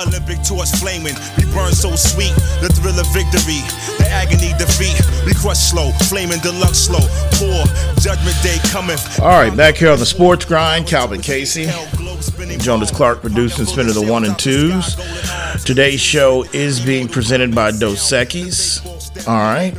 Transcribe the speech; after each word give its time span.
Olympic 0.00 0.42
torch 0.42 0.70
flaming. 0.80 1.14
We 1.38 1.44
burn 1.52 1.72
so 1.72 1.94
sweet, 1.96 2.32
the 2.60 2.68
thrill 2.72 2.98
of 2.98 3.06
victory, 3.12 3.60
the 3.98 4.08
agony 4.10 4.52
defeat. 4.58 4.96
We 5.26 5.34
crush 5.34 5.58
slow, 5.58 5.92
flaming 6.08 6.40
deluxe 6.40 6.78
slow. 6.78 7.04
Poor 7.36 7.64
judgment 8.00 8.36
day 8.42 8.58
cometh. 8.70 9.20
All 9.20 9.28
right, 9.28 9.54
back 9.56 9.76
here 9.76 9.90
on 9.90 9.98
the 9.98 10.06
sports 10.06 10.44
grind, 10.44 10.86
Calvin 10.86 11.20
Casey. 11.20 11.68
Jonas 12.58 12.90
Clark 12.90 13.20
producing 13.20 13.66
spinning 13.66 13.94
the 13.94 14.10
one 14.10 14.24
and 14.24 14.38
twos. 14.38 14.96
Today's 15.64 16.00
show 16.00 16.44
is 16.52 16.80
being 16.80 17.08
presented 17.08 17.54
by 17.54 17.70
Dos 17.70 18.00
Equis. 18.12 18.86
All 19.26 19.34
right. 19.34 19.74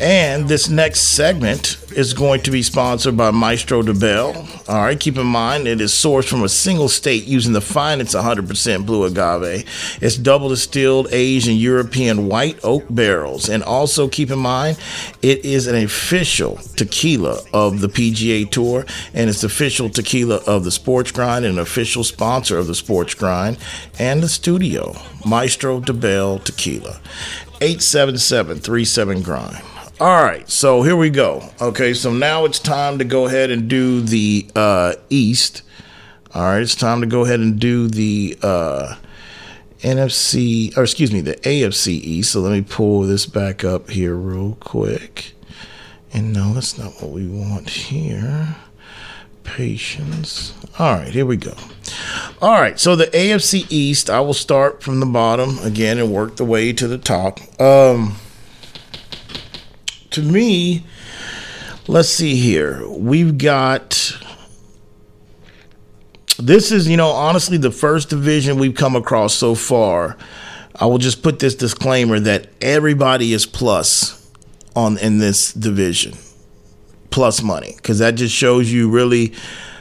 And 0.00 0.48
this 0.48 0.70
next 0.70 1.00
segment 1.00 1.76
is 1.94 2.14
going 2.14 2.40
to 2.42 2.50
be 2.50 2.62
sponsored 2.62 3.18
by 3.18 3.32
Maestro 3.32 3.82
Dobel. 3.82 4.34
All 4.66 4.82
right. 4.82 4.98
Keep 4.98 5.18
in 5.18 5.26
mind, 5.26 5.68
it 5.68 5.78
is 5.78 5.92
sourced 5.92 6.26
from 6.26 6.42
a 6.42 6.48
single 6.48 6.88
state 6.88 7.24
using 7.24 7.52
the 7.52 7.60
finest 7.60 8.14
100% 8.14 8.86
blue 8.86 9.04
agave. 9.04 9.66
It's 10.00 10.16
double 10.16 10.48
distilled, 10.48 11.08
aged 11.12 11.48
in 11.48 11.56
European 11.56 12.28
white 12.28 12.58
oak 12.64 12.84
barrels. 12.88 13.50
And 13.50 13.62
also 13.62 14.08
keep 14.08 14.30
in 14.30 14.38
mind, 14.38 14.78
it 15.20 15.44
is 15.44 15.66
an 15.66 15.76
official 15.76 16.56
tequila 16.76 17.42
of 17.52 17.82
the 17.82 17.88
PGA 17.88 18.50
Tour 18.50 18.86
and 19.12 19.28
it's 19.28 19.44
official 19.44 19.90
tequila 19.90 20.36
of 20.46 20.64
the 20.64 20.70
Sports 20.70 21.12
Grind 21.12 21.44
and 21.44 21.56
an 21.56 21.60
official 21.60 22.04
sponsor 22.04 22.56
of 22.56 22.66
the 22.66 22.74
Sports 22.74 23.12
Grind 23.12 23.58
and 23.98 24.22
the 24.22 24.30
studio, 24.30 24.96
Maestro 25.26 25.78
Dobel 25.78 26.42
Tequila. 26.42 27.00
877 27.60 28.60
37 28.60 29.20
grind. 29.20 29.62
All 30.00 30.24
right, 30.24 30.48
so 30.48 30.80
here 30.80 30.96
we 30.96 31.10
go. 31.10 31.50
Okay, 31.60 31.92
so 31.92 32.10
now 32.10 32.46
it's 32.46 32.58
time 32.58 32.96
to 33.00 33.04
go 33.04 33.26
ahead 33.26 33.50
and 33.50 33.68
do 33.68 34.00
the 34.00 34.50
uh, 34.56 34.94
East. 35.10 35.60
All 36.32 36.44
right, 36.44 36.62
it's 36.62 36.74
time 36.74 37.02
to 37.02 37.06
go 37.06 37.26
ahead 37.26 37.40
and 37.40 37.60
do 37.60 37.86
the 37.86 38.38
uh, 38.40 38.96
NFC, 39.80 40.74
or 40.74 40.84
excuse 40.84 41.12
me, 41.12 41.20
the 41.20 41.34
AFC 41.34 41.88
East. 41.88 42.32
So 42.32 42.40
let 42.40 42.52
me 42.52 42.62
pull 42.62 43.02
this 43.02 43.26
back 43.26 43.62
up 43.62 43.90
here 43.90 44.14
real 44.14 44.56
quick. 44.58 45.34
And 46.14 46.32
no, 46.32 46.54
that's 46.54 46.78
not 46.78 46.94
what 47.02 47.10
we 47.10 47.28
want 47.28 47.68
here. 47.68 48.56
Patience. 49.44 50.54
All 50.78 50.94
right, 50.94 51.12
here 51.12 51.26
we 51.26 51.36
go. 51.36 51.52
All 52.40 52.58
right, 52.58 52.80
so 52.80 52.96
the 52.96 53.08
AFC 53.08 53.66
East, 53.68 54.08
I 54.08 54.20
will 54.20 54.32
start 54.32 54.82
from 54.82 55.00
the 55.00 55.04
bottom 55.04 55.58
again 55.58 55.98
and 55.98 56.10
work 56.10 56.36
the 56.36 56.46
way 56.46 56.72
to 56.72 56.88
the 56.88 56.96
top. 56.96 57.38
Um, 57.60 58.16
to 60.10 60.22
me, 60.22 60.84
let's 61.86 62.08
see 62.08 62.36
here. 62.36 62.86
We've 62.88 63.38
got. 63.38 64.16
This 66.38 66.72
is, 66.72 66.88
you 66.88 66.96
know, 66.96 67.10
honestly, 67.10 67.58
the 67.58 67.70
first 67.70 68.08
division 68.08 68.58
we've 68.58 68.74
come 68.74 68.96
across 68.96 69.34
so 69.34 69.54
far. 69.54 70.16
I 70.74 70.86
will 70.86 70.98
just 70.98 71.22
put 71.22 71.38
this 71.38 71.54
disclaimer 71.54 72.18
that 72.20 72.46
everybody 72.62 73.34
is 73.34 73.44
plus 73.44 74.30
on 74.74 74.96
in 74.98 75.18
this 75.18 75.52
division, 75.52 76.14
plus 77.10 77.42
money, 77.42 77.74
because 77.76 77.98
that 77.98 78.14
just 78.14 78.34
shows 78.34 78.72
you 78.72 78.88
really 78.88 79.34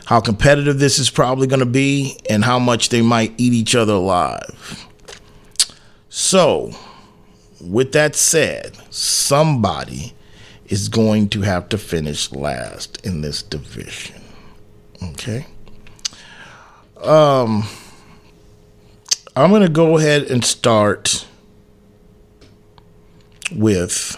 how 0.06 0.20
competitive 0.20 0.80
this 0.80 1.00
is 1.00 1.10
probably 1.10 1.48
going 1.48 1.60
to 1.62 1.66
be 1.66 2.18
and 2.30 2.44
how 2.44 2.60
much 2.60 2.90
they 2.90 3.02
might 3.02 3.34
eat 3.38 3.54
each 3.54 3.76
other 3.76 3.94
alive. 3.94 4.88
So, 6.10 6.74
with 7.62 7.94
that 7.94 8.16
said, 8.16 8.76
somebody 8.90 10.14
is 10.70 10.88
going 10.88 11.30
to 11.30 11.42
have 11.42 11.68
to 11.70 11.78
finish 11.78 12.32
last 12.32 13.06
in 13.06 13.22
this 13.22 13.42
division. 13.44 14.22
Okay? 15.04 15.46
Um 17.04 17.64
I'm 19.36 19.52
going 19.52 19.62
to 19.62 19.70
go 19.70 19.98
ahead 19.98 20.24
and 20.24 20.44
start 20.44 21.26
with 23.52 24.18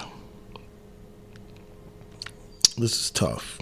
this 2.78 3.00
is 3.00 3.12
tough. 3.12 3.60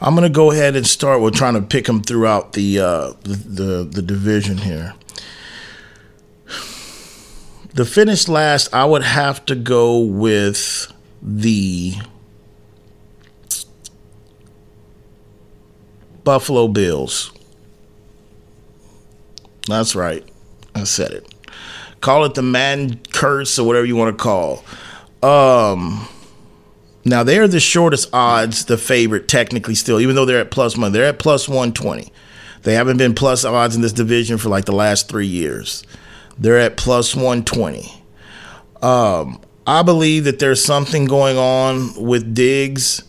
I'm 0.00 0.14
going 0.14 0.30
to 0.30 0.34
go 0.34 0.52
ahead 0.52 0.76
and 0.76 0.86
start 0.86 1.20
with 1.20 1.34
trying 1.34 1.54
to 1.54 1.62
pick 1.62 1.86
them 1.86 2.02
throughout 2.02 2.52
the, 2.52 2.78
uh, 2.78 3.12
the, 3.22 3.34
the 3.34 3.84
the 3.84 4.02
division 4.02 4.58
here. 4.58 4.94
The 7.74 7.84
finish 7.84 8.28
last, 8.28 8.72
I 8.72 8.84
would 8.84 9.02
have 9.02 9.44
to 9.46 9.54
go 9.54 9.98
with 9.98 10.92
the 11.22 11.94
Buffalo 16.24 16.68
Bills. 16.68 17.32
That's 19.66 19.94
right. 19.94 20.24
I 20.74 20.84
said 20.84 21.12
it. 21.12 21.26
Call 22.00 22.24
it 22.24 22.34
the 22.34 22.42
Madden 22.42 23.00
curse 23.12 23.58
or 23.58 23.66
whatever 23.66 23.86
you 23.86 23.96
want 23.96 24.16
to 24.16 24.22
call. 24.22 24.64
Um 25.22 26.06
now 27.04 27.22
they're 27.22 27.48
the 27.48 27.60
shortest 27.60 28.10
odds, 28.12 28.66
the 28.66 28.76
favorite 28.76 29.28
technically 29.28 29.74
still, 29.74 30.00
even 30.00 30.14
though 30.14 30.26
they're 30.26 30.40
at 30.40 30.50
plus 30.50 30.76
one. 30.76 30.92
They're 30.92 31.06
at 31.06 31.18
plus 31.18 31.48
one 31.48 31.72
twenty. 31.72 32.12
They 32.62 32.74
haven't 32.74 32.98
been 32.98 33.14
plus 33.14 33.44
odds 33.44 33.74
in 33.74 33.82
this 33.82 33.92
division 33.92 34.36
for 34.36 34.48
like 34.48 34.66
the 34.66 34.72
last 34.72 35.08
three 35.08 35.26
years. 35.26 35.84
They're 36.38 36.58
at 36.58 36.76
plus 36.76 37.16
one 37.16 37.44
twenty. 37.44 37.92
Um, 38.82 39.40
I 39.68 39.82
believe 39.82 40.24
that 40.24 40.38
there's 40.38 40.64
something 40.64 41.04
going 41.04 41.36
on 41.36 41.92
with 42.02 42.34
Diggs 42.34 43.02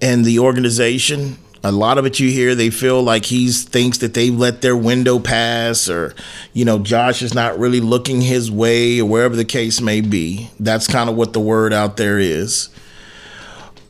and 0.00 0.24
the 0.24 0.38
organization. 0.38 1.36
A 1.64 1.72
lot 1.72 1.98
of 1.98 2.06
it 2.06 2.20
you 2.20 2.30
hear, 2.30 2.54
they 2.54 2.70
feel 2.70 3.02
like 3.02 3.24
he 3.24 3.50
thinks 3.50 3.98
that 3.98 4.14
they 4.14 4.30
let 4.30 4.62
their 4.62 4.76
window 4.76 5.18
pass, 5.18 5.88
or 5.88 6.14
you 6.52 6.64
know, 6.64 6.78
Josh 6.78 7.22
is 7.22 7.34
not 7.34 7.58
really 7.58 7.80
looking 7.80 8.20
his 8.20 8.52
way, 8.52 9.00
or 9.00 9.06
wherever 9.06 9.34
the 9.34 9.44
case 9.44 9.80
may 9.80 10.00
be. 10.00 10.48
That's 10.60 10.86
kind 10.86 11.10
of 11.10 11.16
what 11.16 11.32
the 11.32 11.40
word 11.40 11.72
out 11.72 11.96
there 11.96 12.20
is. 12.20 12.68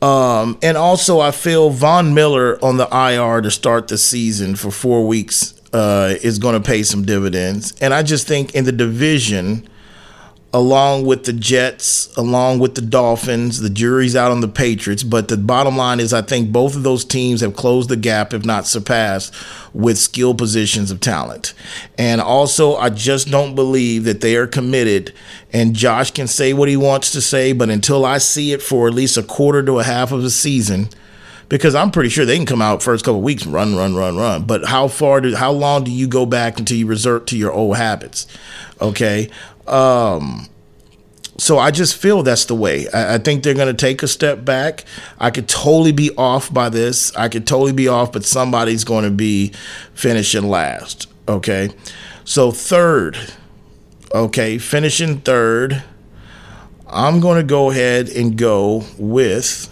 Um, 0.01 0.57
and 0.63 0.77
also, 0.77 1.19
I 1.19 1.29
feel 1.29 1.69
Von 1.69 2.15
Miller 2.15 2.57
on 2.65 2.77
the 2.77 2.87
IR 2.87 3.41
to 3.41 3.51
start 3.51 3.89
the 3.89 3.99
season 3.99 4.55
for 4.55 4.71
four 4.71 5.05
weeks 5.05 5.53
uh, 5.71 6.15
is 6.23 6.39
going 6.39 6.59
to 6.59 6.67
pay 6.67 6.81
some 6.81 7.05
dividends. 7.05 7.73
And 7.79 7.93
I 7.93 8.01
just 8.01 8.27
think 8.27 8.55
in 8.55 8.65
the 8.65 8.71
division, 8.71 9.69
along 10.55 11.05
with 11.05 11.25
the 11.25 11.33
Jets, 11.33 12.15
along 12.15 12.59
with 12.59 12.75
the 12.75 12.81
Dolphins. 12.81 13.59
The 13.59 13.69
jury's 13.69 14.15
out 14.15 14.31
on 14.31 14.39
the 14.39 14.47
Patriots, 14.47 15.03
but 15.03 15.27
the 15.27 15.35
bottom 15.35 15.75
line 15.75 15.99
is 15.99 16.13
I 16.13 16.21
think 16.21 16.53
both 16.53 16.77
of 16.77 16.83
those 16.83 17.03
teams 17.03 17.41
have 17.41 17.57
closed 17.57 17.89
the 17.89 17.97
gap, 17.97 18.33
if 18.33 18.45
not 18.45 18.65
surpassed, 18.65 19.35
with 19.73 19.97
skill 19.97 20.33
positions 20.33 20.91
of 20.91 21.01
talent. 21.01 21.53
And 21.97 22.21
also, 22.21 22.77
I 22.77 22.89
just 22.89 23.29
don't 23.29 23.53
believe 23.53 24.05
that 24.05 24.21
they 24.21 24.37
are 24.37 24.47
committed. 24.47 25.13
And 25.51 25.75
Josh 25.75 26.11
can 26.11 26.25
say 26.25 26.53
what 26.53 26.69
he 26.69 26.77
wants 26.77 27.11
to 27.11 27.19
say, 27.19 27.51
but 27.51 27.69
until 27.69 28.05
I 28.05 28.17
see 28.17 28.53
it 28.53 28.61
for 28.61 28.87
at 28.87 28.93
least 28.93 29.17
a 29.17 29.23
quarter 29.23 29.61
to 29.61 29.79
a 29.79 29.83
half 29.83 30.13
of 30.13 30.23
a 30.23 30.29
season, 30.29 30.87
because 31.49 31.75
I'm 31.75 31.91
pretty 31.91 32.09
sure 32.09 32.25
they 32.25 32.37
can 32.37 32.45
come 32.45 32.61
out 32.61 32.81
first 32.81 33.03
couple 33.03 33.21
weeks, 33.21 33.45
run, 33.45 33.75
run, 33.75 33.93
run, 33.93 34.15
run. 34.15 34.45
But 34.45 34.65
how 34.65 34.87
far 34.87 35.19
do 35.19 35.35
how 35.35 35.51
long 35.51 35.83
do 35.83 35.91
you 35.91 36.07
go 36.07 36.25
back 36.25 36.59
until 36.59 36.77
you 36.77 36.87
resort 36.87 37.27
to 37.27 37.37
your 37.37 37.51
old 37.51 37.75
habits? 37.75 38.25
Okay. 38.81 39.29
Um, 39.67 40.47
so 41.37 41.57
I 41.57 41.71
just 41.71 41.95
feel 41.95 42.23
that's 42.23 42.45
the 42.45 42.55
way. 42.55 42.87
I, 42.89 43.15
I 43.15 43.17
think 43.17 43.43
they're 43.43 43.53
going 43.53 43.67
to 43.67 43.73
take 43.73 44.03
a 44.03 44.07
step 44.07 44.45
back. 44.45 44.85
I 45.19 45.31
could 45.31 45.47
totally 45.47 45.91
be 45.91 46.11
off 46.17 46.53
by 46.53 46.69
this. 46.69 47.15
I 47.15 47.29
could 47.29 47.45
totally 47.45 47.73
be 47.73 47.87
off, 47.87 48.11
but 48.11 48.23
somebody's 48.25 48.83
going 48.83 49.03
to 49.03 49.11
be 49.11 49.51
finishing 49.93 50.49
last. 50.49 51.07
Okay. 51.27 51.69
So 52.23 52.51
third. 52.51 53.17
Okay, 54.13 54.57
finishing 54.57 55.19
third. 55.19 55.83
I'm 56.87 57.19
going 57.19 57.37
to 57.37 57.43
go 57.43 57.71
ahead 57.71 58.07
and 58.09 58.37
go 58.37 58.83
with 58.97 59.69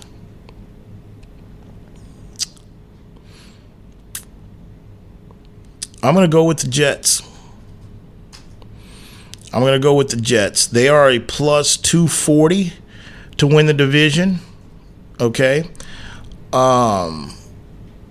I'm 6.03 6.13
going 6.13 6.29
to 6.29 6.35
go 6.35 6.43
with 6.43 6.57
the 6.57 6.67
Jets. 6.67 7.21
I'm 9.53 9.61
going 9.61 9.73
to 9.73 9.79
go 9.79 9.93
with 9.93 10.09
the 10.09 10.17
Jets. 10.17 10.65
They 10.65 10.89
are 10.89 11.11
a 11.11 11.19
plus 11.19 11.77
240 11.77 12.73
to 13.37 13.45
win 13.45 13.67
the 13.67 13.73
division. 13.73 14.39
Okay. 15.19 15.69
Um, 16.51 17.31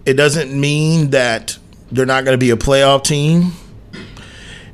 it 0.06 0.14
doesn't 0.14 0.58
mean 0.58 1.10
that 1.10 1.58
they're 1.90 2.06
not 2.06 2.24
going 2.24 2.34
to 2.34 2.38
be 2.38 2.50
a 2.50 2.56
playoff 2.56 3.02
team. 3.02 3.52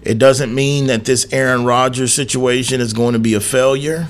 It 0.02 0.18
doesn't 0.18 0.54
mean 0.54 0.86
that 0.88 1.06
this 1.06 1.26
Aaron 1.32 1.64
Rodgers 1.64 2.12
situation 2.12 2.82
is 2.82 2.92
going 2.92 3.14
to 3.14 3.18
be 3.18 3.32
a 3.34 3.40
failure. 3.40 4.08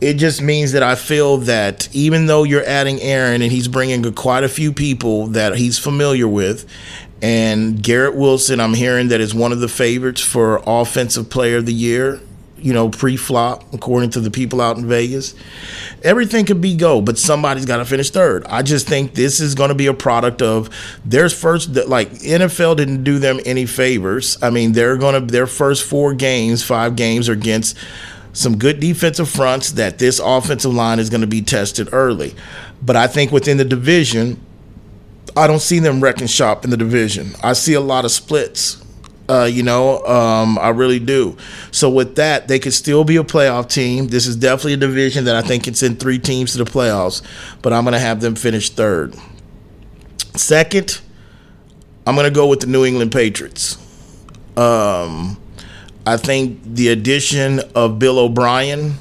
It 0.00 0.14
just 0.14 0.40
means 0.40 0.72
that 0.72 0.82
I 0.82 0.94
feel 0.94 1.38
that 1.38 1.88
even 1.94 2.26
though 2.26 2.44
you're 2.44 2.64
adding 2.64 3.00
Aaron 3.00 3.42
and 3.42 3.50
he's 3.50 3.68
bringing 3.68 4.12
quite 4.14 4.44
a 4.44 4.48
few 4.48 4.72
people 4.72 5.28
that 5.28 5.56
he's 5.56 5.78
familiar 5.78 6.28
with, 6.28 6.68
and 7.24 7.82
Garrett 7.82 8.14
Wilson, 8.16 8.60
I'm 8.60 8.74
hearing 8.74 9.08
that 9.08 9.18
is 9.18 9.34
one 9.34 9.50
of 9.50 9.60
the 9.60 9.66
favorites 9.66 10.20
for 10.20 10.62
Offensive 10.66 11.30
Player 11.30 11.56
of 11.56 11.64
the 11.64 11.72
Year. 11.72 12.20
you 12.58 12.72
know, 12.72 12.88
pre-flop, 12.88 13.74
according 13.74 14.08
to 14.08 14.20
the 14.20 14.30
people 14.30 14.60
out 14.60 14.78
in 14.78 14.86
Vegas. 14.86 15.34
Everything 16.02 16.46
could 16.46 16.60
be 16.62 16.74
go, 16.76 17.00
but 17.02 17.18
somebody's 17.18 17.66
got 17.66 17.76
to 17.76 17.84
finish 17.84 18.10
third. 18.10 18.46
I 18.46 18.62
just 18.62 18.86
think 18.86 19.14
this 19.14 19.38
is 19.40 19.54
going 19.54 19.68
to 19.68 19.74
be 19.74 19.86
a 19.86 19.94
product 19.94 20.40
of 20.40 20.70
their 21.04 21.28
first. 21.28 21.74
Like 21.74 22.10
NFL 22.10 22.76
didn't 22.76 23.04
do 23.04 23.18
them 23.18 23.38
any 23.44 23.66
favors. 23.66 24.38
I 24.42 24.48
mean, 24.50 24.72
they're 24.72 24.96
going 24.96 25.14
to 25.14 25.32
their 25.32 25.46
first 25.46 25.84
four 25.84 26.14
games, 26.14 26.62
five 26.62 26.96
games, 26.96 27.28
are 27.28 27.34
against 27.34 27.76
some 28.32 28.56
good 28.56 28.80
defensive 28.80 29.28
fronts 29.28 29.72
that 29.72 29.98
this 29.98 30.18
offensive 30.18 30.72
line 30.72 30.98
is 30.98 31.10
going 31.10 31.20
to 31.22 31.26
be 31.26 31.42
tested 31.42 31.88
early. 31.92 32.34
But 32.82 32.96
I 32.96 33.06
think 33.06 33.30
within 33.30 33.58
the 33.58 33.64
division, 33.64 34.40
I 35.36 35.46
don't 35.46 35.60
see 35.60 35.78
them 35.78 36.00
wrecking 36.00 36.26
shop 36.26 36.64
in 36.64 36.70
the 36.70 36.76
division. 36.76 37.34
I 37.42 37.54
see 37.54 37.74
a 37.74 37.80
lot 37.80 38.04
of 38.04 38.10
splits. 38.10 38.82
Uh, 39.28 39.48
you 39.50 39.62
know, 39.62 40.04
um, 40.04 40.58
I 40.58 40.68
really 40.68 40.98
do. 40.98 41.36
So 41.70 41.88
with 41.88 42.16
that, 42.16 42.46
they 42.46 42.58
could 42.58 42.74
still 42.74 43.04
be 43.04 43.16
a 43.16 43.24
playoff 43.24 43.70
team. 43.70 44.08
This 44.08 44.26
is 44.26 44.36
definitely 44.36 44.74
a 44.74 44.78
division 44.78 45.24
that 45.24 45.34
I 45.34 45.40
think 45.40 45.64
can 45.64 45.74
send 45.74 45.98
three 45.98 46.18
teams 46.18 46.52
to 46.52 46.58
the 46.58 46.70
playoffs, 46.70 47.22
but 47.62 47.72
I'm 47.72 47.84
going 47.84 47.94
to 47.94 47.98
have 47.98 48.20
them 48.20 48.34
finish 48.34 48.68
third. 48.68 49.16
Second, 50.36 51.00
I'm 52.06 52.14
going 52.14 52.28
to 52.28 52.34
go 52.34 52.46
with 52.46 52.60
the 52.60 52.66
New 52.66 52.84
England 52.84 53.12
Patriots. 53.12 53.78
Um, 54.58 55.40
I 56.06 56.18
think 56.18 56.60
the 56.62 56.88
addition 56.88 57.60
of 57.74 57.98
Bill 57.98 58.18
O'Brien 58.18 58.94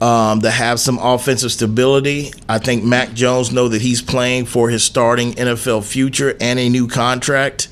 um, 0.00 0.40
to 0.42 0.50
have 0.50 0.78
some 0.78 0.98
offensive 0.98 1.52
stability. 1.52 2.32
I 2.48 2.58
think 2.58 2.84
Mac 2.84 3.12
Jones 3.14 3.52
know 3.52 3.68
that 3.68 3.82
he's 3.82 4.02
playing 4.02 4.46
for 4.46 4.70
his 4.70 4.84
starting 4.84 5.32
NFL 5.32 5.84
future 5.84 6.36
and 6.40 6.58
a 6.58 6.68
new 6.68 6.86
contract. 6.86 7.68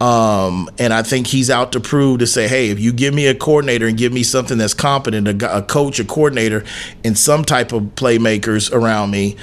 Um, 0.00 0.68
and 0.78 0.92
I 0.92 1.02
think 1.02 1.28
he's 1.28 1.48
out 1.50 1.72
to 1.72 1.80
prove 1.80 2.18
to 2.18 2.26
say, 2.26 2.48
hey, 2.48 2.68
if 2.68 2.80
you 2.80 2.92
give 2.92 3.14
me 3.14 3.26
a 3.26 3.34
coordinator 3.34 3.86
and 3.86 3.96
give 3.96 4.12
me 4.12 4.22
something 4.22 4.58
that's 4.58 4.74
competent, 4.74 5.42
a, 5.42 5.58
a 5.58 5.62
coach, 5.62 5.98
a 5.98 6.04
coordinator, 6.04 6.64
and 7.04 7.16
some 7.16 7.44
type 7.44 7.72
of 7.72 7.82
playmakers 7.94 8.72
around 8.72 9.12
me, 9.12 9.36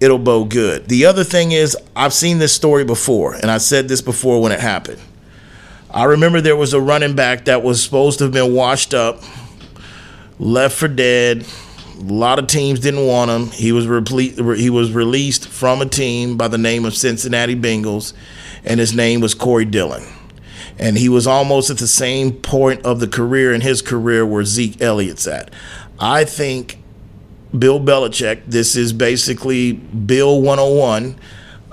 it'll 0.00 0.18
bode 0.18 0.50
good. 0.50 0.88
The 0.88 1.04
other 1.06 1.24
thing 1.24 1.52
is, 1.52 1.76
I've 1.96 2.14
seen 2.14 2.38
this 2.38 2.54
story 2.54 2.84
before, 2.84 3.34
and 3.34 3.50
I 3.50 3.58
said 3.58 3.88
this 3.88 4.00
before 4.00 4.40
when 4.40 4.52
it 4.52 4.60
happened. 4.60 5.00
I 5.90 6.04
remember 6.04 6.40
there 6.40 6.56
was 6.56 6.72
a 6.72 6.80
running 6.80 7.14
back 7.14 7.44
that 7.44 7.62
was 7.62 7.82
supposed 7.82 8.18
to 8.18 8.24
have 8.24 8.32
been 8.32 8.54
washed 8.54 8.94
up 8.94 9.22
left 10.38 10.76
for 10.76 10.88
dead. 10.88 11.46
A 11.98 12.02
lot 12.02 12.38
of 12.38 12.46
teams 12.46 12.80
didn't 12.80 13.06
want 13.06 13.30
him. 13.30 13.46
He 13.50 13.72
was 13.72 13.84
he 14.58 14.70
was 14.70 14.92
released 14.92 15.48
from 15.48 15.80
a 15.80 15.86
team 15.86 16.36
by 16.36 16.48
the 16.48 16.58
name 16.58 16.84
of 16.84 16.94
Cincinnati 16.94 17.54
Bengals, 17.54 18.12
and 18.64 18.80
his 18.80 18.94
name 18.94 19.20
was 19.20 19.34
Corey 19.34 19.64
Dillon. 19.64 20.04
And 20.76 20.98
he 20.98 21.08
was 21.08 21.26
almost 21.26 21.70
at 21.70 21.78
the 21.78 21.86
same 21.86 22.32
point 22.32 22.84
of 22.84 22.98
the 22.98 23.06
career 23.06 23.54
in 23.54 23.60
his 23.60 23.80
career 23.80 24.26
where 24.26 24.44
Zeke 24.44 24.80
Elliott's 24.82 25.26
at. 25.28 25.52
I 26.00 26.24
think 26.24 26.78
Bill 27.56 27.78
Belichick, 27.78 28.42
this 28.46 28.74
is 28.74 28.92
basically 28.92 29.72
Bill 29.72 30.40
101 30.40 31.16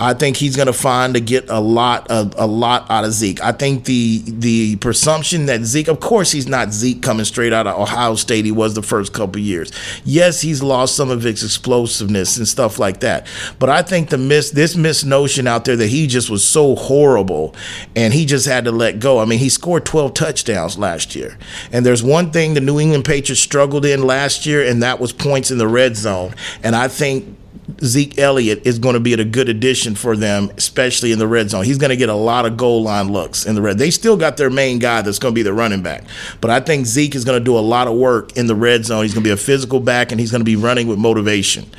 I 0.01 0.15
think 0.15 0.35
he's 0.35 0.55
going 0.55 0.65
to 0.65 0.73
find 0.73 1.13
to 1.13 1.19
get 1.19 1.47
a 1.47 1.59
lot 1.59 2.09
of 2.09 2.33
a 2.35 2.47
lot 2.47 2.89
out 2.89 3.03
of 3.03 3.11
Zeke. 3.11 3.39
I 3.43 3.51
think 3.51 3.85
the 3.85 4.23
the 4.25 4.77
presumption 4.77 5.45
that 5.45 5.61
Zeke, 5.61 5.89
of 5.89 5.99
course, 5.99 6.31
he's 6.31 6.47
not 6.47 6.73
Zeke 6.73 7.03
coming 7.03 7.23
straight 7.23 7.53
out 7.53 7.67
of 7.67 7.79
Ohio 7.79 8.15
State. 8.15 8.43
He 8.45 8.51
was 8.51 8.73
the 8.73 8.81
first 8.81 9.13
couple 9.13 9.39
years. 9.39 9.71
Yes, 10.03 10.41
he's 10.41 10.63
lost 10.63 10.95
some 10.95 11.11
of 11.11 11.21
his 11.21 11.43
explosiveness 11.43 12.35
and 12.37 12.47
stuff 12.47 12.79
like 12.79 13.01
that. 13.01 13.27
But 13.59 13.69
I 13.69 13.83
think 13.83 14.09
the 14.09 14.17
miss 14.17 14.49
this 14.49 14.75
misnotion 14.75 15.45
out 15.45 15.65
there 15.65 15.75
that 15.75 15.89
he 15.89 16.07
just 16.07 16.31
was 16.31 16.43
so 16.43 16.75
horrible 16.75 17.55
and 17.95 18.11
he 18.11 18.25
just 18.25 18.47
had 18.47 18.65
to 18.65 18.71
let 18.71 18.99
go. 18.99 19.19
I 19.19 19.25
mean, 19.25 19.37
he 19.37 19.49
scored 19.49 19.85
12 19.85 20.15
touchdowns 20.15 20.79
last 20.79 21.15
year, 21.15 21.37
and 21.71 21.85
there's 21.85 22.01
one 22.01 22.31
thing 22.31 22.55
the 22.55 22.61
New 22.61 22.79
England 22.79 23.05
Patriots 23.05 23.39
struggled 23.41 23.85
in 23.85 24.01
last 24.01 24.47
year, 24.47 24.67
and 24.67 24.81
that 24.81 24.99
was 24.99 25.13
points 25.13 25.51
in 25.51 25.59
the 25.59 25.67
red 25.67 25.95
zone. 25.95 26.33
And 26.63 26.75
I 26.75 26.87
think 26.87 27.37
Zeke 27.83 28.17
Elliott 28.19 28.65
is 28.65 28.79
going 28.79 28.95
to 28.95 28.99
be 28.99 29.13
a 29.13 29.23
good 29.23 29.49
addition 29.49 29.95
for 29.95 30.17
them, 30.17 30.51
especially 30.57 31.11
in 31.11 31.19
the 31.19 31.27
red 31.27 31.49
zone. 31.49 31.63
He's 31.63 31.77
going 31.77 31.89
to 31.89 31.95
get 31.95 32.09
a 32.09 32.15
lot 32.15 32.45
of 32.45 32.57
goal 32.57 32.83
line 32.83 33.11
looks 33.11 33.45
in 33.45 33.55
the 33.55 33.61
red. 33.61 33.77
They 33.77 33.91
still 33.91 34.17
got 34.17 34.37
their 34.37 34.49
main 34.49 34.79
guy 34.79 35.01
that's 35.01 35.19
going 35.19 35.33
to 35.33 35.35
be 35.35 35.43
the 35.43 35.53
running 35.53 35.81
back, 35.81 36.03
but 36.41 36.51
I 36.51 36.59
think 36.59 36.85
Zeke 36.85 37.15
is 37.15 37.25
going 37.25 37.39
to 37.39 37.43
do 37.43 37.57
a 37.57 37.59
lot 37.59 37.87
of 37.87 37.95
work 37.95 38.35
in 38.35 38.47
the 38.47 38.55
red 38.55 38.85
zone. 38.85 39.03
He's 39.03 39.13
going 39.13 39.23
to 39.23 39.27
be 39.27 39.33
a 39.33 39.37
physical 39.37 39.79
back, 39.79 40.11
and 40.11 40.19
he's 40.19 40.31
going 40.31 40.41
to 40.41 40.45
be 40.45 40.55
running 40.55 40.87
with 40.87 40.99
motivation, 40.99 41.69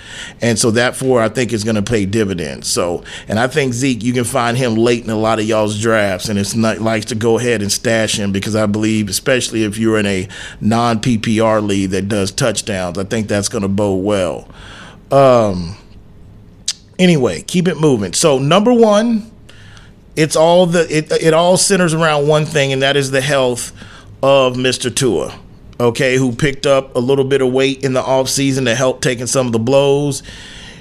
and 0.41 0.59
so 0.59 0.71
that, 0.73 0.93
therefore 1.03 1.23
I 1.23 1.29
think 1.29 1.53
is 1.53 1.65
going 1.65 1.77
to 1.77 1.83
pay 1.83 2.07
dividends. 2.07 2.69
So, 2.69 3.05
and 3.29 3.39
I 3.39 3.47
think 3.47 3.73
Zeke, 3.73 4.03
you 4.03 4.13
can 4.13 4.25
find 4.25 4.57
him 4.57 4.75
late 4.75 5.05
in 5.05 5.11
a 5.11 5.17
lot 5.17 5.39
of 5.39 5.47
y'all's 5.47 5.81
drafts, 5.81 6.29
and 6.29 6.39
it's 6.39 6.55
not 6.55 6.79
to 7.03 7.15
go 7.15 7.39
ahead 7.39 7.63
and 7.63 7.73
stash 7.73 8.19
him 8.19 8.33
because 8.33 8.55
I 8.55 8.67
believe, 8.67 9.09
especially 9.09 9.65
if 9.65 9.79
you're 9.79 9.99
in 9.99 10.07
a 10.07 10.29
non 10.61 11.01
PPR 11.01 11.67
league 11.67 11.91
that 11.91 12.09
does 12.09 12.31
touchdowns, 12.31 12.99
I 12.99 13.05
think 13.05 13.29
that's 13.29 13.49
going 13.49 13.63
to 13.63 13.69
bode 13.69 14.05
well. 14.05 14.49
Um, 15.11 15.77
anyway, 17.03 17.43
keep 17.43 17.69
it 17.69 17.79
moving. 17.79 18.13
So 18.13 18.39
number 18.39 18.73
one, 18.73 19.31
it's 20.17 20.37
all 20.37 20.67
the 20.67 20.87
it, 20.95 21.11
it 21.13 21.35
all 21.35 21.57
centers 21.57 21.95
around 21.95 22.29
one 22.29 22.45
thing, 22.45 22.73
and 22.73 22.83
that 22.83 22.97
is 22.97 23.11
the 23.11 23.21
health 23.21 23.73
of 24.23 24.55
Mr. 24.55 24.95
Tua. 24.95 25.39
Okay, 25.81 26.17
who 26.17 26.33
picked 26.33 26.65
up 26.67 26.95
a 26.95 27.01
little 27.01 27.25
bit 27.25 27.43
of 27.43 27.53
weight 27.53 27.83
in 27.83 27.93
the 27.93 28.03
off 28.03 28.29
season 28.29 28.67
to 28.67 28.75
help 28.75 29.01
taking 29.01 29.27
some 29.27 29.47
of 29.47 29.53
the 29.53 29.59
blows. 29.59 30.23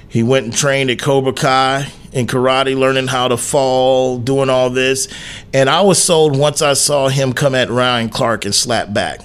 He 0.07 0.21
went 0.21 0.45
and 0.45 0.53
trained 0.53 0.91
at 0.91 0.99
Cobra 0.99 1.33
Kai 1.33 1.87
in 2.11 2.27
karate, 2.27 2.77
learning 2.77 3.07
how 3.07 3.29
to 3.29 3.37
fall, 3.37 4.17
doing 4.17 4.49
all 4.49 4.69
this. 4.69 5.07
And 5.53 5.69
I 5.69 5.81
was 5.81 6.03
sold 6.03 6.37
once 6.37 6.61
I 6.61 6.73
saw 6.73 7.07
him 7.07 7.33
come 7.33 7.55
at 7.55 7.69
Ryan 7.69 8.09
Clark 8.09 8.45
and 8.45 8.53
slap 8.53 8.93
back. 8.93 9.21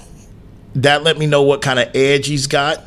That 0.75 1.03
let 1.03 1.17
me 1.17 1.27
know 1.27 1.43
what 1.43 1.61
kind 1.61 1.79
of 1.79 1.93
edge 1.93 2.27
he's 2.27 2.47
got. 2.47 2.86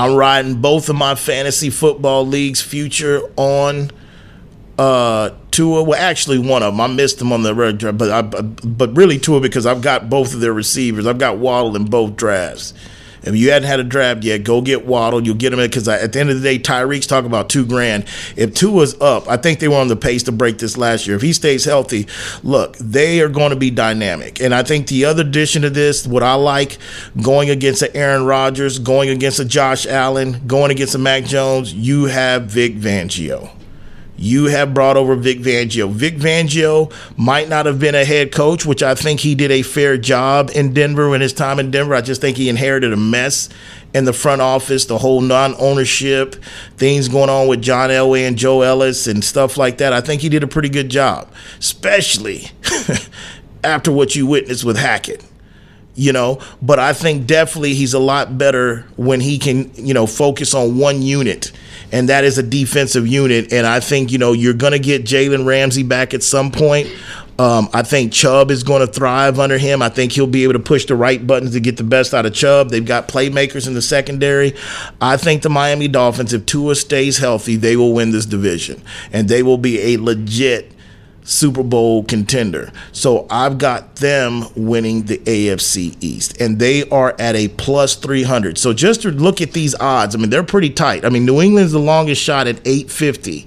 I'm 0.00 0.16
riding 0.16 0.60
both 0.60 0.88
of 0.88 0.96
my 0.96 1.14
fantasy 1.14 1.70
football 1.70 2.26
leagues 2.26 2.60
future 2.60 3.20
on 3.36 3.90
uh 4.78 5.30
Tua. 5.50 5.82
Well, 5.82 6.00
actually, 6.00 6.38
one 6.38 6.62
of 6.62 6.72
them. 6.72 6.80
I 6.80 6.86
missed 6.86 7.18
them 7.18 7.32
on 7.32 7.42
the 7.42 7.54
red 7.54 7.78
draft, 7.78 7.98
but 7.98 8.10
I, 8.10 8.22
but 8.22 8.96
really 8.96 9.18
Tua 9.18 9.40
because 9.40 9.66
I've 9.66 9.82
got 9.82 10.08
both 10.08 10.32
of 10.32 10.40
their 10.40 10.52
receivers. 10.52 11.06
I've 11.06 11.18
got 11.18 11.38
Waddle 11.38 11.76
in 11.76 11.84
both 11.84 12.16
drafts. 12.16 12.72
If 13.22 13.36
you 13.36 13.50
hadn't 13.50 13.68
had 13.68 13.80
a 13.80 13.84
draft 13.84 14.24
yet, 14.24 14.44
go 14.44 14.60
get 14.60 14.86
Waddle. 14.86 15.22
You'll 15.24 15.36
get 15.36 15.52
him 15.52 15.58
because 15.58 15.86
at 15.88 16.12
the 16.12 16.20
end 16.20 16.30
of 16.30 16.40
the 16.40 16.42
day, 16.42 16.58
Tyreek's 16.58 17.06
talking 17.06 17.26
about 17.26 17.50
two 17.50 17.66
grand. 17.66 18.04
If 18.36 18.54
two 18.54 18.70
was 18.70 19.00
up, 19.00 19.28
I 19.28 19.36
think 19.36 19.60
they 19.60 19.68
were 19.68 19.76
on 19.76 19.88
the 19.88 19.96
pace 19.96 20.22
to 20.24 20.32
break 20.32 20.58
this 20.58 20.76
last 20.76 21.06
year. 21.06 21.16
If 21.16 21.22
he 21.22 21.32
stays 21.32 21.64
healthy, 21.64 22.06
look, 22.42 22.76
they 22.78 23.20
are 23.20 23.28
going 23.28 23.50
to 23.50 23.56
be 23.56 23.70
dynamic. 23.70 24.40
And 24.40 24.54
I 24.54 24.62
think 24.62 24.86
the 24.86 25.04
other 25.04 25.22
addition 25.22 25.62
to 25.62 25.70
this, 25.70 26.06
what 26.06 26.22
I 26.22 26.34
like, 26.34 26.78
going 27.22 27.50
against 27.50 27.82
an 27.82 27.90
Aaron 27.94 28.24
Rodgers, 28.24 28.78
going 28.78 29.10
against 29.10 29.38
a 29.38 29.44
Josh 29.44 29.86
Allen, 29.86 30.42
going 30.46 30.70
against 30.70 30.94
a 30.94 30.98
Mac 30.98 31.24
Jones, 31.24 31.74
you 31.74 32.06
have 32.06 32.44
Vic 32.44 32.76
Fangio 32.76 33.50
you 34.20 34.44
have 34.44 34.74
brought 34.74 34.98
over 34.98 35.16
Vic 35.16 35.38
Fangio. 35.38 35.90
Vic 35.90 36.16
Fangio 36.16 36.92
might 37.16 37.48
not 37.48 37.64
have 37.64 37.80
been 37.80 37.94
a 37.94 38.04
head 38.04 38.30
coach, 38.30 38.66
which 38.66 38.82
I 38.82 38.94
think 38.94 39.20
he 39.20 39.34
did 39.34 39.50
a 39.50 39.62
fair 39.62 39.96
job 39.96 40.50
in 40.54 40.74
Denver 40.74 41.14
in 41.14 41.22
his 41.22 41.32
time 41.32 41.58
in 41.58 41.70
Denver. 41.70 41.94
I 41.94 42.02
just 42.02 42.20
think 42.20 42.36
he 42.36 42.50
inherited 42.50 42.92
a 42.92 42.98
mess 42.98 43.48
in 43.94 44.04
the 44.04 44.12
front 44.12 44.42
office, 44.42 44.84
the 44.84 44.98
whole 44.98 45.22
non 45.22 45.54
ownership, 45.58 46.34
things 46.76 47.08
going 47.08 47.30
on 47.30 47.48
with 47.48 47.62
John 47.62 47.88
Elway 47.88 48.28
and 48.28 48.36
Joe 48.36 48.60
Ellis 48.60 49.06
and 49.06 49.24
stuff 49.24 49.56
like 49.56 49.78
that. 49.78 49.94
I 49.94 50.02
think 50.02 50.20
he 50.20 50.28
did 50.28 50.42
a 50.42 50.48
pretty 50.48 50.68
good 50.68 50.90
job, 50.90 51.32
especially 51.58 52.50
after 53.64 53.90
what 53.90 54.14
you 54.14 54.26
witnessed 54.26 54.64
with 54.64 54.76
Hackett 54.76 55.24
you 55.96 56.12
know 56.12 56.40
but 56.62 56.78
i 56.78 56.92
think 56.92 57.26
definitely 57.26 57.74
he's 57.74 57.94
a 57.94 57.98
lot 57.98 58.38
better 58.38 58.86
when 58.96 59.20
he 59.20 59.38
can 59.38 59.68
you 59.74 59.92
know 59.92 60.06
focus 60.06 60.54
on 60.54 60.78
one 60.78 61.02
unit 61.02 61.50
and 61.92 62.08
that 62.08 62.24
is 62.24 62.38
a 62.38 62.42
defensive 62.42 63.06
unit. 63.06 63.52
And 63.52 63.66
I 63.66 63.80
think 63.80 64.12
you 64.12 64.18
know 64.18 64.32
you're 64.32 64.54
going 64.54 64.72
to 64.72 64.78
get 64.78 65.04
Jalen 65.04 65.46
Ramsey 65.46 65.82
back 65.82 66.14
at 66.14 66.22
some 66.22 66.50
point. 66.50 66.88
Um, 67.40 67.70
I 67.72 67.82
think 67.82 68.12
Chubb 68.12 68.50
is 68.50 68.62
going 68.62 68.86
to 68.86 68.92
thrive 68.92 69.40
under 69.40 69.56
him. 69.56 69.80
I 69.80 69.88
think 69.88 70.12
he'll 70.12 70.26
be 70.26 70.42
able 70.42 70.52
to 70.52 70.58
push 70.58 70.84
the 70.84 70.94
right 70.94 71.26
buttons 71.26 71.52
to 71.52 71.60
get 71.60 71.78
the 71.78 71.84
best 71.84 72.12
out 72.12 72.26
of 72.26 72.34
Chubb. 72.34 72.68
They've 72.68 72.84
got 72.84 73.08
playmakers 73.08 73.66
in 73.66 73.72
the 73.72 73.80
secondary. 73.80 74.54
I 75.00 75.16
think 75.16 75.40
the 75.40 75.48
Miami 75.48 75.88
Dolphins, 75.88 76.34
if 76.34 76.44
Tua 76.44 76.74
stays 76.74 77.16
healthy, 77.16 77.56
they 77.56 77.76
will 77.76 77.94
win 77.94 78.10
this 78.10 78.26
division, 78.26 78.82
and 79.10 79.26
they 79.30 79.42
will 79.42 79.56
be 79.56 79.94
a 79.94 79.96
legit 79.96 80.69
Super 81.30 81.62
Bowl 81.62 82.02
contender. 82.02 82.72
So 82.92 83.26
I've 83.30 83.58
got 83.58 83.96
them 83.96 84.44
winning 84.56 85.02
the 85.04 85.18
AFC 85.18 85.96
East, 86.00 86.40
and 86.40 86.58
they 86.58 86.88
are 86.90 87.14
at 87.18 87.36
a 87.36 87.48
plus 87.48 87.94
300. 87.94 88.58
So 88.58 88.72
just 88.72 89.02
to 89.02 89.10
look 89.10 89.40
at 89.40 89.52
these 89.52 89.74
odds, 89.76 90.14
I 90.14 90.18
mean, 90.18 90.30
they're 90.30 90.42
pretty 90.42 90.70
tight. 90.70 91.04
I 91.04 91.08
mean, 91.08 91.24
New 91.24 91.40
England's 91.40 91.72
the 91.72 91.78
longest 91.78 92.20
shot 92.20 92.48
at 92.48 92.56
850 92.66 93.46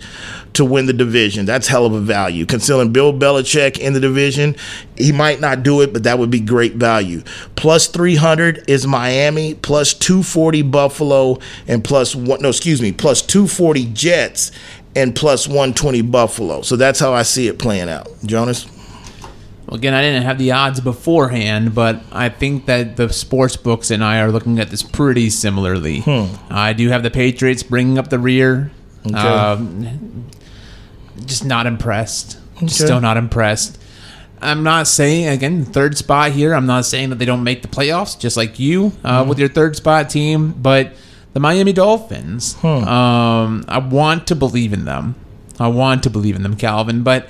to 0.54 0.64
win 0.64 0.86
the 0.86 0.94
division. 0.94 1.46
That's 1.46 1.68
hell 1.68 1.86
of 1.86 1.94
a 1.94 2.00
value. 2.00 2.46
Considering 2.46 2.94
Bill 2.94 3.12
Belichick 3.12 3.78
in 3.80 3.94
the 3.94 4.00
division, 4.00 4.56
he 4.98 5.12
might 5.12 5.42
not 5.42 5.64
do 5.64 5.82
it, 5.82 5.92
but 5.92 6.04
that 6.04 6.20
would 6.20 6.30
be 6.30 6.40
great 6.40 6.76
value. 6.76 7.22
Plus 7.56 7.88
300 7.88 8.70
is 8.70 8.88
Miami, 8.88 9.56
plus 9.56 9.94
240 9.94 10.62
Buffalo, 10.62 11.40
and 11.68 11.84
plus 11.84 12.16
one, 12.16 12.42
no, 12.42 12.50
excuse 12.50 12.82
me, 12.82 12.92
plus 12.92 13.22
240 13.22 13.86
Jets, 13.88 14.52
and 14.96 15.16
plus 15.16 15.48
120 15.48 16.02
Buffalo. 16.02 16.62
So 16.62 16.76
that's 16.76 17.00
how 17.00 17.14
I 17.14 17.24
see 17.24 17.48
it 17.48 17.58
playing 17.60 17.90
out. 17.90 18.08
Jonas? 18.26 18.68
Again, 19.70 19.94
I 19.94 20.02
didn't 20.02 20.24
have 20.24 20.38
the 20.38 20.52
odds 20.52 20.82
beforehand, 20.82 21.74
but 21.74 22.02
I 22.12 22.30
think 22.30 22.66
that 22.68 22.96
the 22.98 23.12
sports 23.12 23.56
books 23.58 23.90
and 23.92 24.04
I 24.04 24.20
are 24.20 24.32
looking 24.32 24.60
at 24.60 24.70
this 24.70 24.84
pretty 24.84 25.30
similarly. 25.30 26.02
Hmm. 26.02 26.26
I 26.50 26.74
do 26.74 26.90
have 26.90 27.02
the 27.02 27.10
Patriots 27.10 27.64
bringing 27.64 27.98
up 27.98 28.10
the 28.10 28.20
rear. 28.20 28.72
Um, 29.14 30.30
just 31.26 31.44
not 31.46 31.66
impressed. 31.66 32.40
Still 32.68 33.02
not 33.02 33.18
impressed. 33.18 33.80
I'm 34.42 34.64
not 34.64 34.88
saying 34.88 35.28
again 35.30 35.64
third 35.66 35.98
spot 35.98 36.32
here. 36.32 36.54
I'm 36.54 36.66
not 36.66 36.86
saying 36.86 37.10
that 37.10 37.16
they 37.18 37.26
don't 37.26 37.44
make 37.44 37.62
the 37.62 37.68
playoffs, 37.70 38.20
just 38.20 38.36
like 38.38 38.60
you 38.60 38.92
uh, 39.04 39.22
Mm-hmm. 39.22 39.30
with 39.30 39.40
your 39.40 39.50
third 39.50 39.76
spot 39.76 40.10
team. 40.10 40.52
But 40.52 40.94
the 41.34 41.40
Miami 41.40 41.74
Dolphins, 41.74 42.54
Hmm. 42.56 42.68
um, 42.68 43.66
I 43.68 43.80
want 43.80 44.28
to 44.28 44.36
believe 44.36 44.72
in 44.74 44.86
them. 44.86 45.16
I 45.60 45.68
want 45.68 46.04
to 46.04 46.10
believe 46.10 46.36
in 46.36 46.44
them, 46.44 46.56
Calvin. 46.56 47.04
But 47.04 47.30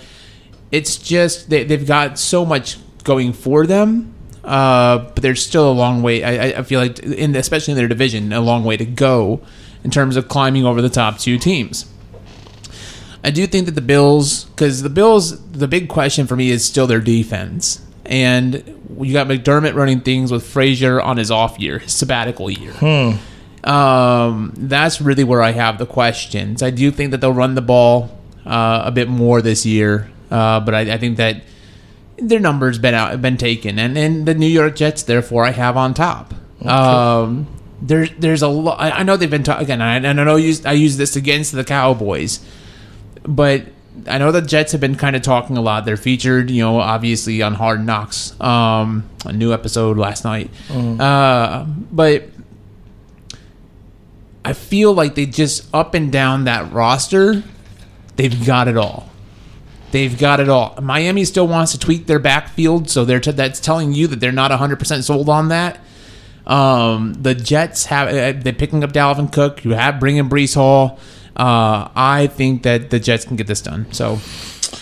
it's 0.72 0.98
just 0.98 1.50
they, 1.50 1.64
they've 1.64 1.86
got 1.86 2.18
so 2.20 2.46
much 2.46 2.78
going 3.04 3.34
for 3.34 3.66
them. 3.68 4.14
Uh, 4.44 4.98
but 5.00 5.22
there's 5.22 5.46
still 5.46 5.72
a 5.72 5.74
long 5.74 6.02
way. 6.04 6.24
I, 6.24 6.60
I- 6.60 6.64
feel 6.64 6.80
like, 6.82 7.00
in 7.00 7.36
especially 7.36 7.72
in 7.74 7.78
their 7.78 7.88
division, 7.88 8.34
a 8.34 8.42
long 8.42 8.64
way 8.66 8.76
to 8.78 8.86
go 8.86 9.42
in 9.84 9.92
terms 9.92 10.16
of 10.18 10.28
climbing 10.28 10.66
over 10.66 10.82
the 10.82 10.90
top 10.90 11.18
two 11.18 11.38
teams. 11.38 11.86
I 13.24 13.32
do 13.32 13.48
think 13.48 13.68
that 13.68 13.76
the 13.76 13.82
Bills, 13.82 14.44
because 14.46 14.82
the 14.82 14.90
Bills, 14.90 15.40
the 15.52 15.68
big 15.68 15.88
question 15.88 16.28
for 16.28 16.36
me 16.36 16.50
is 16.50 16.66
still 16.66 16.88
their 16.88 17.00
defense. 17.00 17.82
And 18.06 18.56
you 19.00 19.14
got 19.14 19.28
McDermott 19.28 19.76
running 19.76 20.02
things 20.02 20.30
with 20.30 20.46
Frazier 20.46 21.00
on 21.00 21.16
his 21.16 21.32
off 21.32 21.58
year, 21.58 21.80
his 21.80 21.94
sabbatical 21.94 22.50
year. 22.52 22.74
Um, 23.64 24.54
that's 24.58 25.00
really 25.02 25.24
where 25.24 25.42
I 25.42 25.52
have 25.52 25.78
the 25.78 25.86
questions. 25.86 26.62
I 26.62 26.70
do 26.70 26.92
think 26.92 27.12
that 27.12 27.22
they'll 27.22 27.34
run 27.34 27.56
the 27.56 27.62
ball 27.62 28.10
uh, 28.46 28.84
a 28.86 28.92
bit 28.92 29.08
more 29.08 29.42
this 29.42 29.66
year, 29.66 30.10
uh, 30.32 30.60
but 30.60 30.74
I, 30.76 30.82
I 30.94 30.98
think 30.98 31.18
that 31.18 31.44
their 32.18 32.40
numbers 32.40 32.78
been 32.78 32.94
out 32.94 33.22
been 33.22 33.38
taken, 33.38 33.80
and 33.80 33.98
and 33.98 34.26
the 34.26 34.34
New 34.36 34.48
York 34.48 34.76
Jets, 34.76 35.04
therefore, 35.04 35.46
I 35.46 35.52
have 35.52 35.78
on 35.78 35.94
top. 35.94 36.34
Um, 36.66 37.48
there's 37.82 38.10
there's 38.20 38.42
a 38.42 38.48
lot. 38.48 38.80
I 38.80 39.04
know 39.04 39.18
they've 39.18 39.30
been 39.30 39.44
talking, 39.44 39.64
again, 39.64 39.82
I- 39.82 39.96
and 39.96 40.08
I 40.08 40.24
know 40.24 40.36
I 40.36 40.40
use 40.40 40.66
I 40.66 40.74
use 40.74 40.98
this 40.98 41.16
against 41.16 41.52
the 41.54 41.64
Cowboys, 41.64 42.40
but 43.24 43.64
I 44.08 44.18
know 44.18 44.32
the 44.32 44.42
Jets 44.42 44.72
have 44.74 44.82
been 44.82 44.96
kind 44.96 45.16
of 45.16 45.22
talking 45.22 45.56
a 45.58 45.62
lot. 45.62 45.86
They're 45.86 45.98
featured, 45.98 46.50
you 46.50 46.62
know, 46.64 46.80
obviously 46.80 47.42
on 47.42 47.54
Hard 47.56 47.86
Knocks, 47.86 48.40
um, 48.42 49.10
a 49.26 49.32
new 49.34 49.54
episode 49.54 49.98
last 49.98 50.24
night. 50.26 50.50
Uh, 51.00 51.66
but 51.92 52.30
I 54.46 54.54
feel 54.54 54.94
like 54.94 55.16
they 55.16 55.26
just 55.26 55.74
up 55.74 55.94
and 55.94 56.12
down 56.12 56.46
that 56.46 56.72
roster, 56.72 57.44
they've 58.16 58.46
got 58.46 58.68
it 58.68 58.78
all. 58.78 59.10
They've 59.92 60.18
got 60.18 60.40
it 60.40 60.50
all. 60.50 60.78
Miami 60.82 61.24
still 61.24 61.48
wants 61.48 61.72
to 61.74 61.80
tweak 61.80 62.08
their 62.08 62.20
backfield, 62.20 62.90
so 62.90 63.06
they're 63.06 63.20
t- 63.20 63.32
that's 63.32 63.60
telling 63.60 63.94
you 63.94 64.08
that 64.08 64.20
they're 64.20 64.32
not 64.32 64.52
100% 64.52 65.04
sold 65.04 65.30
on 65.30 65.50
that. 65.50 65.80
Um, 66.48 67.14
the 67.14 67.36
Jets 67.36 67.86
have 67.86 68.08
uh, 68.10 68.40
they're 68.42 68.54
picking 68.54 68.84
up 68.84 68.92
Dalvin 68.92 69.32
Cook. 69.32 69.64
You 69.64 69.72
have 69.72 70.00
bringing 70.00 70.28
Breece 70.28 70.56
Hall. 70.56 71.00
Uh, 71.36 71.88
I 71.96 72.28
think 72.28 72.64
that 72.64 72.90
the 72.90 73.00
Jets 73.00 73.24
can 73.24 73.38
get 73.38 73.48
this 73.48 73.62
done. 73.62 73.92
So 73.94 74.20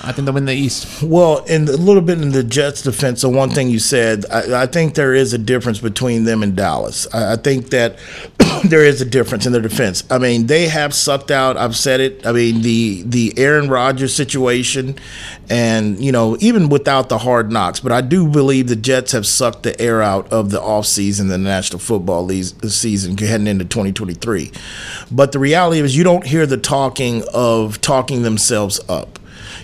I 0.03 0.11
think 0.11 0.25
they'll 0.25 0.33
win 0.33 0.45
the 0.45 0.53
East. 0.53 1.03
Well, 1.03 1.45
and 1.47 1.69
a 1.69 1.77
little 1.77 2.01
bit 2.01 2.19
in 2.21 2.31
the 2.31 2.43
Jets' 2.43 2.81
defense, 2.81 3.21
so 3.21 3.29
one 3.29 3.51
thing 3.51 3.69
you 3.69 3.79
said, 3.79 4.25
I, 4.31 4.63
I 4.63 4.65
think 4.65 4.95
there 4.95 5.13
is 5.13 5.33
a 5.33 5.37
difference 5.37 5.79
between 5.79 6.23
them 6.23 6.41
and 6.41 6.55
Dallas. 6.55 7.07
I, 7.13 7.33
I 7.33 7.35
think 7.35 7.69
that 7.69 7.97
there 8.63 8.83
is 8.83 9.01
a 9.01 9.05
difference 9.05 9.45
in 9.45 9.51
their 9.51 9.61
defense. 9.61 10.03
I 10.09 10.17
mean, 10.17 10.47
they 10.47 10.67
have 10.67 10.93
sucked 10.93 11.29
out. 11.29 11.55
I've 11.55 11.75
said 11.75 11.99
it. 11.99 12.25
I 12.25 12.31
mean, 12.31 12.61
the 12.61 13.03
the 13.05 13.33
Aaron 13.37 13.69
Rodgers 13.69 14.13
situation, 14.13 14.95
and 15.49 16.03
you 16.03 16.11
know, 16.11 16.35
even 16.39 16.69
without 16.69 17.09
the 17.09 17.19
hard 17.19 17.51
knocks, 17.51 17.79
but 17.79 17.91
I 17.91 18.01
do 18.01 18.27
believe 18.27 18.67
the 18.67 18.75
Jets 18.75 19.11
have 19.11 19.27
sucked 19.27 19.63
the 19.63 19.79
air 19.79 20.01
out 20.01 20.31
of 20.33 20.49
the 20.49 20.59
offseason, 20.59 21.29
the 21.29 21.37
National 21.37 21.79
Football 21.79 22.25
League 22.25 22.45
season 22.69 23.17
heading 23.17 23.47
into 23.47 23.65
2023. 23.65 24.51
But 25.11 25.31
the 25.31 25.39
reality 25.39 25.79
is, 25.79 25.95
you 25.95 26.03
don't 26.03 26.25
hear 26.25 26.47
the 26.47 26.57
talking 26.57 27.23
of 27.33 27.81
talking 27.81 28.23
themselves 28.23 28.79
up. 28.89 29.19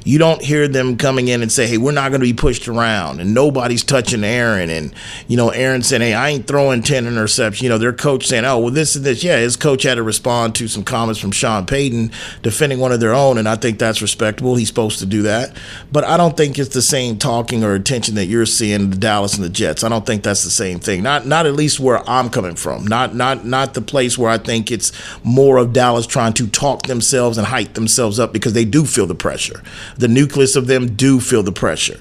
You 0.07 0.19
don't 0.19 0.41
hear 0.41 0.69
them 0.69 0.95
coming 0.95 1.27
in 1.27 1.41
and 1.41 1.51
say, 1.51 1.67
"Hey, 1.67 1.77
we're 1.77 1.91
not 1.91 2.09
going 2.09 2.21
to 2.21 2.25
be 2.25 2.33
pushed 2.33 2.69
around," 2.69 3.19
and 3.19 3.33
nobody's 3.33 3.83
touching 3.83 4.23
Aaron. 4.23 4.69
And 4.69 4.93
you 5.27 5.35
know, 5.35 5.49
Aaron 5.49 5.83
saying, 5.83 6.01
"Hey, 6.01 6.13
I 6.13 6.29
ain't 6.29 6.47
throwing 6.47 6.81
ten 6.81 7.05
interceptions." 7.05 7.61
You 7.61 7.67
know, 7.67 7.77
their 7.77 7.91
coach 7.91 8.25
saying, 8.25 8.45
"Oh, 8.45 8.57
well, 8.59 8.71
this 8.71 8.95
is 8.95 9.01
this." 9.01 9.21
Yeah, 9.21 9.37
his 9.37 9.57
coach 9.57 9.83
had 9.83 9.95
to 9.95 10.03
respond 10.03 10.55
to 10.55 10.69
some 10.69 10.83
comments 10.83 11.19
from 11.19 11.31
Sean 11.31 11.65
Payton 11.65 12.11
defending 12.41 12.79
one 12.79 12.93
of 12.93 13.01
their 13.01 13.13
own, 13.13 13.37
and 13.37 13.49
I 13.49 13.57
think 13.57 13.79
that's 13.79 14.01
respectable. 14.01 14.55
He's 14.55 14.69
supposed 14.69 14.99
to 14.99 15.05
do 15.05 15.23
that, 15.23 15.51
but 15.91 16.05
I 16.05 16.15
don't 16.15 16.37
think 16.37 16.57
it's 16.57 16.73
the 16.73 16.81
same 16.81 17.17
talking 17.17 17.65
or 17.65 17.73
attention 17.73 18.15
that 18.15 18.27
you're 18.27 18.45
seeing 18.45 18.89
the 18.91 18.97
Dallas 18.97 19.35
and 19.35 19.43
the 19.43 19.49
Jets. 19.49 19.83
I 19.83 19.89
don't 19.89 20.05
think 20.05 20.23
that's 20.23 20.45
the 20.45 20.49
same 20.49 20.79
thing. 20.79 21.03
Not 21.03 21.27
not 21.27 21.45
at 21.45 21.53
least 21.53 21.81
where 21.81 22.07
I'm 22.09 22.29
coming 22.29 22.55
from. 22.55 22.87
Not 22.87 23.13
not 23.13 23.45
not 23.45 23.73
the 23.73 23.81
place 23.81 24.17
where 24.17 24.31
I 24.31 24.37
think 24.37 24.71
it's 24.71 24.93
more 25.25 25.57
of 25.57 25.73
Dallas 25.73 26.07
trying 26.07 26.31
to 26.33 26.47
talk 26.47 26.83
themselves 26.83 27.37
and 27.37 27.45
hype 27.45 27.73
themselves 27.73 28.21
up 28.21 28.31
because 28.31 28.53
they 28.53 28.63
do 28.63 28.85
feel 28.85 29.05
the 29.05 29.13
pressure. 29.13 29.61
The 29.97 30.07
nucleus 30.07 30.55
of 30.55 30.67
them 30.67 30.95
do 30.95 31.19
feel 31.19 31.43
the 31.43 31.51
pressure. 31.51 31.99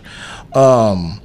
Um, 0.54 1.20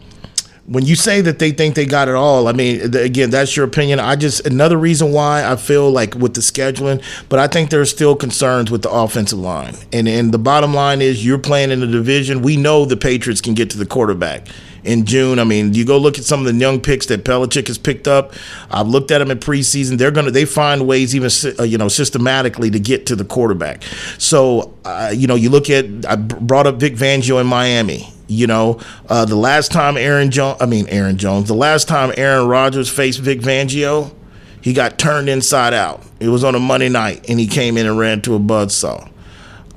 when 0.67 0.85
you 0.85 0.95
say 0.95 1.21
that 1.21 1.39
they 1.39 1.51
think 1.51 1.75
they 1.75 1.85
got 1.85 2.07
it 2.07 2.15
all, 2.15 2.47
I 2.47 2.53
mean, 2.53 2.95
again, 2.95 3.31
that's 3.31 3.55
your 3.55 3.65
opinion. 3.65 3.99
I 3.99 4.15
just 4.15 4.45
another 4.45 4.77
reason 4.77 5.11
why 5.11 5.43
I 5.49 5.55
feel 5.55 5.89
like 5.89 6.13
with 6.15 6.35
the 6.35 6.41
scheduling, 6.41 7.03
but 7.29 7.39
I 7.39 7.47
think 7.47 7.71
there's 7.71 7.89
still 7.89 8.15
concerns 8.15 8.69
with 8.69 8.83
the 8.83 8.91
offensive 8.91 9.39
line. 9.39 9.75
And 9.91 10.07
and 10.07 10.31
the 10.31 10.39
bottom 10.39 10.73
line 10.73 11.01
is 11.01 11.25
you're 11.25 11.39
playing 11.39 11.71
in 11.71 11.81
a 11.81 11.87
division. 11.87 12.41
We 12.41 12.57
know 12.57 12.85
the 12.85 12.97
Patriots 12.97 13.41
can 13.41 13.55
get 13.55 13.71
to 13.71 13.77
the 13.77 13.87
quarterback 13.87 14.47
in 14.83 15.05
June. 15.05 15.39
I 15.39 15.43
mean, 15.43 15.73
you 15.73 15.85
go 15.85 15.97
look 15.97 16.17
at 16.17 16.25
some 16.25 16.45
of 16.45 16.45
the 16.45 16.53
young 16.53 16.79
picks 16.79 17.07
that 17.07 17.23
Belichick 17.23 17.67
has 17.67 17.77
picked 17.77 18.07
up. 18.07 18.33
I've 18.69 18.87
looked 18.87 19.11
at 19.11 19.17
them 19.17 19.31
in 19.31 19.39
preseason. 19.39 19.97
They're 19.97 20.11
gonna 20.11 20.31
they 20.31 20.45
find 20.45 20.87
ways 20.87 21.15
even 21.15 21.31
uh, 21.59 21.63
you 21.63 21.77
know 21.79 21.87
systematically 21.87 22.69
to 22.69 22.79
get 22.79 23.07
to 23.07 23.15
the 23.15 23.25
quarterback. 23.25 23.83
So 24.19 24.73
uh, 24.85 25.11
you 25.13 25.25
know 25.27 25.35
you 25.35 25.49
look 25.49 25.69
at 25.71 25.85
I 26.05 26.15
brought 26.17 26.67
up 26.67 26.75
Vic 26.75 26.93
Fangio 26.95 27.41
in 27.41 27.47
Miami. 27.47 28.13
You 28.31 28.47
know, 28.47 28.79
uh, 29.09 29.25
the 29.25 29.35
last 29.35 29.71
time 29.71 29.97
Aaron 29.97 30.31
Jones, 30.31 30.57
I 30.61 30.65
mean 30.65 30.87
Aaron 30.87 31.17
Jones, 31.17 31.47
the 31.47 31.53
last 31.53 31.87
time 31.87 32.13
Aaron 32.15 32.47
Rodgers 32.47 32.89
faced 32.89 33.19
Vic 33.19 33.41
Fangio, 33.41 34.13
he 34.61 34.73
got 34.73 34.97
turned 34.97 35.27
inside 35.27 35.73
out. 35.73 36.01
It 36.19 36.29
was 36.29 36.43
on 36.43 36.55
a 36.55 36.59
Monday 36.59 36.89
night, 36.89 37.29
and 37.29 37.39
he 37.39 37.47
came 37.47 37.77
in 37.77 37.85
and 37.85 37.97
ran 37.97 38.21
to 38.21 38.35
a 38.35 38.39
buzzsaw. 38.39 39.09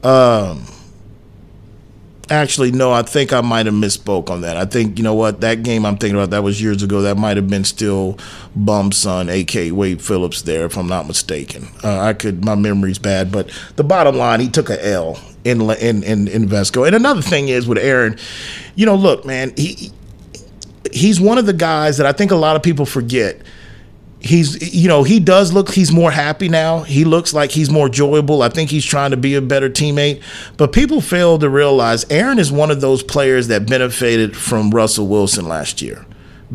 Um, 0.05 0.67
actually, 2.31 2.73
no, 2.73 2.93
I 2.93 3.03
think 3.03 3.33
I 3.33 3.41
might 3.41 3.67
have 3.67 3.75
misspoke 3.75 4.31
on 4.31 4.41
that. 4.43 4.57
I 4.57 4.65
think 4.65 4.99
you 4.99 5.05
know 5.05 5.15
what 5.15 5.41
that 5.41 5.63
game 5.63 5.85
I'm 5.85 5.97
thinking 5.97 6.17
about 6.17 6.31
that 6.31 6.43
was 6.43 6.61
years 6.61 6.83
ago. 6.83 7.03
That 7.03 7.17
might 7.17 7.37
have 7.37 7.49
been 7.49 7.65
still 7.65 8.19
Bum 8.57 8.93
Son, 8.93 9.29
A.K. 9.29 9.73
Wade 9.73 10.03
Phillips, 10.03 10.43
there, 10.43 10.65
if 10.65 10.77
I'm 10.77 10.87
not 10.87 11.07
mistaken. 11.07 11.69
Uh, 11.83 12.01
I 12.01 12.13
could, 12.13 12.45
my 12.45 12.55
memory's 12.55 12.99
bad, 12.99 13.31
but 13.33 13.51
the 13.77 13.85
bottom 13.85 14.17
line, 14.17 14.41
he 14.41 14.49
took 14.49 14.71
a 14.71 14.87
L 14.87 15.19
in 15.45 15.61
in 15.61 16.03
in, 16.03 16.29
in 16.29 16.49
Vesco. 16.49 16.87
And 16.87 16.97
another 16.97 17.23
thing 17.23 17.49
is 17.49 17.67
with 17.67 17.79
Aaron, 17.79 18.19
you 18.75 18.87
know, 18.87 18.97
look, 18.97 19.25
man, 19.25 19.53
he 19.57 19.93
he's 20.93 21.21
one 21.21 21.39
of 21.39 21.47
the 21.47 21.53
guys 21.53 21.97
that 21.99 22.07
I 22.07 22.13
think 22.13 22.31
a 22.31 22.37
lot 22.37 22.57
of 22.57 22.63
people 22.63 22.87
forget 22.87 23.41
he's 24.25 24.75
you 24.75 24.89
know 24.89 25.03
he 25.03 25.21
does 25.21 25.53
look 25.53 25.71
he's 25.71 25.93
more 25.93 26.11
happy 26.11 26.49
now. 26.49 26.81
He 26.81 27.05
looks 27.05 27.35
like 27.35 27.51
he's 27.51 27.71
more 27.71 27.87
enjoyable 27.87 28.43
i 28.43 28.49
think 28.49 28.71
he's 28.71 28.85
trying 28.85 29.11
to 29.11 29.17
be 29.17 29.35
a 29.35 29.43
better 29.43 29.69
teammate. 29.69 30.23
But 30.57 30.73
people 30.73 31.01
fail 31.01 31.39
to 31.39 31.49
realize 31.49 32.05
aaron 32.11 32.39
is 32.39 32.51
one 32.51 32.71
of 32.71 32.81
those 32.81 33.03
players 33.03 33.49
that 33.49 33.69
benefited 33.69 34.37
from 34.37 34.71
russell 34.71 35.07
wilson 35.07 35.47
last 35.47 35.83
year 35.83 36.07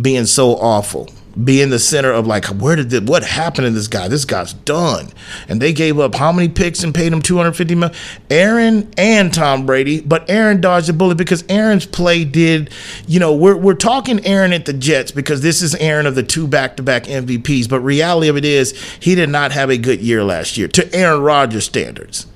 being 0.01 0.25
so 0.25 0.55
awful 0.55 1.09
being 1.43 1.69
the 1.69 1.79
center 1.79 2.11
of 2.11 2.27
like 2.27 2.45
where 2.45 2.75
did 2.75 2.89
the, 2.89 3.01
what 3.01 3.23
happened 3.23 3.65
to 3.65 3.71
this 3.71 3.87
guy? 3.87 4.07
This 4.07 4.25
guy's 4.25 4.53
done. 4.53 5.07
And 5.47 5.61
they 5.61 5.73
gave 5.73 5.99
up 5.99 6.15
how 6.15 6.31
many 6.31 6.49
picks 6.49 6.83
and 6.83 6.93
paid 6.93 7.13
him 7.13 7.21
250 7.21 7.75
million 7.75 7.95
aaron 8.29 8.91
and 8.97 9.33
tom 9.33 9.65
brady 9.65 10.01
but 10.01 10.29
aaron 10.29 10.61
dodged 10.61 10.89
a 10.89 10.93
bullet 10.93 11.15
because 11.17 11.43
aaron's 11.49 11.85
play 11.85 12.23
did 12.23 12.69
you 13.07 13.19
know 13.19 13.33
we're, 13.33 13.55
we're 13.55 13.73
talking 13.73 14.25
aaron 14.25 14.53
at 14.53 14.65
the 14.65 14.73
jets 14.73 15.11
because 15.11 15.41
this 15.41 15.61
is 15.61 15.75
aaron 15.75 16.05
of 16.05 16.15
the 16.15 16.23
two 16.23 16.47
back-to-back 16.47 17.03
mvps 17.03 17.69
but 17.69 17.79
reality 17.79 18.27
of 18.27 18.37
it 18.37 18.45
is 18.45 18.79
he 18.99 19.15
did 19.15 19.29
not 19.29 19.51
have 19.51 19.69
a 19.69 19.77
good 19.77 20.01
year 20.01 20.23
last 20.23 20.57
year 20.57 20.67
to 20.67 20.93
aaron 20.93 21.21
rodgers 21.21 21.65
standards 21.65 22.27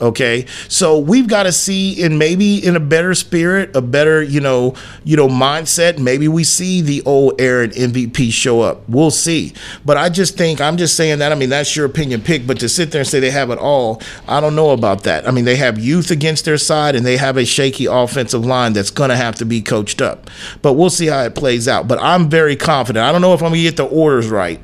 Okay, 0.00 0.46
so 0.68 0.98
we've 0.98 1.28
got 1.28 1.42
to 1.42 1.52
see, 1.52 1.92
in 1.92 2.16
maybe 2.16 2.56
in 2.56 2.74
a 2.74 2.80
better 2.80 3.14
spirit, 3.14 3.76
a 3.76 3.82
better 3.82 4.22
you 4.22 4.40
know, 4.40 4.74
you 5.04 5.14
know 5.14 5.28
mindset. 5.28 5.98
Maybe 5.98 6.26
we 6.26 6.42
see 6.42 6.80
the 6.80 7.02
old 7.02 7.38
Aaron 7.38 7.70
MVP 7.70 8.32
show 8.32 8.62
up. 8.62 8.88
We'll 8.88 9.10
see. 9.10 9.52
But 9.84 9.98
I 9.98 10.08
just 10.08 10.38
think 10.38 10.58
I'm 10.58 10.78
just 10.78 10.96
saying 10.96 11.18
that. 11.18 11.32
I 11.32 11.34
mean, 11.34 11.50
that's 11.50 11.76
your 11.76 11.84
opinion 11.84 12.22
pick. 12.22 12.46
But 12.46 12.60
to 12.60 12.68
sit 12.68 12.92
there 12.92 13.02
and 13.02 13.08
say 13.08 13.20
they 13.20 13.30
have 13.30 13.50
it 13.50 13.58
all, 13.58 14.00
I 14.26 14.40
don't 14.40 14.56
know 14.56 14.70
about 14.70 15.02
that. 15.02 15.28
I 15.28 15.32
mean, 15.32 15.44
they 15.44 15.56
have 15.56 15.78
youth 15.78 16.10
against 16.10 16.46
their 16.46 16.58
side, 16.58 16.96
and 16.96 17.04
they 17.04 17.18
have 17.18 17.36
a 17.36 17.44
shaky 17.44 17.84
offensive 17.84 18.46
line 18.46 18.72
that's 18.72 18.90
going 18.90 19.10
to 19.10 19.16
have 19.16 19.34
to 19.36 19.44
be 19.44 19.60
coached 19.60 20.00
up. 20.00 20.30
But 20.62 20.74
we'll 20.74 20.88
see 20.88 21.08
how 21.08 21.22
it 21.24 21.34
plays 21.34 21.68
out. 21.68 21.86
But 21.88 21.98
I'm 22.00 22.30
very 22.30 22.56
confident. 22.56 23.04
I 23.04 23.12
don't 23.12 23.20
know 23.20 23.34
if 23.34 23.42
I'm 23.42 23.50
going 23.50 23.58
to 23.58 23.62
get 23.62 23.76
the 23.76 23.86
orders 23.86 24.30
right 24.30 24.60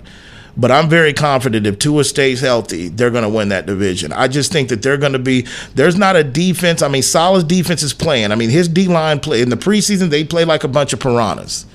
But 0.57 0.71
I'm 0.71 0.89
very 0.89 1.13
confident 1.13 1.67
if 1.67 1.79
Tua 1.79 2.05
stays 2.05 2.41
healthy, 2.41 2.89
they're 2.89 3.11
going 3.11 3.25
to 3.25 3.29
win 3.29 3.51
that 3.51 3.67
division. 3.67 4.13
I 4.13 4.27
just 4.29 4.53
think 4.53 4.71
that 4.71 4.83
they're 4.83 4.97
going 4.97 5.13
to 5.13 5.19
be. 5.19 5.47
There's 5.75 5.97
not 5.97 6.17
a 6.17 6.25
defense. 6.25 6.81
I 6.81 6.89
mean, 6.89 7.03
solid 7.03 7.47
defense 7.47 7.83
is 7.83 7.93
playing. 7.93 8.33
I 8.33 8.37
mean, 8.37 8.51
his 8.51 8.69
D 8.69 8.89
line 8.89 9.21
play 9.21 9.43
in 9.43 9.51
the 9.51 9.57
preseason 9.57 10.09
they 10.09 10.25
play 10.25 10.45
like 10.45 10.65
a 10.65 10.69
bunch 10.69 10.93
of 10.93 11.01
piranhas. 11.01 11.67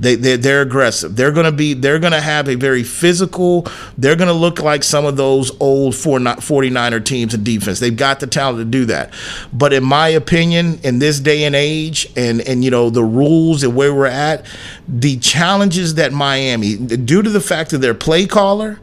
They, 0.00 0.14
they 0.14 0.36
they're 0.36 0.62
aggressive. 0.62 1.14
They're 1.14 1.30
gonna 1.30 1.52
be. 1.52 1.74
They're 1.74 1.98
gonna 1.98 2.22
have 2.22 2.48
a 2.48 2.54
very 2.54 2.82
physical. 2.82 3.66
They're 3.98 4.16
gonna 4.16 4.32
look 4.32 4.58
like 4.60 4.82
some 4.82 5.04
of 5.04 5.18
those 5.18 5.52
old 5.60 5.92
49er 5.92 7.04
teams 7.04 7.34
in 7.34 7.44
defense. 7.44 7.80
They've 7.80 7.94
got 7.94 8.18
the 8.18 8.26
talent 8.26 8.58
to 8.58 8.64
do 8.64 8.86
that. 8.86 9.12
But 9.52 9.74
in 9.74 9.84
my 9.84 10.08
opinion, 10.08 10.80
in 10.82 11.00
this 11.00 11.20
day 11.20 11.44
and 11.44 11.54
age, 11.54 12.10
and 12.16 12.40
and 12.40 12.64
you 12.64 12.70
know 12.70 12.88
the 12.88 13.04
rules 13.04 13.62
and 13.62 13.76
where 13.76 13.94
we're 13.94 14.06
at, 14.06 14.46
the 14.88 15.18
challenges 15.18 15.96
that 15.96 16.14
Miami, 16.14 16.76
due 16.76 17.20
to 17.20 17.28
the 17.28 17.40
fact 17.40 17.74
of 17.74 17.82
their 17.82 17.94
play 17.94 18.26
caller, 18.26 18.80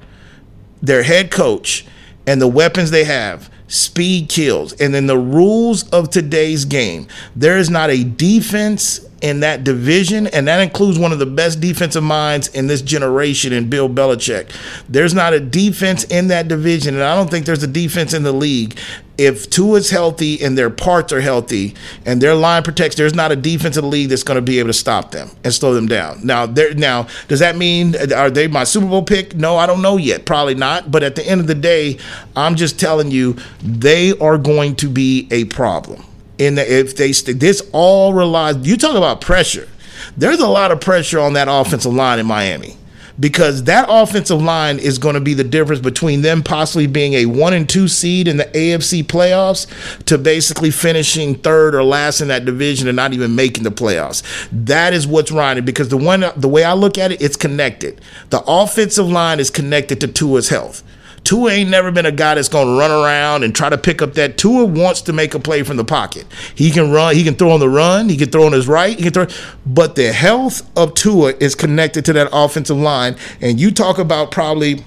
their 0.83 1.01
head 1.01 1.31
coach, 1.31 1.83
and 2.27 2.39
the 2.39 2.47
weapons 2.47 2.91
they 2.91 3.05
have 3.05 3.49
speed 3.67 4.29
kills. 4.29 4.73
And 4.73 4.93
then 4.93 5.07
the 5.07 5.17
rules 5.17 5.89
of 5.89 6.09
today's 6.09 6.63
game, 6.65 7.07
there 7.35 7.57
is 7.57 7.69
not 7.69 7.89
a 7.89 8.03
defense 8.03 9.05
in 9.21 9.39
that 9.39 9.63
division, 9.63 10.27
and 10.27 10.47
that 10.47 10.61
includes 10.61 10.99
one 10.99 11.11
of 11.11 11.19
the 11.19 11.25
best 11.25 11.59
defensive 11.59 12.03
minds 12.03 12.47
in 12.49 12.67
this 12.67 12.81
generation 12.81 13.51
in 13.51 13.69
Bill 13.69 13.89
Belichick. 13.89 14.51
There's 14.87 15.13
not 15.13 15.33
a 15.33 15.39
defense 15.39 16.03
in 16.05 16.27
that 16.27 16.47
division, 16.47 16.95
and 16.95 17.03
I 17.03 17.15
don't 17.15 17.29
think 17.29 17.45
there's 17.45 17.63
a 17.63 17.67
defense 17.67 18.13
in 18.13 18.23
the 18.23 18.31
league. 18.31 18.77
If 19.17 19.49
Tua's 19.49 19.89
healthy 19.89 20.43
and 20.43 20.55
their 20.55 20.69
parts 20.69 21.11
are 21.11 21.21
healthy 21.21 21.73
and 22.05 22.21
their 22.21 22.35
line 22.35 22.61
protects, 22.61 22.95
there's 22.97 23.15
not 23.15 23.31
a 23.31 23.35
defense 23.35 23.75
in 23.75 23.83
the 23.83 23.89
league 23.89 24.09
that's 24.09 24.21
going 24.21 24.35
to 24.35 24.43
be 24.43 24.59
able 24.59 24.69
to 24.69 24.73
stop 24.73 25.09
them 25.09 25.31
and 25.43 25.51
slow 25.51 25.73
them 25.73 25.87
down. 25.87 26.23
Now, 26.23 26.45
now 26.45 27.07
does 27.27 27.39
that 27.39 27.55
mean 27.55 27.95
are 28.13 28.29
they 28.29 28.47
my 28.47 28.63
Super 28.63 28.85
Bowl 28.85 29.01
pick? 29.01 29.35
No, 29.35 29.57
I 29.57 29.65
don't 29.65 29.81
know 29.81 29.97
yet. 29.97 30.25
Probably 30.25 30.53
not. 30.53 30.91
But 30.91 31.01
at 31.01 31.15
the 31.15 31.27
end 31.27 31.41
of 31.41 31.47
the 31.47 31.55
day, 31.55 31.97
I'm 32.35 32.55
just 32.55 32.79
telling 32.79 33.09
you 33.09 33.37
they 33.63 34.15
are 34.19 34.37
going 34.37 34.75
to 34.75 34.87
be 34.87 35.27
a 35.31 35.45
problem 35.45 36.03
in 36.37 36.55
the, 36.55 36.79
if 36.79 36.95
they 36.95 37.11
stay, 37.11 37.33
this 37.33 37.67
all 37.71 38.13
relies. 38.13 38.57
You 38.57 38.77
talk 38.77 38.95
about 38.95 39.21
pressure. 39.21 39.67
There's 40.15 40.39
a 40.39 40.47
lot 40.47 40.71
of 40.71 40.81
pressure 40.81 41.19
on 41.19 41.33
that 41.33 41.47
offensive 41.49 41.93
line 41.93 42.19
in 42.19 42.25
Miami 42.25 42.77
because 43.19 43.63
that 43.63 43.87
offensive 43.89 44.41
line 44.41 44.79
is 44.79 44.97
going 44.97 45.15
to 45.15 45.21
be 45.21 45.33
the 45.33 45.43
difference 45.43 45.81
between 45.81 46.21
them 46.21 46.43
possibly 46.43 46.87
being 46.87 47.13
a 47.13 47.25
one 47.25 47.53
and 47.53 47.67
two 47.67 47.87
seed 47.87 48.27
in 48.27 48.37
the 48.37 48.45
AFC 48.45 49.03
playoffs 49.03 49.67
to 50.05 50.17
basically 50.17 50.71
finishing 50.71 51.35
third 51.35 51.73
or 51.73 51.83
last 51.83 52.21
in 52.21 52.27
that 52.27 52.45
division 52.45 52.87
and 52.87 52.95
not 52.95 53.13
even 53.13 53.35
making 53.35 53.63
the 53.63 53.71
playoffs. 53.71 54.23
That 54.51 54.93
is 54.93 55.07
what's 55.07 55.31
riding 55.31 55.65
because 55.65 55.89
the 55.89 55.97
one 55.97 56.23
the 56.35 56.47
way 56.47 56.63
I 56.63 56.73
look 56.73 56.97
at 56.97 57.11
it, 57.11 57.21
it's 57.21 57.37
connected. 57.37 58.01
The 58.29 58.43
offensive 58.47 59.07
line 59.07 59.39
is 59.39 59.49
connected 59.49 59.99
to 60.01 60.07
Tua's 60.07 60.49
health. 60.49 60.83
Tua 61.27 61.51
ain't 61.51 61.69
never 61.69 61.91
been 61.91 62.05
a 62.05 62.11
guy 62.13 62.35
that's 62.35 62.47
going 62.47 62.67
to 62.67 62.79
run 62.79 62.89
around 62.89 63.43
and 63.43 63.53
try 63.53 63.67
to 63.69 63.77
pick 63.77 64.01
up 64.01 64.13
that. 64.13 64.37
Tua 64.37 64.63
wants 64.63 65.01
to 65.01 65.11
make 65.11 65.33
a 65.33 65.39
play 65.39 65.61
from 65.61 65.75
the 65.75 65.83
pocket. 65.83 66.25
He 66.55 66.71
can 66.71 66.89
run. 66.89 67.15
He 67.15 67.23
can 67.25 67.35
throw 67.35 67.51
on 67.51 67.59
the 67.59 67.67
run. 67.67 68.07
He 68.07 68.15
can 68.15 68.29
throw 68.29 68.45
on 68.45 68.53
his 68.53 68.65
right. 68.65 68.95
He 68.95 69.03
can 69.03 69.11
throw. 69.11 69.27
But 69.65 69.97
the 69.97 70.13
health 70.13 70.61
of 70.77 70.93
Tua 70.93 71.33
is 71.41 71.53
connected 71.53 72.05
to 72.05 72.13
that 72.13 72.29
offensive 72.31 72.77
line. 72.77 73.17
And 73.41 73.59
you 73.59 73.71
talk 73.71 73.97
about 73.97 74.31
probably 74.31 74.85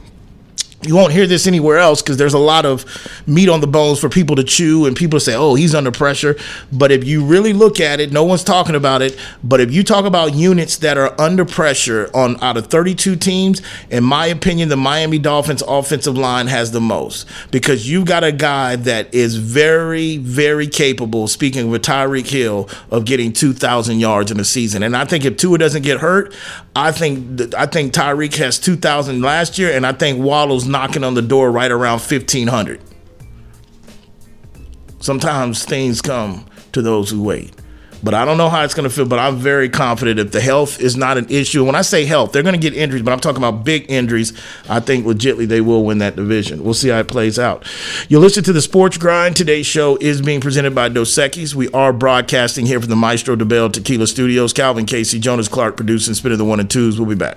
you 0.82 0.94
won't 0.94 1.12
hear 1.12 1.26
this 1.26 1.46
anywhere 1.46 1.76
else 1.76 2.00
because 2.00 2.16
there's 2.16 2.32
a 2.32 2.38
lot 2.38 2.64
of 2.64 2.86
meat 3.26 3.50
on 3.50 3.60
the 3.60 3.66
bones 3.66 4.00
for 4.00 4.08
people 4.08 4.34
to 4.36 4.44
chew 4.44 4.86
and 4.86 4.96
people 4.96 5.20
say, 5.20 5.34
oh, 5.34 5.54
he's 5.54 5.74
under 5.74 5.90
pressure. 5.90 6.36
But 6.72 6.90
if 6.90 7.04
you 7.04 7.22
really 7.22 7.52
look 7.52 7.80
at 7.80 8.00
it, 8.00 8.12
no 8.12 8.24
one's 8.24 8.42
talking 8.42 8.74
about 8.74 9.02
it. 9.02 9.18
But 9.44 9.60
if 9.60 9.70
you 9.70 9.84
talk 9.84 10.06
about 10.06 10.32
units 10.32 10.78
that 10.78 10.96
are 10.96 11.14
under 11.20 11.44
pressure 11.44 12.08
on 12.14 12.42
out 12.42 12.56
of 12.56 12.68
32 12.68 13.16
teams, 13.16 13.60
in 13.90 14.04
my 14.04 14.26
opinion, 14.26 14.70
the 14.70 14.76
Miami 14.76 15.18
Dolphins 15.18 15.62
offensive 15.68 16.16
line 16.16 16.46
has 16.46 16.72
the 16.72 16.80
most 16.80 17.28
because 17.50 17.90
you've 17.90 18.06
got 18.06 18.24
a 18.24 18.32
guy 18.32 18.76
that 18.76 19.14
is 19.14 19.36
very, 19.36 20.16
very 20.16 20.66
capable, 20.66 21.28
speaking 21.28 21.72
of 21.74 21.82
Tyreek 21.82 22.28
Hill, 22.28 22.70
of 22.90 23.04
getting 23.04 23.34
2,000 23.34 24.00
yards 24.00 24.30
in 24.30 24.40
a 24.40 24.44
season. 24.44 24.82
And 24.82 24.96
I 24.96 25.04
think 25.04 25.26
if 25.26 25.36
Tua 25.36 25.58
doesn't 25.58 25.82
get 25.82 26.00
hurt, 26.00 26.34
I 26.74 26.92
think 26.92 27.54
I 27.54 27.66
think 27.66 27.92
Tyreek 27.92 28.36
has 28.36 28.58
2,000 28.58 29.20
last 29.20 29.58
year, 29.58 29.72
and 29.72 29.84
I 29.84 29.92
think 29.92 30.22
Waddle's 30.22 30.69
knocking 30.70 31.04
on 31.04 31.14
the 31.14 31.22
door 31.22 31.50
right 31.50 31.70
around 31.70 32.00
1,500. 32.00 32.80
Sometimes 35.00 35.64
things 35.64 36.00
come 36.00 36.46
to 36.72 36.82
those 36.82 37.10
who 37.10 37.22
wait. 37.22 37.52
But 38.02 38.14
I 38.14 38.24
don't 38.24 38.38
know 38.38 38.48
how 38.48 38.64
it's 38.64 38.72
going 38.72 38.88
to 38.88 38.94
feel, 38.94 39.06
but 39.06 39.18
I'm 39.18 39.36
very 39.36 39.68
confident 39.68 40.18
if 40.18 40.32
the 40.32 40.40
health 40.40 40.80
is 40.80 40.96
not 40.96 41.18
an 41.18 41.26
issue. 41.28 41.64
When 41.64 41.74
I 41.74 41.82
say 41.82 42.06
health, 42.06 42.32
they're 42.32 42.42
going 42.42 42.54
to 42.54 42.60
get 42.60 42.74
injuries, 42.74 43.02
but 43.02 43.12
I'm 43.12 43.20
talking 43.20 43.42
about 43.42 43.64
big 43.64 43.90
injuries. 43.90 44.32
I 44.70 44.80
think 44.80 45.04
legitly 45.04 45.46
they 45.46 45.60
will 45.60 45.84
win 45.84 45.98
that 45.98 46.16
division. 46.16 46.64
We'll 46.64 46.74
see 46.74 46.88
how 46.88 46.98
it 46.98 47.08
plays 47.08 47.38
out. 47.38 47.66
You 48.08 48.18
listen 48.18 48.42
to 48.44 48.54
the 48.54 48.62
Sports 48.62 48.96
Grind. 48.96 49.36
Today's 49.36 49.66
show 49.66 49.98
is 50.00 50.22
being 50.22 50.40
presented 50.40 50.74
by 50.74 50.88
Dos 50.88 51.12
Equis. 51.12 51.54
We 51.54 51.68
are 51.72 51.92
broadcasting 51.92 52.64
here 52.64 52.80
from 52.80 52.88
the 52.88 52.96
Maestro 52.96 53.36
Dobel 53.36 53.70
Tequila 53.70 54.06
Studios. 54.06 54.54
Calvin 54.54 54.86
Casey, 54.86 55.18
Jonas 55.18 55.48
Clark 55.48 55.76
producing, 55.76 56.14
spinning 56.14 56.38
the 56.38 56.44
one 56.46 56.60
and 56.60 56.70
twos. 56.70 56.98
We'll 56.98 57.08
be 57.08 57.14
back. 57.14 57.36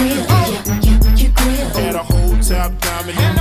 Yeah, 0.00 0.82
yeah, 0.82 1.16
your 1.16 1.32
grill. 1.32 1.76
At 1.78 1.94
a 1.94 2.02
whole 2.02 2.36
top 2.40 2.78
diamond 2.80 3.35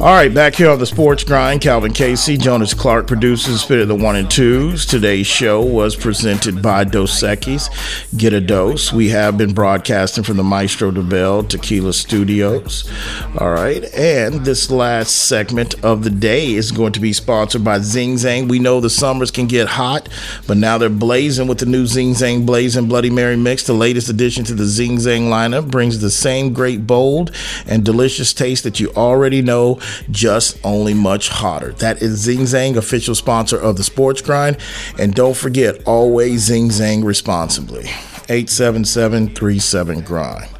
All 0.00 0.06
right, 0.06 0.32
back 0.32 0.54
here 0.54 0.70
on 0.70 0.78
the 0.78 0.86
Sports 0.86 1.24
Grind, 1.24 1.60
Calvin 1.60 1.92
Casey, 1.92 2.38
Jonas 2.38 2.72
Clark 2.72 3.06
produces 3.06 3.62
Fit 3.62 3.80
of 3.80 3.88
the 3.88 3.94
One 3.94 4.16
and 4.16 4.30
Twos. 4.30 4.86
Today's 4.86 5.26
show 5.26 5.60
was 5.60 5.94
presented 5.94 6.62
by 6.62 6.84
Dos 6.84 7.22
Equis. 7.22 7.68
Get 8.16 8.32
a 8.32 8.40
dose. 8.40 8.94
We 8.94 9.10
have 9.10 9.36
been 9.36 9.52
broadcasting 9.52 10.24
from 10.24 10.38
the 10.38 10.42
Maestro 10.42 10.90
Dobel 10.90 11.46
Tequila 11.46 11.92
Studios. 11.92 12.90
All 13.38 13.50
right, 13.50 13.84
and 13.94 14.42
this 14.42 14.70
last 14.70 15.26
segment 15.26 15.74
of 15.84 16.02
the 16.02 16.08
day 16.08 16.54
is 16.54 16.72
going 16.72 16.92
to 16.92 17.00
be 17.00 17.12
sponsored 17.12 17.62
by 17.62 17.80
Zing 17.80 18.14
Zang. 18.14 18.48
We 18.48 18.58
know 18.58 18.80
the 18.80 18.88
summers 18.88 19.30
can 19.30 19.48
get 19.48 19.68
hot, 19.68 20.08
but 20.46 20.56
now 20.56 20.78
they're 20.78 20.88
blazing 20.88 21.46
with 21.46 21.58
the 21.58 21.66
new 21.66 21.86
Zing 21.86 22.14
Zang 22.14 22.46
Blazing 22.46 22.88
Bloody 22.88 23.10
Mary 23.10 23.36
mix. 23.36 23.64
The 23.64 23.74
latest 23.74 24.08
addition 24.08 24.44
to 24.44 24.54
the 24.54 24.64
Zing 24.64 24.96
Zang 24.96 25.28
lineup 25.28 25.70
brings 25.70 26.00
the 26.00 26.10
same 26.10 26.54
great, 26.54 26.86
bold, 26.86 27.36
and 27.66 27.84
delicious 27.84 28.32
taste 28.32 28.64
that 28.64 28.80
you 28.80 28.90
already 28.96 29.42
know 29.42 29.78
just 30.10 30.58
only 30.64 30.94
much 30.94 31.28
hotter. 31.28 31.72
That 31.74 32.02
is 32.02 32.18
Zing 32.20 32.40
Zang, 32.40 32.76
official 32.76 33.14
sponsor 33.14 33.58
of 33.58 33.76
the 33.76 33.84
Sports 33.84 34.20
Grind. 34.20 34.58
And 34.98 35.14
don't 35.14 35.36
forget, 35.36 35.82
always 35.86 36.42
Zing 36.42 36.68
Zang 36.68 37.04
responsibly. 37.04 37.84
877 38.28 39.34
37 39.34 40.00
Grind. 40.02 40.50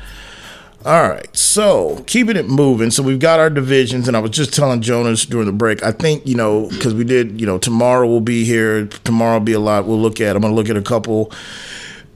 All 0.83 1.07
right, 1.07 1.37
so 1.37 2.03
keeping 2.07 2.37
it 2.37 2.49
moving. 2.49 2.91
So 2.91 3.03
we've 3.03 3.19
got 3.19 3.39
our 3.39 3.51
divisions, 3.51 4.09
and 4.09 4.17
I 4.17 4.21
was 4.21 4.31
just 4.31 4.55
telling 4.55 4.81
Jonas 4.81 5.27
during 5.27 5.45
the 5.45 5.53
break. 5.53 5.83
I 5.83 5.93
think 5.93 6.27
you 6.27 6.35
know 6.35 6.69
because 6.71 6.95
we 6.95 7.05
did. 7.05 7.39
You 7.39 7.47
know, 7.47 7.59
tomorrow 7.59 8.09
we'll 8.09 8.23
be 8.23 8.45
here. 8.45 8.87
Tomorrow 8.87 9.35
will 9.35 9.45
be 9.45 9.53
a 9.53 9.61
lot. 9.61 9.87
We'll 9.87 10.01
look 10.01 10.23
at. 10.23 10.37
I'm 10.37 10.43
to 10.43 10.49
look 10.49 10.71
at 10.71 10.79
a 10.79 10.83
couple 10.83 11.33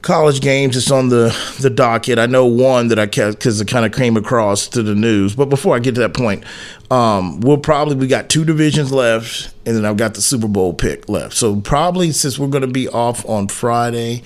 college 0.05 0.39
games. 0.39 0.77
It's 0.77 0.91
on 0.91 1.09
the 1.09 1.35
the 1.59 1.69
docket. 1.69 2.19
I 2.19 2.27
know 2.27 2.45
one 2.45 2.87
that 2.89 2.99
I 2.99 3.07
kept 3.07 3.39
because 3.39 3.59
it 3.59 3.67
kind 3.67 3.85
of 3.85 3.91
came 3.91 4.15
across 4.15 4.67
to 4.69 4.83
the 4.83 4.95
news. 4.95 5.35
But 5.35 5.49
before 5.49 5.75
I 5.75 5.79
get 5.79 5.95
to 5.95 6.01
that 6.01 6.13
point, 6.13 6.45
um, 6.91 7.41
we'll 7.41 7.57
probably 7.57 7.95
we 7.95 8.07
got 8.07 8.29
two 8.29 8.45
divisions 8.45 8.93
left, 8.93 9.53
and 9.65 9.75
then 9.75 9.83
I've 9.83 9.97
got 9.97 10.13
the 10.13 10.21
Super 10.21 10.47
Bowl 10.47 10.73
pick 10.73 11.09
left. 11.09 11.33
So 11.33 11.59
probably 11.59 12.11
since 12.11 12.39
we're 12.39 12.47
going 12.47 12.61
to 12.61 12.67
be 12.67 12.87
off 12.87 13.27
on 13.27 13.47
Friday 13.47 14.21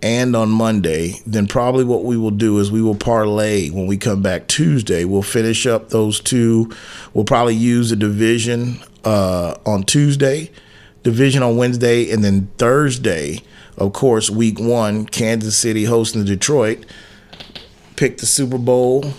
and 0.00 0.36
on 0.36 0.48
Monday, 0.48 1.14
then 1.26 1.48
probably 1.48 1.84
what 1.84 2.04
we 2.04 2.16
will 2.16 2.30
do 2.30 2.58
is 2.60 2.70
we 2.70 2.80
will 2.80 2.94
parlay 2.94 3.68
when 3.70 3.88
we 3.88 3.96
come 3.96 4.22
back 4.22 4.46
Tuesday. 4.46 5.04
We'll 5.04 5.22
finish 5.22 5.66
up 5.66 5.88
those 5.88 6.20
two. 6.20 6.70
We'll 7.12 7.24
probably 7.24 7.56
use 7.56 7.90
a 7.90 7.96
division 7.96 8.78
uh, 9.04 9.56
on 9.66 9.82
Tuesday, 9.82 10.52
division 11.02 11.42
on 11.42 11.56
Wednesday, 11.56 12.12
and 12.12 12.22
then 12.22 12.48
Thursday 12.58 13.40
of 13.76 13.92
course, 13.92 14.30
week 14.30 14.58
one, 14.58 15.06
Kansas 15.06 15.56
City 15.56 15.84
hosting 15.84 16.24
Detroit. 16.24 16.84
Pick 17.96 18.18
the 18.18 18.26
Super 18.26 18.58
Bowl 18.58 19.12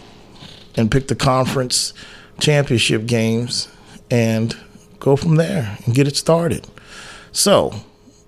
and 0.75 0.91
pick 0.91 1.07
the 1.07 1.15
conference 1.15 1.93
championship 2.39 3.05
games 3.05 3.67
and 4.11 4.55
go 4.99 5.15
from 5.15 5.35
there 5.35 5.77
and 5.85 5.95
get 5.95 6.07
it 6.07 6.15
started. 6.15 6.67
So, 7.31 7.73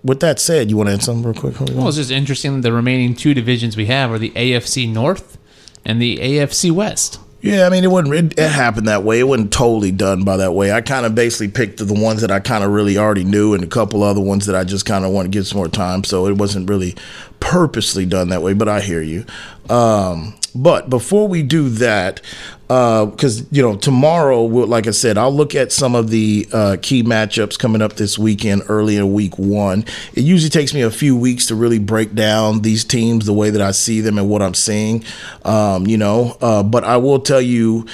with 0.03 0.19
that 0.21 0.39
said, 0.39 0.69
you 0.69 0.77
want 0.77 0.89
to 0.89 0.93
add 0.93 1.03
something 1.03 1.23
real 1.23 1.39
quick? 1.39 1.59
Well, 1.59 1.87
it's 1.87 1.97
just 1.97 2.11
interesting. 2.11 2.61
The 2.61 2.71
remaining 2.71 3.15
two 3.15 3.33
divisions 3.33 3.75
we 3.75 3.87
have 3.87 4.11
are 4.11 4.19
the 4.19 4.31
AFC 4.31 4.91
North 4.91 5.37
and 5.85 6.01
the 6.01 6.17
AFC 6.17 6.71
West. 6.71 7.19
Yeah, 7.41 7.65
I 7.65 7.69
mean, 7.69 7.85
it 7.85 7.91
wasn't. 7.91 8.33
It, 8.33 8.39
it, 8.39 8.51
happened 8.51 8.87
that 8.89 9.03
way. 9.03 9.19
It 9.19 9.23
wasn't 9.23 9.53
totally 9.53 9.91
done 9.91 10.23
by 10.23 10.37
that 10.37 10.53
way. 10.53 10.73
I 10.73 10.81
kind 10.81 11.05
of 11.05 11.15
basically 11.15 11.47
picked 11.47 11.77
the 11.85 11.93
ones 11.93 12.21
that 12.21 12.31
I 12.31 12.39
kind 12.39 12.63
of 12.63 12.71
really 12.71 12.97
already 12.97 13.23
knew, 13.23 13.53
and 13.53 13.63
a 13.63 13.67
couple 13.67 14.03
other 14.03 14.19
ones 14.19 14.45
that 14.47 14.55
I 14.55 14.65
just 14.65 14.85
kind 14.85 15.05
of 15.05 15.11
want 15.11 15.25
to 15.25 15.29
give 15.29 15.47
some 15.47 15.57
more 15.57 15.69
time. 15.69 16.03
So 16.03 16.27
it 16.27 16.37
wasn't 16.37 16.69
really 16.69 16.95
purposely 17.39 18.05
done 18.05 18.29
that 18.29 18.41
way. 18.41 18.53
But 18.53 18.67
I 18.67 18.81
hear 18.81 19.01
you. 19.01 19.25
Um, 19.69 20.38
but 20.55 20.89
before 20.89 21.27
we 21.27 21.43
do 21.43 21.69
that, 21.69 22.21
because 22.67 23.41
uh, 23.41 23.45
you 23.51 23.63
know 23.63 23.75
tomorrow, 23.75 24.43
we'll, 24.43 24.67
like 24.67 24.85
I 24.85 24.91
said, 24.91 25.17
I'll 25.17 25.33
look 25.33 25.55
at 25.55 25.71
some 25.71 25.95
of 25.95 26.11
the 26.11 26.47
uh, 26.53 26.77
key 26.81 27.01
matchups 27.01 27.57
coming 27.57 27.81
up 27.81 27.93
this 27.93 28.19
weekend, 28.19 28.63
early 28.67 28.95
in 28.95 29.11
week 29.11 29.39
one. 29.39 29.85
It 30.13 30.21
usually 30.21 30.51
takes 30.51 30.73
me 30.73 30.81
a 30.81 30.91
few 30.91 31.15
weeks 31.17 31.47
to 31.47 31.55
really 31.55 31.79
break 31.79 32.13
down 32.13 32.61
these 32.61 32.83
teams 32.83 33.25
the 33.25 33.33
way 33.33 33.49
that 33.49 33.61
I 33.61 33.71
see 33.71 34.01
them 34.01 34.19
and 34.19 34.29
what 34.29 34.43
I'm 34.43 34.53
seeing. 34.53 35.03
Um, 35.45 35.87
you 35.87 35.97
know, 35.97 36.37
uh, 36.41 36.61
but 36.61 36.83
I 36.83 36.97
will 36.97 37.19
tell 37.19 37.41
you 37.41 37.87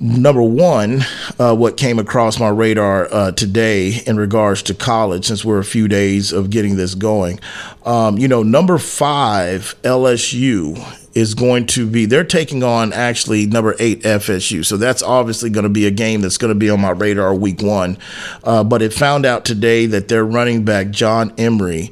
number 0.00 0.42
one, 0.42 1.02
uh, 1.38 1.54
what 1.54 1.76
came 1.76 1.98
across 1.98 2.40
my 2.40 2.48
radar 2.48 3.06
uh, 3.12 3.32
today 3.32 4.02
in 4.06 4.16
regards 4.16 4.62
to 4.62 4.74
college, 4.74 5.26
since 5.26 5.44
we're 5.44 5.58
a 5.58 5.64
few 5.64 5.86
days 5.86 6.32
of 6.32 6.50
getting 6.50 6.76
this 6.76 6.94
going. 6.94 7.38
Um, 7.84 8.18
you 8.18 8.26
know, 8.26 8.42
number 8.42 8.78
five, 8.78 9.76
LSU 9.82 10.99
is 11.14 11.34
going 11.34 11.66
to 11.66 11.86
be, 11.86 12.06
they're 12.06 12.24
taking 12.24 12.62
on 12.62 12.92
actually 12.92 13.46
number 13.46 13.74
eight, 13.78 14.02
FSU. 14.02 14.64
So 14.64 14.76
that's 14.76 15.02
obviously 15.02 15.50
going 15.50 15.64
to 15.64 15.70
be 15.70 15.86
a 15.86 15.90
game 15.90 16.20
that's 16.20 16.38
going 16.38 16.52
to 16.52 16.58
be 16.58 16.70
on 16.70 16.80
my 16.80 16.90
radar 16.90 17.34
week 17.34 17.62
one. 17.62 17.98
Uh, 18.44 18.62
but 18.62 18.82
it 18.82 18.92
found 18.92 19.26
out 19.26 19.44
today 19.44 19.86
that 19.86 20.08
their 20.08 20.24
running 20.24 20.64
back, 20.64 20.90
John 20.90 21.32
Emery, 21.36 21.90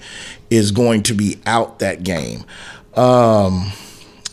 is 0.50 0.70
going 0.70 1.02
to 1.04 1.14
be 1.14 1.38
out 1.46 1.80
that 1.80 2.02
game. 2.02 2.44
Um, 2.94 3.72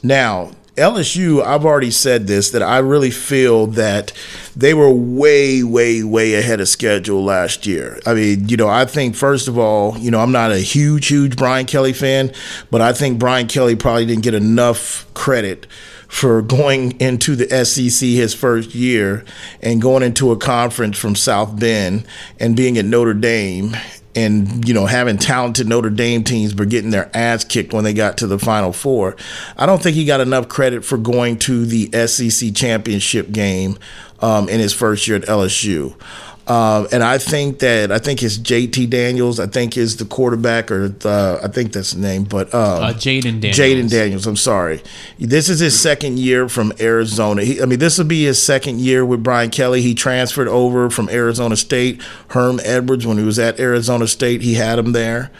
now, 0.03 0.51
LSU, 0.75 1.41
I've 1.41 1.63
already 1.63 1.91
said 1.91 2.27
this 2.27 2.51
that 2.51 2.61
I 2.61 2.79
really 2.79 3.11
feel 3.11 3.67
that 3.67 4.11
they 4.55 4.73
were 4.73 4.91
way, 4.91 5.63
way, 5.63 6.03
way 6.03 6.33
ahead 6.35 6.59
of 6.59 6.67
schedule 6.67 7.23
last 7.23 7.65
year. 7.65 7.99
I 8.05 8.13
mean, 8.13 8.49
you 8.49 8.57
know, 8.57 8.67
I 8.67 8.83
think 8.83 9.15
first 9.15 9.47
of 9.47 9.57
all, 9.57 9.97
you 9.97 10.11
know, 10.11 10.19
I'm 10.19 10.33
not 10.33 10.51
a 10.51 10.57
huge, 10.57 11.07
huge 11.07 11.37
Brian 11.37 11.65
Kelly 11.65 11.93
fan, 11.93 12.33
but 12.71 12.81
I 12.81 12.91
think 12.91 13.19
Brian 13.19 13.47
Kelly 13.47 13.77
probably 13.77 14.05
didn't 14.05 14.23
get 14.23 14.33
enough 14.33 15.05
credit 15.13 15.65
for 16.07 16.41
going 16.41 16.99
into 16.99 17.35
the 17.35 17.65
SEC 17.65 18.07
his 18.07 18.33
first 18.33 18.75
year 18.75 19.25
and 19.61 19.81
going 19.81 20.03
into 20.03 20.31
a 20.31 20.37
conference 20.37 20.97
from 20.97 21.15
South 21.15 21.59
Bend 21.59 22.05
and 22.39 22.55
being 22.55 22.77
at 22.77 22.85
Notre 22.85 23.13
Dame 23.13 23.75
and 24.15 24.67
you 24.67 24.73
know 24.73 24.85
having 24.85 25.17
talented 25.17 25.67
Notre 25.67 25.89
Dame 25.89 26.23
teams 26.23 26.53
but 26.53 26.69
getting 26.69 26.89
their 26.89 27.09
ass 27.13 27.43
kicked 27.43 27.73
when 27.73 27.83
they 27.83 27.93
got 27.93 28.17
to 28.19 28.27
the 28.27 28.39
Final 28.39 28.73
Four. 28.73 29.15
I 29.57 29.65
don't 29.65 29.81
think 29.81 29.95
he 29.95 30.05
got 30.05 30.21
enough 30.21 30.47
credit 30.47 30.85
for 30.85 30.97
going 30.97 31.37
to 31.39 31.65
the 31.65 32.07
SEC 32.07 32.53
championship 32.55 33.31
game 33.31 33.77
um, 34.19 34.49
in 34.49 34.59
his 34.59 34.73
first 34.73 35.07
year 35.07 35.17
at 35.17 35.23
LSU. 35.23 35.99
Um, 36.47 36.87
and 36.91 37.03
I 37.03 37.17
think 37.17 37.59
that 37.59 37.91
I 37.91 37.97
think 37.97 38.21
it's 38.21 38.37
JT 38.37 38.89
Daniels. 38.89 39.39
I 39.39 39.47
think 39.47 39.77
is 39.77 39.97
the 39.97 40.05
quarterback, 40.05 40.69
or 40.69 40.89
the, 40.89 41.39
I 41.43 41.47
think 41.47 41.73
that's 41.73 41.91
the 41.91 42.01
name. 42.01 42.23
But 42.23 42.53
um, 42.53 42.83
uh, 42.83 42.93
Jayden 42.93 43.41
Daniels. 43.41 43.57
Jayden 43.57 43.89
Daniels. 43.89 44.27
I'm 44.27 44.35
sorry. 44.35 44.83
This 45.17 45.49
is 45.49 45.59
his 45.59 45.79
second 45.79 46.19
year 46.19 46.47
from 46.47 46.71
Arizona. 46.79 47.43
He, 47.43 47.61
I 47.61 47.65
mean, 47.65 47.79
this 47.79 47.97
will 47.97 48.05
be 48.05 48.25
his 48.25 48.41
second 48.41 48.79
year 48.79 49.03
with 49.03 49.23
Brian 49.23 49.49
Kelly. 49.49 49.81
He 49.81 49.95
transferred 49.95 50.47
over 50.47 50.91
from 50.91 51.09
Arizona 51.09 51.55
State. 51.55 52.01
Herm 52.29 52.59
Edwards, 52.63 53.07
when 53.07 53.17
he 53.17 53.23
was 53.23 53.39
at 53.39 53.59
Arizona 53.59 54.05
State, 54.05 54.41
he 54.41 54.53
had 54.53 54.77
him 54.77 54.91
there. 54.91 55.31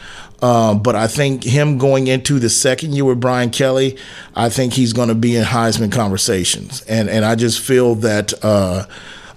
Um, 0.42 0.82
but 0.82 0.96
I 0.96 1.08
think 1.08 1.44
him 1.44 1.78
going 1.78 2.08
into 2.08 2.40
the 2.40 2.50
second 2.50 2.94
year 2.94 3.06
with 3.06 3.20
Brian 3.20 3.52
Kelly, 3.52 3.98
I 4.36 4.50
think 4.50 4.74
he's 4.74 4.92
going 4.92 5.10
to 5.10 5.16
be 5.16 5.36
in 5.36 5.44
Heisman 5.44 5.92
conversations, 5.92 6.82
and 6.84 7.10
and 7.10 7.24
I 7.24 7.36
just 7.36 7.60
feel 7.60 7.96
that. 7.96 8.34
Uh, 8.44 8.86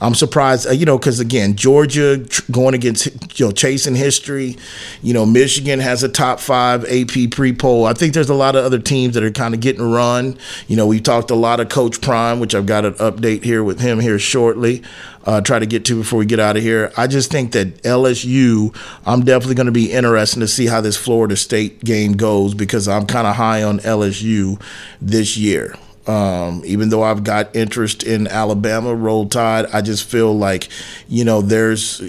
I'm 0.01 0.15
surprised, 0.15 0.67
uh, 0.69 0.71
you 0.71 0.87
know, 0.87 0.97
because 0.97 1.19
again, 1.19 1.57
Georgia 1.57 2.19
tr- 2.19 2.53
going 2.53 2.75
against, 2.75 3.39
you 3.39 3.47
know, 3.47 3.53
chasing 3.53 3.97
history. 3.97 4.57
You 5.03 5.13
know, 5.13 5.27
Michigan 5.27 5.81
has 5.81 6.03
a 6.03 6.09
top 6.09 6.39
five 6.39 6.85
AP 6.85 7.31
pre 7.33 7.53
poll. 7.53 7.85
I 7.85 7.95
think 7.95 8.15
there's 8.15 8.31
a 8.31 8.35
lot 8.35 8.55
of 8.55 8.65
other 8.65 8.79
teams 8.79 9.15
that 9.15 9.25
are 9.25 9.31
kind 9.31 9.55
of 9.55 9.61
getting 9.61 9.83
run. 9.83 10.39
You 10.69 10.77
know, 10.77 10.87
we 10.87 11.01
talked 11.01 11.31
a 11.31 11.35
lot 11.35 11.59
of 11.59 11.69
Coach 11.69 12.01
Prime, 12.01 12.39
which 12.39 12.55
I've 12.55 12.67
got 12.67 12.85
an 12.85 12.95
update 12.95 13.43
here 13.43 13.65
with 13.65 13.81
him 13.81 13.99
here 13.99 14.19
shortly. 14.19 14.83
Uh, 15.25 15.41
try 15.41 15.59
to 15.59 15.67
get 15.67 15.85
to 15.85 15.97
before 15.97 16.19
we 16.21 16.27
get 16.27 16.41
out 16.41 16.57
of 16.57 16.63
here. 16.63 16.93
I 16.97 17.07
just 17.07 17.31
think 17.31 17.53
that 17.53 17.83
LSU, 17.83 18.75
I'm 19.05 19.25
definitely 19.25 19.57
going 19.57 19.67
to 19.67 19.73
be 19.73 19.93
interested 19.93 20.41
to 20.41 20.49
see 20.49 20.67
how 20.67 20.81
this 20.81 20.97
Florida 20.97 21.37
State 21.37 21.85
game 21.85 22.13
goes 22.13 22.55
because 22.55 22.89
I'm 22.89 23.05
kind 23.05 23.27
of 23.27 23.37
high 23.37 23.63
on 23.63 23.81
LSU 23.81 24.63
this 25.03 25.37
year. 25.37 25.75
Um, 26.09 26.63
even 26.65 26.89
though 26.89 27.03
I've 27.03 27.23
got 27.23 27.55
interest 27.55 28.03
in 28.03 28.27
Alabama, 28.27 28.95
Roll 28.95 29.29
Tide, 29.29 29.67
I 29.75 29.83
just 29.83 30.09
feel 30.09 30.37
like, 30.37 30.71
you 31.07 31.23
know, 31.23 31.43
there's 31.43 32.01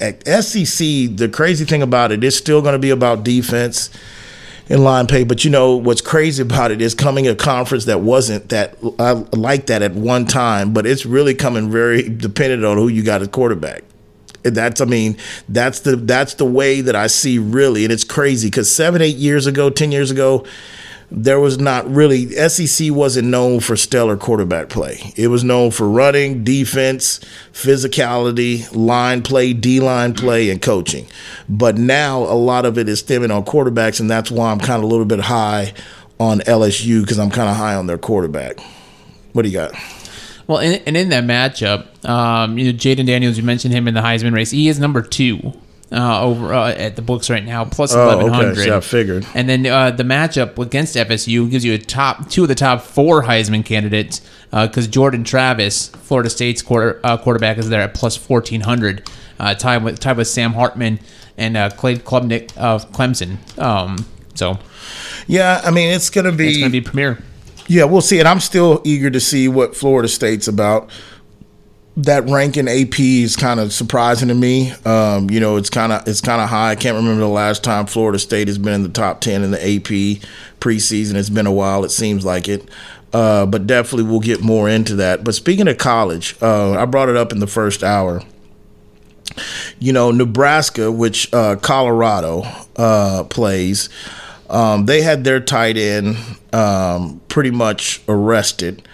at 0.00 0.24
SEC. 0.44 0.78
The 1.16 1.28
crazy 1.32 1.64
thing 1.64 1.82
about 1.82 2.12
it, 2.12 2.22
it's 2.22 2.36
still 2.36 2.62
going 2.62 2.74
to 2.74 2.78
be 2.78 2.90
about 2.90 3.24
defense 3.24 3.90
and 4.68 4.84
line 4.84 5.08
pay. 5.08 5.24
But 5.24 5.44
you 5.44 5.50
know 5.50 5.74
what's 5.74 6.00
crazy 6.00 6.42
about 6.42 6.70
it 6.70 6.80
is 6.80 6.94
coming 6.94 7.26
a 7.26 7.34
conference 7.34 7.86
that 7.86 8.00
wasn't 8.00 8.48
that 8.50 8.76
uh, 9.00 9.24
like 9.32 9.66
that 9.66 9.82
at 9.82 9.94
one 9.94 10.24
time, 10.24 10.72
but 10.72 10.86
it's 10.86 11.04
really 11.04 11.34
coming 11.34 11.68
very 11.68 12.08
dependent 12.08 12.64
on 12.64 12.76
who 12.76 12.86
you 12.86 13.02
got 13.02 13.22
at 13.22 13.32
quarterback 13.32 13.82
that's 14.44 14.80
i 14.80 14.84
mean 14.84 15.16
that's 15.48 15.80
the 15.80 15.94
that's 15.94 16.34
the 16.34 16.44
way 16.44 16.80
that 16.80 16.96
i 16.96 17.06
see 17.06 17.38
really 17.38 17.84
and 17.84 17.92
it's 17.92 18.02
crazy 18.02 18.48
because 18.48 18.68
seven 18.68 19.00
eight 19.00 19.14
years 19.14 19.46
ago 19.46 19.70
ten 19.70 19.92
years 19.92 20.10
ago 20.10 20.44
there 21.14 21.38
was 21.38 21.58
not 21.58 21.86
really 21.88 22.30
SEC 22.48 22.90
wasn't 22.90 23.28
known 23.28 23.60
for 23.60 23.76
stellar 23.76 24.16
quarterback 24.16 24.70
play. 24.70 25.12
It 25.14 25.28
was 25.28 25.44
known 25.44 25.70
for 25.70 25.86
running, 25.86 26.42
defense, 26.42 27.20
physicality, 27.52 28.66
line 28.74 29.22
play, 29.22 29.52
D 29.52 29.78
line 29.78 30.14
play, 30.14 30.48
and 30.48 30.60
coaching. 30.60 31.06
But 31.50 31.76
now 31.76 32.20
a 32.20 32.34
lot 32.34 32.64
of 32.64 32.78
it 32.78 32.88
is 32.88 33.00
stemming 33.00 33.30
on 33.30 33.44
quarterbacks, 33.44 34.00
and 34.00 34.10
that's 34.10 34.30
why 34.30 34.50
I'm 34.50 34.58
kind 34.58 34.78
of 34.78 34.84
a 34.84 34.86
little 34.86 35.04
bit 35.04 35.20
high 35.20 35.74
on 36.18 36.40
LSU 36.40 37.02
because 37.02 37.18
I'm 37.18 37.30
kind 37.30 37.50
of 37.50 37.56
high 37.56 37.74
on 37.74 37.86
their 37.86 37.98
quarterback. 37.98 38.58
What 39.34 39.42
do 39.42 39.48
you 39.48 39.54
got? 39.54 39.74
Well, 40.46 40.58
and, 40.58 40.82
and 40.86 40.96
in 40.96 41.10
that 41.10 41.24
matchup, 41.24 42.08
um, 42.08 42.56
you 42.56 42.72
know, 42.72 42.76
Jayden 42.76 43.06
Daniels, 43.06 43.36
you 43.36 43.42
mentioned 43.42 43.74
him 43.74 43.86
in 43.86 43.92
the 43.92 44.00
Heisman 44.00 44.34
race. 44.34 44.50
He 44.50 44.68
is 44.68 44.78
number 44.78 45.02
two 45.02 45.52
uh, 45.92 46.22
over 46.22 46.54
uh, 46.54 46.70
at 46.72 46.96
the 46.96 47.02
books 47.02 47.28
right 47.28 47.44
now, 47.44 47.64
plus 47.64 47.94
Oh, 47.94 48.02
eleven 48.02 48.26
okay. 48.26 48.34
hundred. 48.34 48.64
So 48.64 48.76
I 48.76 48.80
figured. 48.80 49.26
And 49.34 49.48
then 49.48 49.66
uh, 49.66 49.90
the 49.90 50.02
matchup 50.04 50.58
against 50.58 50.96
FSU 50.96 51.50
gives 51.50 51.64
you 51.64 51.74
a 51.74 51.78
top 51.78 52.30
two 52.30 52.42
of 52.42 52.48
the 52.48 52.54
top 52.54 52.80
four 52.80 53.22
Heisman 53.24 53.64
candidates 53.64 54.20
because 54.50 54.86
Jordan 54.88 55.22
Travis, 55.24 55.88
Florida 55.88 56.30
State's 56.30 56.62
quarter, 56.62 57.00
uh, 57.04 57.16
quarterback, 57.18 57.58
is 57.58 57.68
there 57.68 57.82
at 57.82 57.94
plus 57.94 58.16
fourteen 58.16 58.62
hundred, 58.62 59.08
uh, 59.38 59.54
tied 59.54 59.84
with 59.84 60.00
tied 60.00 60.16
with 60.16 60.28
Sam 60.28 60.54
Hartman 60.54 60.98
and 61.38 61.56
uh, 61.56 61.70
Clay 61.70 61.96
Klubnik 61.96 62.56
of 62.56 62.90
Clemson. 62.92 63.36
Um, 63.58 64.06
so 64.34 64.58
Yeah, 65.26 65.60
I 65.64 65.70
mean 65.70 65.92
it's 65.92 66.10
gonna 66.10 66.32
be, 66.32 66.48
it's 66.48 66.58
going 66.58 66.72
to 66.72 66.80
be 66.80 66.82
premier. 66.82 67.18
yeah, 67.68 67.84
we'll 67.84 68.00
see. 68.02 68.18
And 68.18 68.28
I'm 68.28 68.40
still 68.40 68.80
eager 68.84 69.10
to 69.10 69.20
see 69.20 69.48
what 69.48 69.74
Florida 69.76 70.08
State's 70.08 70.48
about. 70.48 70.90
That 71.96 72.26
ranking 72.28 72.68
AP 72.68 72.98
is 73.00 73.36
kind 73.36 73.60
of 73.60 73.72
surprising 73.72 74.28
to 74.28 74.34
me. 74.34 74.72
Um, 74.86 75.28
you 75.28 75.40
know, 75.40 75.56
it's 75.56 75.68
kind 75.68 75.92
of 75.92 76.08
it's 76.08 76.22
kind 76.22 76.40
of 76.40 76.48
high. 76.48 76.70
I 76.70 76.74
can't 76.76 76.96
remember 76.96 77.20
the 77.20 77.28
last 77.28 77.62
time 77.62 77.84
Florida 77.86 78.18
State 78.18 78.48
has 78.48 78.56
been 78.56 78.72
in 78.72 78.82
the 78.82 78.88
top 78.88 79.20
ten 79.20 79.42
in 79.42 79.50
the 79.50 79.60
AP 79.60 80.22
preseason. 80.58 81.16
It's 81.16 81.28
been 81.28 81.46
a 81.46 81.52
while. 81.52 81.84
It 81.84 81.90
seems 81.90 82.24
like 82.24 82.48
it. 82.48 82.68
Uh, 83.12 83.44
but 83.44 83.66
definitely 83.66 84.10
we'll 84.10 84.20
get 84.20 84.42
more 84.42 84.70
into 84.70 84.94
that. 84.96 85.22
But 85.22 85.34
speaking 85.34 85.68
of 85.68 85.76
college, 85.76 86.34
uh, 86.40 86.72
I 86.72 86.86
brought 86.86 87.10
it 87.10 87.16
up 87.16 87.30
in 87.30 87.40
the 87.40 87.46
first 87.46 87.84
hour. 87.84 88.22
you 89.78 89.92
know, 89.92 90.10
Nebraska, 90.10 90.90
which 90.90 91.32
uh, 91.32 91.56
Colorado 91.56 92.42
uh, 92.76 93.24
plays, 93.24 93.88
um, 94.50 94.86
they 94.86 95.02
had 95.02 95.24
their 95.24 95.40
tight 95.40 95.76
end 95.76 96.16
um, 96.52 97.20
pretty 97.28 97.50
much 97.50 98.02
arrested. 98.08 98.86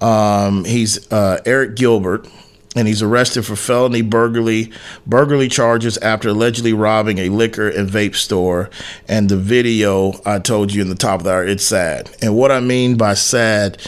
Um, 0.00 0.64
he's 0.64 1.10
uh, 1.12 1.40
Arik 1.46 1.74
Gilbert, 1.74 2.28
and 2.76 2.86
he's 2.86 3.02
arrested 3.02 3.44
for 3.44 3.56
felony 3.56 4.02
burglary 4.02 4.70
burglary 5.06 5.48
charges 5.48 5.96
after 5.98 6.28
allegedly 6.28 6.74
robbing 6.74 7.18
a 7.18 7.30
liquor 7.30 7.68
and 7.68 7.88
vape 7.88 8.14
store. 8.14 8.70
And 9.08 9.28
the 9.28 9.38
video 9.38 10.20
I 10.26 10.38
told 10.38 10.72
you 10.72 10.82
in 10.82 10.90
the 10.90 10.94
top 10.94 11.20
of 11.20 11.24
the 11.24 11.32
hour, 11.32 11.44
it's 11.44 11.64
sad. 11.64 12.10
And 12.20 12.36
what 12.36 12.52
I 12.52 12.60
mean 12.60 12.96
by 12.96 13.14
sad, 13.14 13.78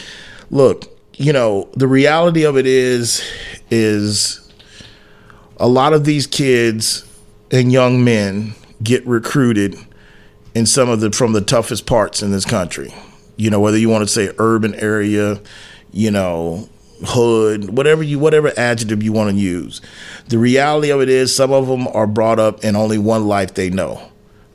look, 0.49 0.85
you 1.13 1.31
know, 1.31 1.69
the 1.73 1.87
reality 1.87 2.43
of 2.43 2.57
it 2.57 2.65
is, 2.65 3.23
is 3.69 4.51
a 5.57 5.67
lot 5.67 5.93
of 5.93 6.03
these 6.03 6.25
kids 6.25 7.05
and 7.51 7.71
young 7.71 8.03
men 8.03 8.55
get 8.81 9.05
recruited 9.05 9.75
in 10.55 10.65
some 10.65 10.89
of 10.89 10.99
the 10.99 11.11
from 11.11 11.33
the 11.33 11.41
toughest 11.41 11.85
parts 11.85 12.23
in 12.23 12.31
this 12.31 12.45
country. 12.45 12.93
You 13.37 13.49
know, 13.49 13.59
whether 13.59 13.77
you 13.77 13.89
want 13.89 14.03
to 14.03 14.07
say 14.07 14.33
urban 14.37 14.73
area, 14.75 15.41
you 15.91 16.09
know, 16.11 16.67
hood, 17.05 17.75
whatever 17.75 18.03
you 18.03 18.19
whatever 18.19 18.51
adjective 18.57 19.03
you 19.03 19.13
want 19.13 19.31
to 19.31 19.35
use. 19.35 19.81
The 20.27 20.37
reality 20.37 20.91
of 20.91 21.01
it 21.01 21.09
is 21.09 21.35
some 21.35 21.51
of 21.51 21.67
them 21.67 21.87
are 21.89 22.07
brought 22.07 22.39
up 22.39 22.63
in 22.63 22.75
only 22.75 22.97
one 22.97 23.27
life 23.27 23.53
they 23.53 23.69
know. 23.69 24.01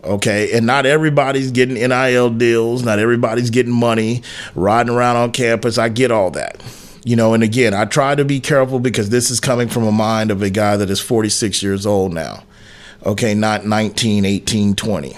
Okay, 0.05 0.53
and 0.53 0.67
not 0.67 0.85
everybody's 0.85 1.51
getting 1.51 1.77
NIL 1.77 2.29
deals, 2.31 2.83
not 2.83 2.99
everybody's 2.99 3.49
getting 3.49 3.73
money, 3.73 4.23
riding 4.55 4.93
around 4.93 5.17
on 5.17 5.33
campus. 5.33 5.79
I 5.79 5.89
get 5.89 6.11
all 6.11 6.31
that. 6.33 6.63
You 7.05 7.17
know, 7.17 7.33
and 7.33 7.43
again, 7.43 7.73
I 7.73 7.87
try 7.87 8.15
to 8.15 8.25
be 8.25 8.41
careful 8.41 8.81
because 8.81 9.11
this 9.11 9.31
is 9.31 9.41
coming 9.41 9.69
from 9.69 9.85
a 9.85 9.93
mind 9.93 10.31
of 10.31 10.43
a 10.43 10.51
guy 10.51 10.77
that 10.77 10.91
is 10.91 11.01
46 11.01 11.63
years 11.63 11.87
old 11.87 12.13
now. 12.13 12.45
Okay, 13.05 13.35
not 13.35 13.67
19, 13.67 14.25
18, 14.25 14.75
20. 14.75 15.17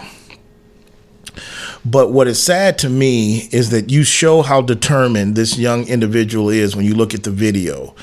But 1.88 2.10
what 2.10 2.26
is 2.26 2.42
sad 2.42 2.78
to 2.78 2.88
me 2.88 3.48
is 3.52 3.70
that 3.70 3.90
you 3.90 4.02
show 4.02 4.42
how 4.42 4.60
determined 4.60 5.36
this 5.36 5.56
young 5.56 5.86
individual 5.86 6.48
is 6.48 6.74
when 6.74 6.84
you 6.84 6.94
look 6.94 7.14
at 7.14 7.22
the 7.22 7.30
video 7.30 7.94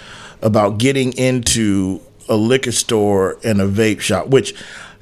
about 0.41 0.77
getting 0.77 1.11
into 1.13 1.99
a 2.29 2.35
liquor 2.35 2.71
store 2.71 3.37
and 3.43 3.59
a 3.59 3.67
vape 3.67 3.99
shop, 3.99 4.27
which 4.27 4.55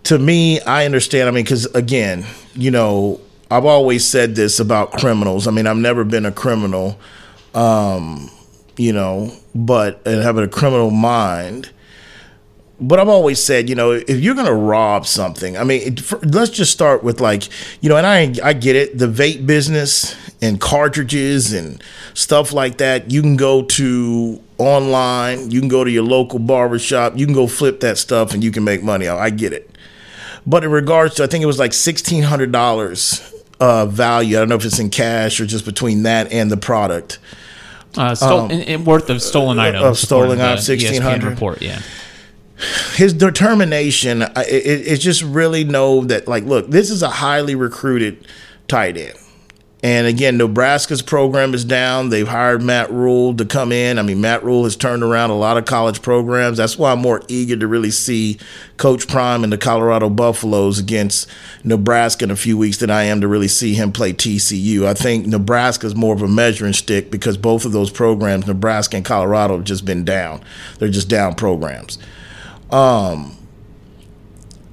to 0.06 0.18
me, 0.18 0.60
I 0.62 0.86
understand. 0.86 1.28
I 1.30 1.32
mean, 1.32 1.44
because 1.44 1.66
again, 1.76 2.26
you 2.56 2.72
know, 2.72 3.22
I've 3.52 3.66
always 3.66 4.04
said 4.04 4.34
this 4.34 4.60
about 4.60 4.94
criminals. 4.94 5.48
I 5.48 5.52
mean, 5.52 5.68
I've 5.68 5.78
never 5.78 6.04
been 6.04 6.26
a 6.26 6.32
criminal, 6.32 6.98
um, 7.54 8.32
you 8.78 8.94
know, 8.94 9.32
but 9.54 10.02
and 10.08 10.24
having 10.24 10.44
a 10.44 10.48
criminal 10.48 10.90
mind 10.90 11.70
but 12.82 13.00
I've 13.00 13.08
always 13.08 13.42
said, 13.42 13.70
you 13.70 13.76
know, 13.76 13.92
if 13.92 14.20
you're 14.20 14.34
gonna 14.34 14.54
rob 14.54 15.06
something, 15.06 15.56
I 15.56 15.64
mean, 15.64 15.82
it, 15.82 16.00
for, 16.00 16.18
let's 16.20 16.50
just 16.50 16.72
start 16.72 17.04
with 17.04 17.22
like, 17.22 17.48
you 17.82 17.90
know, 17.90 17.96
and 17.96 18.08
I 18.08 18.34
I 18.44 18.54
get 18.54 18.76
it, 18.76 18.98
the 18.98 19.06
vape 19.08 19.46
business 19.46 20.16
and 20.42 20.60
cartridges 20.60 21.54
and 21.54 21.82
stuff 22.16 22.52
like 22.52 22.80
that. 22.80 23.12
You 23.12 23.22
can 23.22 23.38
go 23.38 23.62
to 23.62 24.42
online, 24.58 25.52
you 25.52 25.60
can 25.60 25.70
go 25.70 25.84
to 25.84 25.92
your 25.92 26.04
local 26.04 26.40
barber 26.40 26.80
shop, 26.80 27.14
you 27.16 27.26
can 27.26 27.36
go 27.36 27.46
flip 27.46 27.82
that 27.82 28.00
stuff, 28.00 28.34
and 28.34 28.44
you 28.44 28.52
can 28.52 28.64
make 28.64 28.84
money. 28.84 29.08
I 29.08 29.30
get 29.30 29.54
it. 29.54 29.70
But 30.48 30.64
in 30.64 30.72
regards 30.72 31.16
to, 31.16 31.24
I 31.24 31.28
think 31.28 31.44
it 31.44 31.48
was 31.48 31.60
like 31.60 31.74
sixteen 31.74 32.24
hundred 32.24 32.52
dollars 32.52 33.22
uh, 33.60 33.86
value. 33.86 34.38
I 34.38 34.40
don't 34.40 34.50
know 34.50 34.56
if 34.56 34.66
it's 34.66 34.80
in 34.80 34.90
cash 34.90 35.40
or 35.40 35.46
just 35.46 35.66
between 35.66 36.04
that 36.04 36.32
and 36.32 36.52
the 36.52 36.58
product. 36.58 37.20
Uh, 37.96 38.16
stole, 38.16 38.50
in, 38.50 38.62
in 38.62 38.86
worth 38.86 39.10
of 39.10 39.22
stolen 39.22 39.60
items. 39.60 39.84
Um, 39.84 39.90
of 39.92 39.98
stolen 39.98 40.40
items, 40.42 40.68
1600. 40.68 41.24
report. 41.30 41.62
Yeah. 41.62 41.82
His 42.96 43.14
determination 43.14 44.22
it, 44.22 44.48
it, 44.48 44.88
it's 44.88 45.04
just 45.04 45.24
really 45.24 45.64
know 45.64 46.02
that 46.06 46.28
like 46.28 46.44
look 46.44 46.68
this 46.70 46.90
is 46.90 47.02
a 47.02 47.10
highly 47.10 47.56
recruited 47.56 48.26
tight 48.68 48.98
end. 48.98 49.18
And 49.84 50.06
again 50.06 50.38
nebraska's 50.38 51.02
program 51.02 51.54
is 51.56 51.66
down. 51.66 52.10
They've 52.10 52.28
hired 52.28 52.62
matt 52.62 52.92
rhule 52.92 53.36
to 53.36 53.46
come 53.46 53.72
in. 53.72 53.98
I 53.98 54.04
mean 54.04 54.22
matt 54.22 54.44
rhule 54.44 54.66
has 54.66 54.76
turned 54.76 55.02
around 55.02 55.32
a 55.32 55.38
lot 55.38 55.58
of 55.58 55.66
college 55.66 56.02
programs. 56.02 56.58
That's 56.58 56.78
why 56.78 56.92
i'm 56.92 57.00
more 57.00 57.24
eager 57.28 57.56
to 57.58 57.68
really 57.68 57.92
see 57.92 58.38
coach 58.78 59.08
prime 59.08 59.44
and 59.44 59.52
the 59.52 59.58
colorado 59.58 60.10
buffaloes 60.10 60.78
against 60.78 61.28
nebraska 61.64 62.24
in 62.24 62.32
a 62.32 62.36
few 62.36 62.58
weeks 62.58 62.78
than 62.78 62.90
i 62.90 63.04
am 63.04 63.22
to 63.22 63.28
really 63.28 63.48
see 63.48 63.76
him 63.76 63.92
play 63.92 64.12
tcu 64.12 64.88
i 64.88 64.94
think 64.96 65.28
nebraska's 65.28 65.94
more 65.94 66.16
of 66.16 66.24
a 66.24 66.28
measuring 66.28 66.74
stick 66.74 67.12
because 67.12 67.38
both 67.38 67.64
of 67.64 67.72
those 67.72 67.92
programs 67.92 68.48
nebraska 68.48 68.98
and 68.98 69.06
colorado 69.06 69.58
have 69.58 69.66
just 69.66 69.86
been 69.86 70.04
down. 70.04 70.42
They're 70.80 70.90
just 70.90 71.10
down 71.10 71.36
programs 71.36 72.00
Um, 72.72 73.38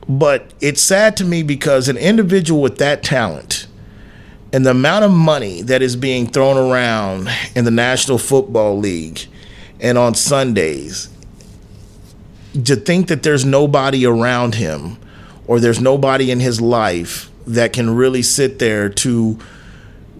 but 0.08 0.52
it's 0.61 0.80
sad 0.80 1.16
to 1.18 1.24
me 1.24 1.42
because 1.42 1.88
an 1.88 1.96
individual 1.96 2.62
with 2.62 2.78
that 2.78 3.02
talent 3.02 3.66
and 4.52 4.64
the 4.64 4.70
amount 4.70 5.04
of 5.04 5.11
money 5.11 5.61
that 5.62 5.82
is 5.82 5.96
being 5.96 6.26
thrown 6.26 6.56
around 6.56 7.28
in 7.54 7.64
the 7.64 7.70
National 7.70 8.16
Football 8.16 8.78
League 8.78 9.26
and 9.80 9.98
on 9.98 10.14
Sundays, 10.14 11.11
to 12.64 12.74
think 12.74 13.08
that 13.08 13.22
there's 13.22 13.44
nobody 13.44 14.06
around 14.06 14.54
him 14.54 14.96
or 15.46 15.61
there's 15.61 15.80
nobody 15.80 16.30
in 16.30 16.40
his 16.40 16.61
life 16.61 17.30
that 17.46 17.72
can 17.72 17.94
really 17.94 18.22
sit 18.22 18.58
there 18.58 18.88
to, 18.88 19.38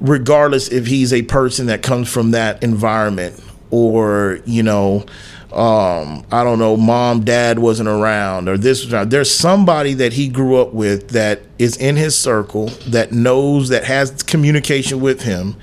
regardless 0.01 0.69
if 0.69 0.87
he's 0.87 1.13
a 1.13 1.23
person 1.23 1.67
that 1.67 1.83
comes 1.83 2.11
from 2.11 2.33
that 2.33 2.63
environment 2.63 3.43
or, 3.71 4.41
you 4.45 4.63
know, 4.63 5.05
um, 5.53 6.27
I 6.31 6.45
don't 6.45 6.59
know, 6.59 6.77
mom, 6.77 7.25
dad 7.25 7.59
wasn't 7.59 7.89
around, 7.89 8.51
or 8.51 8.59
this 8.59 8.85
was 8.85 8.93
around. 8.93 9.11
There's 9.11 9.35
somebody 9.35 9.95
that 9.95 10.13
he 10.13 10.29
grew 10.29 10.57
up 10.57 10.75
with 10.75 11.11
that 11.11 11.41
is 11.59 11.75
in 11.79 11.97
his 11.97 12.15
circle 12.15 12.67
that 12.87 13.13
knows 13.13 13.71
that 13.71 13.85
has 13.85 14.23
communication 14.25 15.01
with 15.01 15.23
him, 15.23 15.57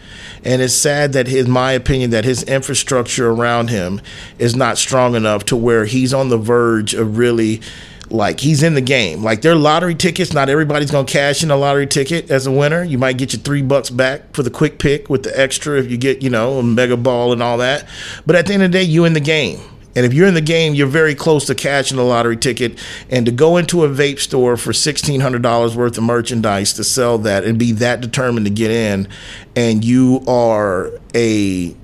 and 0.44 0.64
it's 0.64 0.74
sad 0.74 1.14
that, 1.14 1.28
in 1.28 1.52
my 1.52 1.72
opinion, 1.72 2.10
that 2.10 2.26
his 2.26 2.42
infrastructure 2.44 3.30
around 3.30 3.70
him 3.70 4.02
is 4.40 4.56
not 4.56 4.80
strong 4.80 5.14
enough 5.14 5.46
to 5.46 5.56
where 5.56 5.86
he's 5.86 6.16
on 6.16 6.30
the 6.30 6.38
verge 6.38 6.96
of 6.96 7.18
really. 7.18 7.62
Like 8.08 8.40
he's 8.40 8.62
in 8.62 8.76
the 8.76 8.82
game. 8.82 9.24
Like 9.24 9.42
they're 9.42 9.56
lottery 9.56 9.96
tickets. 9.96 10.32
Not 10.32 10.48
everybody's 10.48 10.92
gonna 10.92 11.08
cash 11.08 11.42
in 11.42 11.50
a 11.50 11.58
lottery 11.58 11.88
ticket 11.88 12.30
as 12.30 12.46
a 12.46 12.52
winner. 12.52 12.84
You 12.84 13.00
might 13.00 13.18
get 13.18 13.34
your 13.34 13.42
three 13.42 13.64
bucks 13.64 13.90
back 13.90 14.32
for 14.32 14.44
the 14.44 14.52
quick 14.52 14.78
pick 14.78 15.10
with 15.10 15.24
the 15.24 15.38
extra 15.38 15.80
if 15.80 15.90
you 15.90 15.98
get, 15.98 16.22
you 16.22 16.30
know, 16.30 16.60
a 16.60 16.64
mega 16.64 16.98
ball 16.98 17.34
and 17.34 17.42
all 17.42 17.58
that. 17.58 17.88
But 18.24 18.36
at 18.36 18.46
the 18.46 18.54
end 18.54 18.62
of 18.62 18.72
the 18.72 18.78
day, 18.78 18.84
you 18.84 19.06
in 19.06 19.14
the 19.14 19.20
game. 19.20 19.60
And 19.96 20.06
if 20.06 20.14
you're 20.14 20.28
in 20.28 20.34
the 20.34 20.42
game, 20.42 20.76
you're 20.76 20.88
very 20.88 21.16
close 21.16 21.46
to 21.46 21.56
cashing 21.56 21.98
a 21.98 22.04
lottery 22.04 22.36
ticket. 22.36 22.78
And 23.10 23.26
to 23.26 23.32
go 23.32 23.58
into 23.58 23.86
a 23.86 23.90
vape 23.90 24.20
store 24.20 24.58
for 24.58 24.72
$1,600 24.72 25.76
worth 25.76 25.98
of 25.98 26.04
merchandise 26.04 26.74
to 26.74 26.84
sell 26.84 27.18
that 27.20 27.46
and 27.46 27.58
be 27.58 27.72
that 27.74 28.02
determined 28.02 28.46
to 28.46 28.52
get 28.52 28.72
in, 28.72 29.08
and 29.56 29.86
you 29.86 30.22
are 30.28 30.92
a 31.14 31.76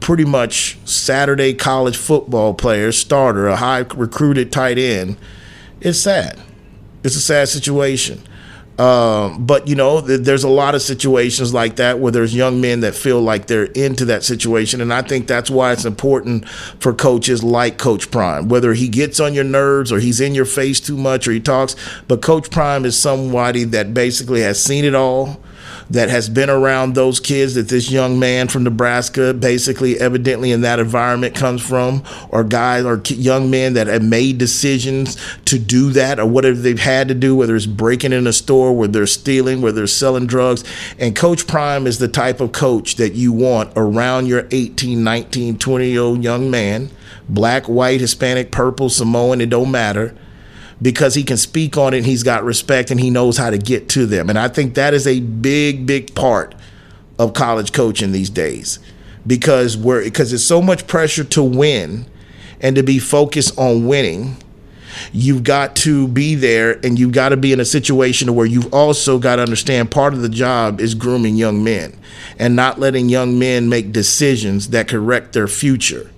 pretty 0.00 0.24
much 0.24 0.76
Saturday 0.84 1.54
college 1.54 1.96
football 1.96 2.52
player, 2.54 2.90
starter, 2.90 3.46
a 3.46 3.56
high 3.56 3.86
recruited 3.94 4.50
tight 4.50 4.76
end, 4.76 5.16
it's 5.80 6.00
sad. 6.00 6.38
It's 7.04 7.16
a 7.16 7.20
sad 7.20 7.48
situation. 7.48 8.22
Um, 8.82 9.46
but 9.46 9.68
you 9.68 9.76
know, 9.76 10.00
th- 10.00 10.22
there's 10.22 10.42
a 10.42 10.48
lot 10.48 10.74
of 10.74 10.82
situations 10.82 11.54
like 11.54 11.76
that 11.76 12.00
where 12.00 12.10
there's 12.10 12.34
young 12.34 12.60
men 12.60 12.80
that 12.80 12.96
feel 12.96 13.20
like 13.20 13.46
they're 13.46 13.66
into 13.66 14.04
that 14.06 14.24
situation, 14.24 14.80
and 14.80 14.92
I 14.92 15.02
think 15.02 15.28
that's 15.28 15.48
why 15.48 15.70
it's 15.70 15.84
important 15.84 16.48
for 16.48 16.92
coaches 16.92 17.44
like 17.44 17.78
Coach 17.78 18.10
Prime, 18.10 18.48
whether 18.48 18.74
he 18.74 18.88
gets 18.88 19.20
on 19.20 19.34
your 19.34 19.44
nerves 19.44 19.92
or 19.92 20.00
he's 20.00 20.20
in 20.20 20.34
your 20.34 20.46
face 20.46 20.80
too 20.80 20.96
much 20.96 21.28
or 21.28 21.30
he 21.30 21.38
talks. 21.38 21.76
But 22.08 22.22
Coach 22.22 22.50
Prime 22.50 22.84
is 22.84 22.98
somebody 22.98 23.62
that 23.62 23.94
basically 23.94 24.40
has 24.40 24.60
seen 24.60 24.84
it 24.84 24.96
all. 24.96 25.40
That 25.92 26.08
has 26.08 26.30
been 26.30 26.48
around 26.48 26.94
those 26.94 27.20
kids 27.20 27.54
that 27.54 27.68
this 27.68 27.90
young 27.90 28.18
man 28.18 28.48
from 28.48 28.64
Nebraska, 28.64 29.34
basically, 29.34 30.00
evidently 30.00 30.50
in 30.50 30.62
that 30.62 30.78
environment, 30.78 31.34
comes 31.34 31.60
from, 31.60 32.02
or 32.30 32.42
guys 32.42 32.86
or 32.86 33.00
young 33.08 33.50
men 33.50 33.74
that 33.74 33.88
have 33.88 34.02
made 34.02 34.38
decisions 34.38 35.18
to 35.44 35.58
do 35.58 35.90
that, 35.90 36.18
or 36.18 36.24
whatever 36.24 36.56
they've 36.56 36.78
had 36.78 37.08
to 37.08 37.14
do, 37.14 37.36
whether 37.36 37.54
it's 37.54 37.66
breaking 37.66 38.14
in 38.14 38.26
a 38.26 38.32
store, 38.32 38.74
where 38.74 38.88
they're 38.88 39.06
stealing, 39.06 39.60
where 39.60 39.70
they're 39.72 39.86
selling 39.86 40.26
drugs. 40.26 40.64
And 40.98 41.14
Coach 41.14 41.46
Prime 41.46 41.86
is 41.86 41.98
the 41.98 42.08
type 42.08 42.40
of 42.40 42.52
coach 42.52 42.96
that 42.96 43.12
you 43.12 43.30
want 43.30 43.70
around 43.76 44.26
your 44.26 44.48
18, 44.50 45.04
19, 45.04 45.58
20 45.58 45.90
year 45.90 46.00
old 46.00 46.24
young 46.24 46.50
man, 46.50 46.88
black, 47.28 47.66
white, 47.66 48.00
Hispanic, 48.00 48.50
purple, 48.50 48.88
Samoan, 48.88 49.42
it 49.42 49.50
don't 49.50 49.70
matter 49.70 50.16
because 50.82 51.14
he 51.14 51.22
can 51.22 51.36
speak 51.36 51.76
on 51.76 51.94
it 51.94 52.04
he's 52.04 52.24
got 52.24 52.44
respect 52.44 52.90
and 52.90 52.98
he 52.98 53.08
knows 53.08 53.36
how 53.36 53.50
to 53.50 53.58
get 53.58 53.88
to 53.90 54.04
them. 54.04 54.28
And 54.28 54.38
I 54.38 54.48
think 54.48 54.74
that 54.74 54.92
is 54.92 55.06
a 55.06 55.20
big, 55.20 55.86
big 55.86 56.14
part 56.14 56.54
of 57.18 57.34
college 57.34 57.72
coaching 57.72 58.10
these 58.12 58.30
days 58.30 58.80
because 59.26 59.76
we're 59.76 60.02
because 60.02 60.30
there's 60.30 60.44
so 60.44 60.60
much 60.60 60.86
pressure 60.86 61.24
to 61.24 61.42
win 61.42 62.06
and 62.60 62.74
to 62.76 62.82
be 62.82 62.98
focused 62.98 63.56
on 63.58 63.86
winning. 63.86 64.36
You've 65.12 65.42
got 65.44 65.74
to 65.76 66.06
be 66.06 66.34
there 66.34 66.72
and 66.84 66.98
you've 66.98 67.12
got 67.12 67.30
to 67.30 67.36
be 67.36 67.52
in 67.52 67.60
a 67.60 67.64
situation 67.64 68.34
where 68.34 68.44
you've 68.44 68.72
also 68.74 69.18
got 69.18 69.36
to 69.36 69.42
understand 69.42 69.90
part 69.90 70.12
of 70.12 70.20
the 70.20 70.28
job 70.28 70.80
is 70.80 70.94
grooming 70.94 71.36
young 71.36 71.64
men 71.64 71.98
and 72.38 72.54
not 72.54 72.78
letting 72.78 73.08
young 73.08 73.38
men 73.38 73.70
make 73.70 73.92
decisions 73.92 74.68
that 74.68 74.88
could 74.88 74.98
wreck 74.98 75.32
their 75.32 75.48
future 75.48 76.10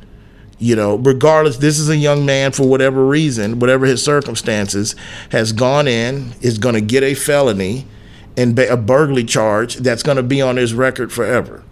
you 0.65 0.75
know, 0.75 0.97
regardless, 0.97 1.59
this 1.59 1.79
is 1.79 1.91
a 1.91 1.97
young 1.97 2.25
man 2.25 2.51
for 2.51 2.67
whatever 2.67 3.07
reason, 3.07 3.59
whatever 3.59 3.85
his 3.85 4.03
circumstances, 4.03 4.97
has 5.31 5.53
gone 5.53 5.87
in, 5.87 6.33
is 6.41 6.57
going 6.57 6.75
to 6.75 6.81
get 6.81 7.03
a 7.03 7.13
felony 7.13 7.87
and 8.35 8.59
a 8.59 8.77
burglary 8.79 9.25
charge 9.25 9.77
that's 9.77 10.03
going 10.03 10.17
to 10.17 10.23
be 10.23 10.41
on 10.41 10.57
his 10.57 10.73
record 10.73 11.13
forever. 11.13 11.63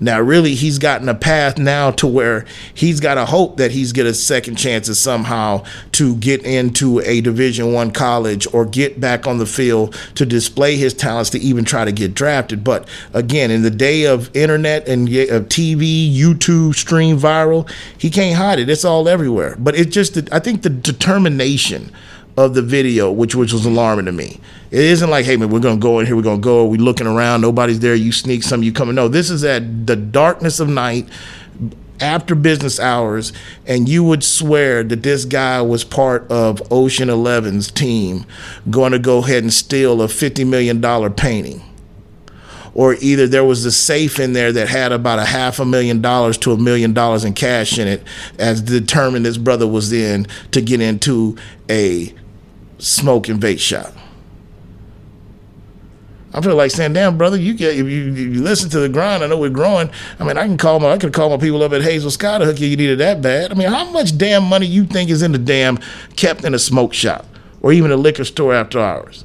Now, 0.00 0.20
really, 0.20 0.54
he's 0.54 0.78
gotten 0.78 1.08
a 1.08 1.14
path 1.14 1.56
now 1.56 1.90
to 1.92 2.06
where 2.06 2.44
he's 2.72 3.00
got 3.00 3.16
a 3.16 3.26
hope 3.26 3.56
that 3.58 3.70
he's 3.70 3.92
get 3.92 4.06
a 4.06 4.14
second 4.14 4.56
chances 4.56 4.98
somehow 4.98 5.64
to 5.92 6.16
get 6.16 6.44
into 6.44 7.00
a 7.00 7.20
Division 7.20 7.72
One 7.72 7.90
college 7.90 8.46
or 8.52 8.64
get 8.64 9.00
back 9.00 9.26
on 9.26 9.38
the 9.38 9.46
field 9.46 9.94
to 10.16 10.26
display 10.26 10.76
his 10.76 10.94
talents 10.94 11.30
to 11.30 11.38
even 11.38 11.64
try 11.64 11.84
to 11.84 11.92
get 11.92 12.14
drafted. 12.14 12.64
But 12.64 12.88
again, 13.12 13.50
in 13.50 13.62
the 13.62 13.70
day 13.70 14.04
of 14.04 14.34
internet 14.34 14.88
and 14.88 15.08
of 15.08 15.48
TV, 15.48 16.12
YouTube 16.12 16.74
stream 16.74 17.18
viral, 17.18 17.70
he 17.96 18.10
can't 18.10 18.36
hide 18.36 18.58
it. 18.58 18.68
It's 18.68 18.84
all 18.84 19.08
everywhere. 19.08 19.56
But 19.58 19.76
it's 19.76 19.94
just 19.94 20.32
I 20.32 20.40
think 20.40 20.62
the 20.62 20.70
determination 20.70 21.92
of 22.36 22.54
the 22.54 22.62
video, 22.62 23.10
which 23.12 23.34
which 23.34 23.52
was 23.52 23.64
alarming 23.64 24.06
to 24.06 24.12
me. 24.12 24.40
It 24.70 24.80
isn't 24.80 25.08
like, 25.10 25.24
hey 25.24 25.36
man, 25.36 25.50
we're 25.50 25.60
gonna 25.60 25.80
go 25.80 26.00
in 26.00 26.06
here, 26.06 26.16
we're 26.16 26.22
gonna 26.22 26.38
go, 26.38 26.64
we 26.64 26.78
looking 26.78 27.06
around, 27.06 27.40
nobody's 27.40 27.80
there, 27.80 27.94
you 27.94 28.12
sneak 28.12 28.42
some, 28.42 28.62
you 28.62 28.72
coming. 28.72 28.94
No, 28.94 29.08
this 29.08 29.30
is 29.30 29.44
at 29.44 29.86
the 29.86 29.96
darkness 29.96 30.58
of 30.58 30.68
night, 30.68 31.08
after 32.00 32.34
business 32.34 32.80
hours, 32.80 33.32
and 33.66 33.88
you 33.88 34.02
would 34.02 34.24
swear 34.24 34.82
that 34.82 35.02
this 35.02 35.24
guy 35.24 35.62
was 35.62 35.84
part 35.84 36.28
of 36.30 36.60
Ocean 36.72 37.08
Eleven's 37.08 37.70
team 37.70 38.26
going 38.68 38.92
to 38.92 38.98
go 38.98 39.18
ahead 39.18 39.42
and 39.44 39.52
steal 39.52 40.02
a 40.02 40.08
fifty 40.08 40.44
million 40.44 40.80
dollar 40.80 41.10
painting. 41.10 41.62
Or 42.74 42.94
either 42.94 43.28
there 43.28 43.44
was 43.44 43.64
a 43.64 43.70
safe 43.70 44.18
in 44.18 44.32
there 44.32 44.50
that 44.50 44.68
had 44.68 44.90
about 44.90 45.20
a 45.20 45.24
half 45.24 45.60
a 45.60 45.64
million 45.64 46.00
dollars 46.02 46.36
to 46.38 46.50
a 46.50 46.58
million 46.58 46.92
dollars 46.92 47.24
in 47.24 47.32
cash 47.32 47.78
in 47.78 47.86
it, 47.86 48.02
as 48.36 48.60
determined 48.60 49.24
this 49.24 49.38
brother 49.38 49.68
was 49.68 49.92
in 49.92 50.26
to 50.50 50.60
get 50.60 50.80
into 50.80 51.36
a 51.70 52.12
smoke 52.84 53.28
and 53.28 53.40
vape 53.40 53.58
shop. 53.58 53.92
I 56.32 56.40
feel 56.40 56.56
like 56.56 56.72
saying, 56.72 56.94
"Damn, 56.94 57.16
brother, 57.16 57.36
you 57.36 57.54
get 57.54 57.74
if 57.74 57.88
you, 57.88 58.10
if 58.12 58.18
you 58.18 58.42
listen 58.42 58.68
to 58.70 58.80
the 58.80 58.88
grind. 58.88 59.22
I 59.22 59.28
know 59.28 59.38
we're 59.38 59.50
growing. 59.50 59.88
I 60.18 60.24
mean, 60.24 60.36
I 60.36 60.46
can 60.46 60.56
call 60.58 60.80
my 60.80 60.90
I 60.90 60.98
could 60.98 61.12
call 61.12 61.30
my 61.30 61.36
people 61.36 61.62
up 61.62 61.72
at 61.72 61.82
Hazel 61.82 62.10
Scott 62.10 62.40
to 62.40 62.46
hook 62.46 62.60
you. 62.60 62.66
You 62.66 62.76
needed 62.76 62.98
that 62.98 63.22
bad. 63.22 63.52
I 63.52 63.54
mean, 63.54 63.68
how 63.68 63.88
much 63.90 64.18
damn 64.18 64.42
money 64.44 64.66
you 64.66 64.84
think 64.84 65.10
is 65.10 65.22
in 65.22 65.30
the 65.30 65.38
damn 65.38 65.78
kept 66.16 66.44
in 66.44 66.52
a 66.52 66.58
smoke 66.58 66.92
shop 66.92 67.24
or 67.60 67.72
even 67.72 67.92
a 67.92 67.96
liquor 67.96 68.24
store 68.24 68.52
after 68.52 68.80
hours? 68.80 69.24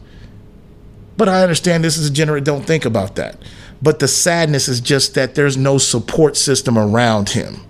But 1.17 1.27
I 1.27 1.41
understand 1.41 1.83
this 1.83 1.97
is 1.97 2.09
a 2.09 2.13
generate. 2.13 2.43
Don't 2.43 2.65
think 2.65 2.85
about 2.85 3.15
that. 3.15 3.41
But 3.81 3.99
the 3.99 4.07
sadness 4.07 4.67
is 4.67 4.79
just 4.79 5.15
that 5.15 5.35
there's 5.35 5.57
no 5.57 5.79
support 5.79 6.37
system 6.37 6.77
around 6.77 7.29
him. 7.29 7.61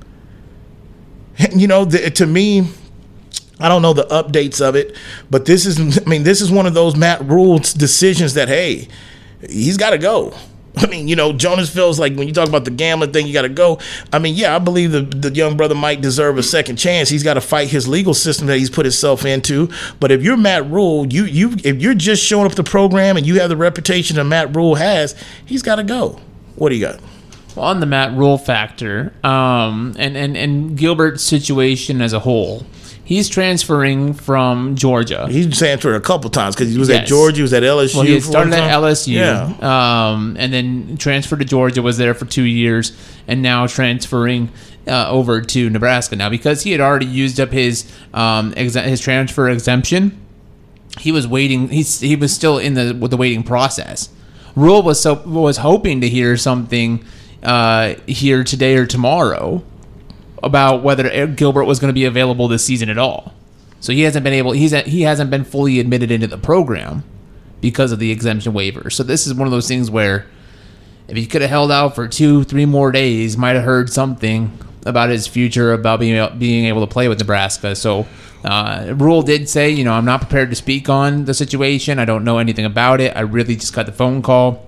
You 1.55 1.67
know, 1.67 1.85
the, 1.85 2.09
to 2.11 2.27
me, 2.27 2.67
I 3.59 3.67
don't 3.67 3.81
know 3.81 3.93
the 3.93 4.05
updates 4.05 4.61
of 4.61 4.75
it, 4.75 4.95
but 5.29 5.45
this 5.45 5.65
is, 5.65 5.99
I 6.05 6.09
mean, 6.09 6.23
this 6.23 6.41
is 6.41 6.51
one 6.51 6.65
of 6.65 6.73
those 6.73 6.95
Matt 6.95 7.23
Rhule's 7.25 7.73
decisions 7.73 8.33
that, 8.35 8.47
hey, 8.47 8.87
he's 9.49 9.77
got 9.77 9.91
to 9.91 9.97
go. 9.97 10.33
I 10.77 10.87
mean, 10.87 11.07
you 11.07 11.15
know, 11.15 11.33
Jonas 11.33 11.73
feels 11.73 11.99
like 11.99 12.15
when 12.15 12.27
you 12.27 12.33
talk 12.33 12.47
about 12.47 12.63
the 12.63 12.71
gambling 12.71 13.11
thing, 13.11 13.27
you 13.27 13.33
got 13.33 13.41
to 13.41 13.49
go. 13.49 13.79
I 14.13 14.19
mean, 14.19 14.35
yeah, 14.35 14.55
I 14.55 14.59
believe 14.59 14.91
the, 14.91 15.01
the 15.01 15.33
young 15.33 15.57
brother 15.57 15.75
might 15.75 16.01
deserve 16.01 16.37
a 16.37 16.43
second 16.43 16.77
chance. 16.77 17.09
He's 17.09 17.23
got 17.23 17.33
to 17.33 17.41
fight 17.41 17.69
his 17.69 17.87
legal 17.87 18.13
system 18.13 18.47
that 18.47 18.57
he's 18.57 18.69
put 18.69 18.85
himself 18.85 19.25
into. 19.25 19.69
But 19.99 20.11
if 20.11 20.21
you're 20.21 20.37
Matt 20.37 20.69
Rhule, 20.69 21.05
you 21.07 21.25
you 21.25 21.53
if 21.63 21.81
you're 21.81 21.95
just 21.95 22.23
showing 22.23 22.45
up 22.45 22.53
the 22.53 22.63
program 22.63 23.17
and 23.17 23.25
you 23.25 23.39
have 23.39 23.49
the 23.49 23.57
reputation 23.57 24.15
that 24.17 24.25
Matt 24.25 24.55
Rhule 24.55 24.75
has, 24.75 25.15
he's 25.45 25.63
got 25.63 25.77
to 25.77 25.83
go. 25.83 26.19
What 26.55 26.69
do 26.69 26.75
you 26.75 26.85
got? 26.85 26.99
Well, 27.55 27.65
on 27.65 27.79
the 27.79 27.85
Matt 27.85 28.15
Rhule 28.15 28.37
factor, 28.37 29.13
um, 29.23 29.95
and, 29.97 30.15
and, 30.15 30.37
and 30.37 30.77
Gilbert's 30.77 31.23
situation 31.23 32.01
as 32.01 32.13
a 32.13 32.19
whole, 32.19 32.65
he's 33.09 33.27
transferring 33.27 34.13
from 34.13 34.75
Georgia. 34.75 35.27
He's 35.27 35.57
transferred 35.57 35.95
a 35.95 35.99
couple 35.99 36.29
times 36.29 36.55
because 36.55 36.71
he 36.71 36.77
was 36.77 36.91
at 36.91 37.07
Georgia, 37.07 37.37
he 37.37 37.41
was 37.41 37.53
at 37.53 37.63
LSU. 37.63 37.95
Well, 37.95 38.03
he 38.05 38.13
had 38.13 38.23
for 38.23 38.31
one 38.33 38.51
started 38.51 38.63
at. 38.63 38.79
LSU, 38.83 39.13
Yeah. 39.13 40.11
um, 40.11 40.37
and 40.39 40.53
then 40.53 40.95
transferred 40.97 41.39
to 41.39 41.45
Georgia, 41.45 41.81
was 41.81 41.97
there 41.97 42.13
for 42.13 42.25
two 42.25 42.43
years, 42.43 42.91
and 43.27 43.41
now 43.41 43.65
transferring 43.65 44.49
uh, 44.87 45.09
over 45.09 45.41
to 45.41 45.69
Nebraska. 45.71 46.15
Now, 46.15 46.29
because 46.29 46.61
he 46.61 46.71
had 46.71 46.81
already 46.81 47.07
used 47.07 47.39
up 47.39 47.49
his 47.51 47.91
um, 48.13 48.53
exe- 48.55 48.75
his 48.75 49.01
transfer 49.01 49.49
exemption, 49.49 50.15
he 50.99 51.11
was 51.11 51.27
waiting. 51.27 51.69
He's 51.69 51.99
he 51.99 52.15
was 52.15 52.31
still 52.33 52.59
in 52.59 52.75
the 52.75 52.93
with 52.93 53.09
the 53.09 53.17
waiting 53.17 53.41
process. 53.41 54.09
Rhule 54.55 54.83
was 54.83 54.99
so 55.01 55.15
was 55.25 55.57
hoping 55.57 56.01
to 56.01 56.07
hear 56.09 56.37
something 56.37 57.03
uh, 57.41 57.95
here 58.05 58.43
today 58.43 58.75
or 58.75 58.85
tomorrow 58.85 59.63
about 60.41 60.83
whether 60.83 61.27
Gilbert 61.27 61.65
was 61.65 61.79
going 61.79 61.89
to 61.89 61.93
be 61.93 62.05
available 62.05 62.47
this 62.47 62.65
season 62.65 62.89
at 62.89 62.97
all. 62.97 63.33
So 63.79 63.93
he 63.93 64.01
hasn't 64.01 64.23
been 64.23 64.33
able. 64.33 64.51
He's 64.51 64.71
he 64.71 65.03
hasn't 65.03 65.29
been 65.29 65.43
fully 65.43 65.79
admitted 65.79 66.11
into 66.11 66.27
the 66.27 66.37
program 66.37 67.03
because 67.61 67.91
of 67.91 67.99
the 67.99 68.11
exemption 68.11 68.53
waiver. 68.53 68.89
So 68.89 69.03
this 69.03 69.27
is 69.27 69.33
one 69.33 69.47
of 69.47 69.51
those 69.51 69.67
things 69.67 69.89
where 69.89 70.25
if 71.07 71.17
he 71.17 71.25
could 71.25 71.41
have 71.41 71.49
held 71.49 71.71
out 71.71 71.95
for 71.95 72.07
two, 72.07 72.43
three 72.43 72.65
more 72.65 72.91
days, 72.91 73.37
might 73.37 73.55
have 73.55 73.63
heard 73.63 73.89
something 73.89 74.57
about 74.85 75.09
his 75.09 75.27
future, 75.27 75.73
about 75.73 75.99
being 75.99 76.37
being 76.37 76.65
able 76.65 76.85
to 76.85 76.91
play 76.91 77.07
with 77.07 77.19
Nebraska. 77.19 77.75
So 77.75 78.05
uh, 78.43 78.93
Rhule 78.95 79.21
did 79.21 79.49
say, 79.49 79.69
you 79.69 79.83
know, 79.83 79.93
I'm 79.93 80.05
not 80.05 80.21
prepared 80.21 80.49
to 80.49 80.55
speak 80.55 80.89
on 80.89 81.25
the 81.25 81.33
situation. 81.33 81.99
I 81.99 82.05
don't 82.05 82.23
know 82.23 82.37
anything 82.37 82.65
about 82.65 83.01
it. 83.01 83.15
I 83.15 83.21
really 83.21 83.55
just 83.55 83.73
got 83.73 83.85
the 83.85 83.91
phone 83.91 84.21
call. 84.21 84.65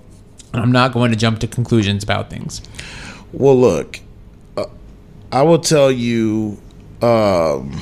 I'm 0.54 0.72
not 0.72 0.92
going 0.94 1.12
to 1.12 1.18
jump 1.18 1.40
to 1.40 1.48
conclusions 1.48 2.04
about 2.04 2.30
things. 2.30 2.62
Well, 3.32 3.56
look, 3.56 4.02
I 5.32 5.44
will 5.44 5.60
tell 5.60 5.92
you. 5.92 6.62
Um, 7.02 7.82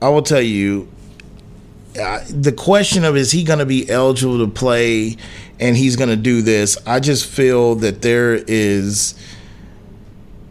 I 0.00 0.08
will 0.08 0.22
tell 0.22 0.40
you. 0.40 0.88
Uh, 2.00 2.24
the 2.28 2.52
question 2.52 3.04
of 3.04 3.16
is 3.16 3.32
he 3.32 3.42
going 3.42 3.58
to 3.58 3.66
be 3.66 3.90
eligible 3.90 4.38
to 4.38 4.46
play, 4.46 5.16
and 5.58 5.76
he's 5.76 5.96
going 5.96 6.08
to 6.08 6.16
do 6.16 6.40
this. 6.40 6.78
I 6.86 7.00
just 7.00 7.26
feel 7.26 7.74
that 7.76 8.02
there 8.02 8.34
is. 8.34 9.14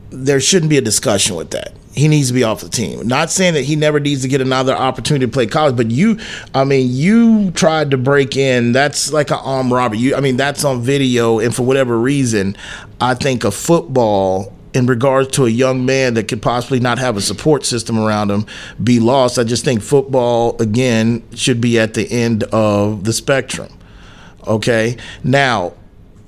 There 0.10 0.40
shouldn't 0.40 0.70
be 0.70 0.78
a 0.78 0.82
discussion 0.82 1.36
with 1.36 1.52
that. 1.52 1.79
He 1.94 2.08
needs 2.08 2.28
to 2.28 2.34
be 2.34 2.44
off 2.44 2.62
the 2.62 2.70
team. 2.70 3.08
Not 3.08 3.32
saying 3.32 3.56
that 3.56 3.64
he 3.64 3.76
never 3.76 4.00
needs 4.00 4.22
to 4.22 4.28
get 4.28 4.42
another 4.42 4.74
opportunity 4.74 5.26
to 5.26 5.32
play 5.32 5.48
college, 5.48 5.76
but 5.76 5.90
you, 5.92 6.20
I 6.54 6.64
mean, 6.64 6.88
you 6.92 7.52
tried 7.52 7.92
to 7.92 7.98
break 7.98 8.38
in. 8.38 8.72
That's 8.72 9.12
like 9.12 9.32
an 9.32 9.40
armed 9.42 9.72
robbery. 9.72 9.98
You, 9.98 10.16
I 10.16 10.22
mean, 10.22 10.38
that's 10.38 10.64
on 10.64 10.82
video, 10.82 11.40
and 11.40 11.54
for 11.54 11.64
whatever 11.64 12.00
reason, 12.00 12.56
I 13.02 13.16
think 13.16 13.44
a 13.44 13.52
football 13.52 14.54
in 14.74 14.86
regards 14.86 15.30
to 15.30 15.46
a 15.46 15.50
young 15.50 15.86
man 15.86 16.14
that 16.14 16.28
could 16.28 16.42
possibly 16.42 16.80
not 16.80 17.00
have 17.00 17.18
a 17.18 17.22
support 17.22 17.66
system 17.66 17.98
around 17.98 18.30
him 18.30 18.46
be 18.84 19.00
lost. 19.00 19.40
I 19.40 19.44
just 19.44 19.66
think 19.66 19.82
football 19.82 20.56
again 20.62 21.24
should 21.34 21.60
be 21.60 21.80
at 21.80 21.96
the 21.96 22.10
end 22.12 22.44
of 22.46 23.04
the 23.04 23.14
spectrum. 23.14 23.70
Okay, 24.48 24.98
now 25.24 25.74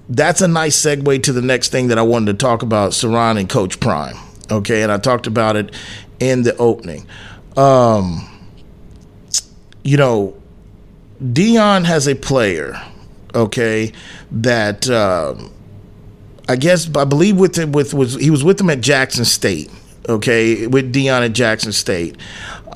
that's 0.10 0.42
a 0.42 0.48
nice 0.48 0.80
segue 0.80 1.24
to 1.24 1.32
the 1.32 1.42
next 1.42 1.70
thing 1.70 1.88
that 1.88 1.98
I 1.98 2.02
wanted 2.02 2.38
to 2.38 2.38
talk 2.38 2.64
about 2.64 2.94
surrounding 2.94 3.48
Coach 3.48 3.80
Prime. 3.80 4.18
Okay, 4.52 4.84
and 4.84 4.92
I 4.92 4.98
talked 4.98 5.28
about 5.28 5.56
it 5.56 5.74
in 6.20 6.44
the 6.44 6.56
opening. 6.58 7.08
Um, 7.56 8.28
you 9.84 9.98
know, 9.98 10.36
Deion 11.24 11.86
has 11.86 12.08
a 12.08 12.16
player, 12.16 12.82
okay, 13.34 13.94
that 14.32 14.90
um, 14.90 15.52
I 16.50 16.56
guess 16.56 16.94
I 16.96 17.06
believe 17.06 17.38
with 17.38 17.58
him 17.58 17.72
with 17.72 17.94
was 17.94 18.16
he 18.16 18.30
was 18.30 18.44
with 18.44 18.60
him 18.60 18.70
at 18.70 18.82
Jackson 18.82 19.26
State, 19.26 19.72
okay, 20.10 20.68
with 20.68 20.94
Deion 20.94 21.26
at 21.26 21.34
Jackson 21.34 21.72
State. 21.72 22.18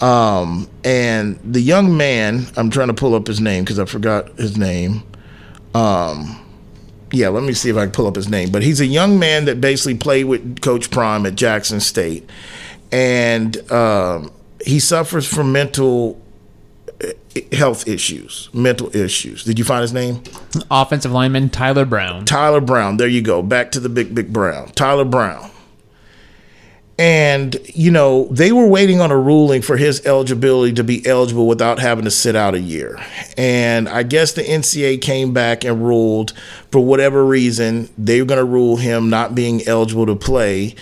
Um, 0.01 0.69
and 0.83 1.39
the 1.43 1.61
young 1.61 1.95
man, 1.95 2.45
I'm 2.57 2.69
trying 2.69 2.87
to 2.87 2.93
pull 2.93 3.15
up 3.15 3.27
his 3.27 3.39
name 3.41 3.63
because 3.63 3.79
I 3.79 3.85
forgot 3.85 4.29
his 4.37 4.57
name. 4.57 5.03
Um, 5.73 6.44
yeah, 7.11 7.29
let 7.29 7.43
me 7.43 7.53
see 7.53 7.69
if 7.69 7.77
I 7.77 7.83
can 7.83 7.91
pull 7.91 8.07
up 8.07 8.15
his 8.15 8.29
name. 8.29 8.51
But 8.51 8.63
he's 8.63 8.81
a 8.81 8.85
young 8.85 9.19
man 9.19 9.45
that 9.45 9.61
basically 9.61 9.95
played 9.95 10.25
with 10.25 10.61
Coach 10.61 10.91
Prime 10.91 11.25
at 11.25 11.35
Jackson 11.35 11.79
State, 11.79 12.29
and 12.91 13.71
um, 13.71 14.31
he 14.65 14.79
suffers 14.79 15.27
from 15.27 15.51
mental 15.51 16.21
uh, 17.03 17.07
health 17.51 17.87
issues, 17.87 18.49
mental 18.53 18.95
issues. 18.95 19.43
Did 19.43 19.59
you 19.59 19.65
find 19.65 19.81
his 19.81 19.93
name? 19.93 20.23
Offensive 20.71 21.11
lineman 21.11 21.49
Tyler 21.49 21.85
Brown. 21.85 22.25
Tyler 22.25 22.61
Brown. 22.61 22.97
There 22.97 23.07
you 23.07 23.21
go. 23.21 23.41
Back 23.41 23.71
to 23.71 23.79
the 23.79 23.89
big, 23.89 24.15
big 24.15 24.33
Brown. 24.33 24.69
Tyler 24.69 25.05
Brown. 25.05 25.51
And, 26.97 27.57
you 27.73 27.91
know, 27.91 28.27
they 28.31 28.53
were 28.53 28.67
waiting 28.67 29.01
on 29.01 29.11
a 29.11 29.17
ruling 29.17 29.61
for 29.61 29.75
his 29.75 30.05
eligibility 30.05 30.73
to 30.75 30.83
be 30.83 31.05
eligible 31.05 31.45
without 31.45 31.79
having 31.79 32.05
to 32.05 32.11
sit 32.11 32.37
out 32.37 32.55
a 32.55 32.59
year. 32.59 32.97
And 33.37 33.89
I 33.89 34.03
guess 34.03 34.31
the 34.31 34.43
NCAA 34.43 35.01
came 35.01 35.33
back 35.33 35.65
and 35.65 35.85
ruled, 35.85 36.31
for 36.71 36.79
whatever 36.79 37.25
reason, 37.25 37.89
they 37.97 38.21
were 38.21 38.27
going 38.27 38.39
to 38.39 38.45
rule 38.45 38.77
him 38.77 39.09
not 39.09 39.35
being 39.35 39.67
eligible 39.67 40.05
to 40.05 40.15
play. 40.15 40.75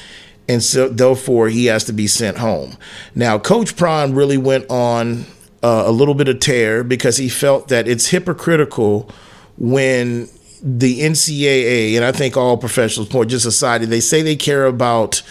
And 0.48 0.62
so, 0.62 0.88
therefore, 0.88 1.50
he 1.50 1.66
has 1.66 1.86
to 1.86 1.94
be 1.94 2.06
sent 2.06 2.38
home. 2.38 2.78
Now, 3.16 3.40
Coach 3.40 3.76
Prime 3.76 4.14
really 4.14 4.38
went 4.38 4.70
on 4.70 5.26
uh, 5.64 5.84
a 5.88 5.92
little 5.92 6.14
bit 6.14 6.28
of 6.28 6.40
tear 6.40 6.84
because 6.84 7.18
he 7.18 7.30
felt 7.30 7.70
that 7.70 7.88
it's 7.88 8.08
hypocritical 8.08 9.10
when 9.58 10.30
the 10.62 11.00
NCAA, 11.02 11.96
and 11.96 12.06
I 12.06 12.12
think 12.12 12.38
all 12.38 12.58
professional 12.58 13.06
sports, 13.06 13.32
just 13.32 13.44
society, 13.44 13.86
they 13.86 14.00
say 14.00 14.22
they 14.22 14.36
care 14.36 14.66
about 14.66 15.24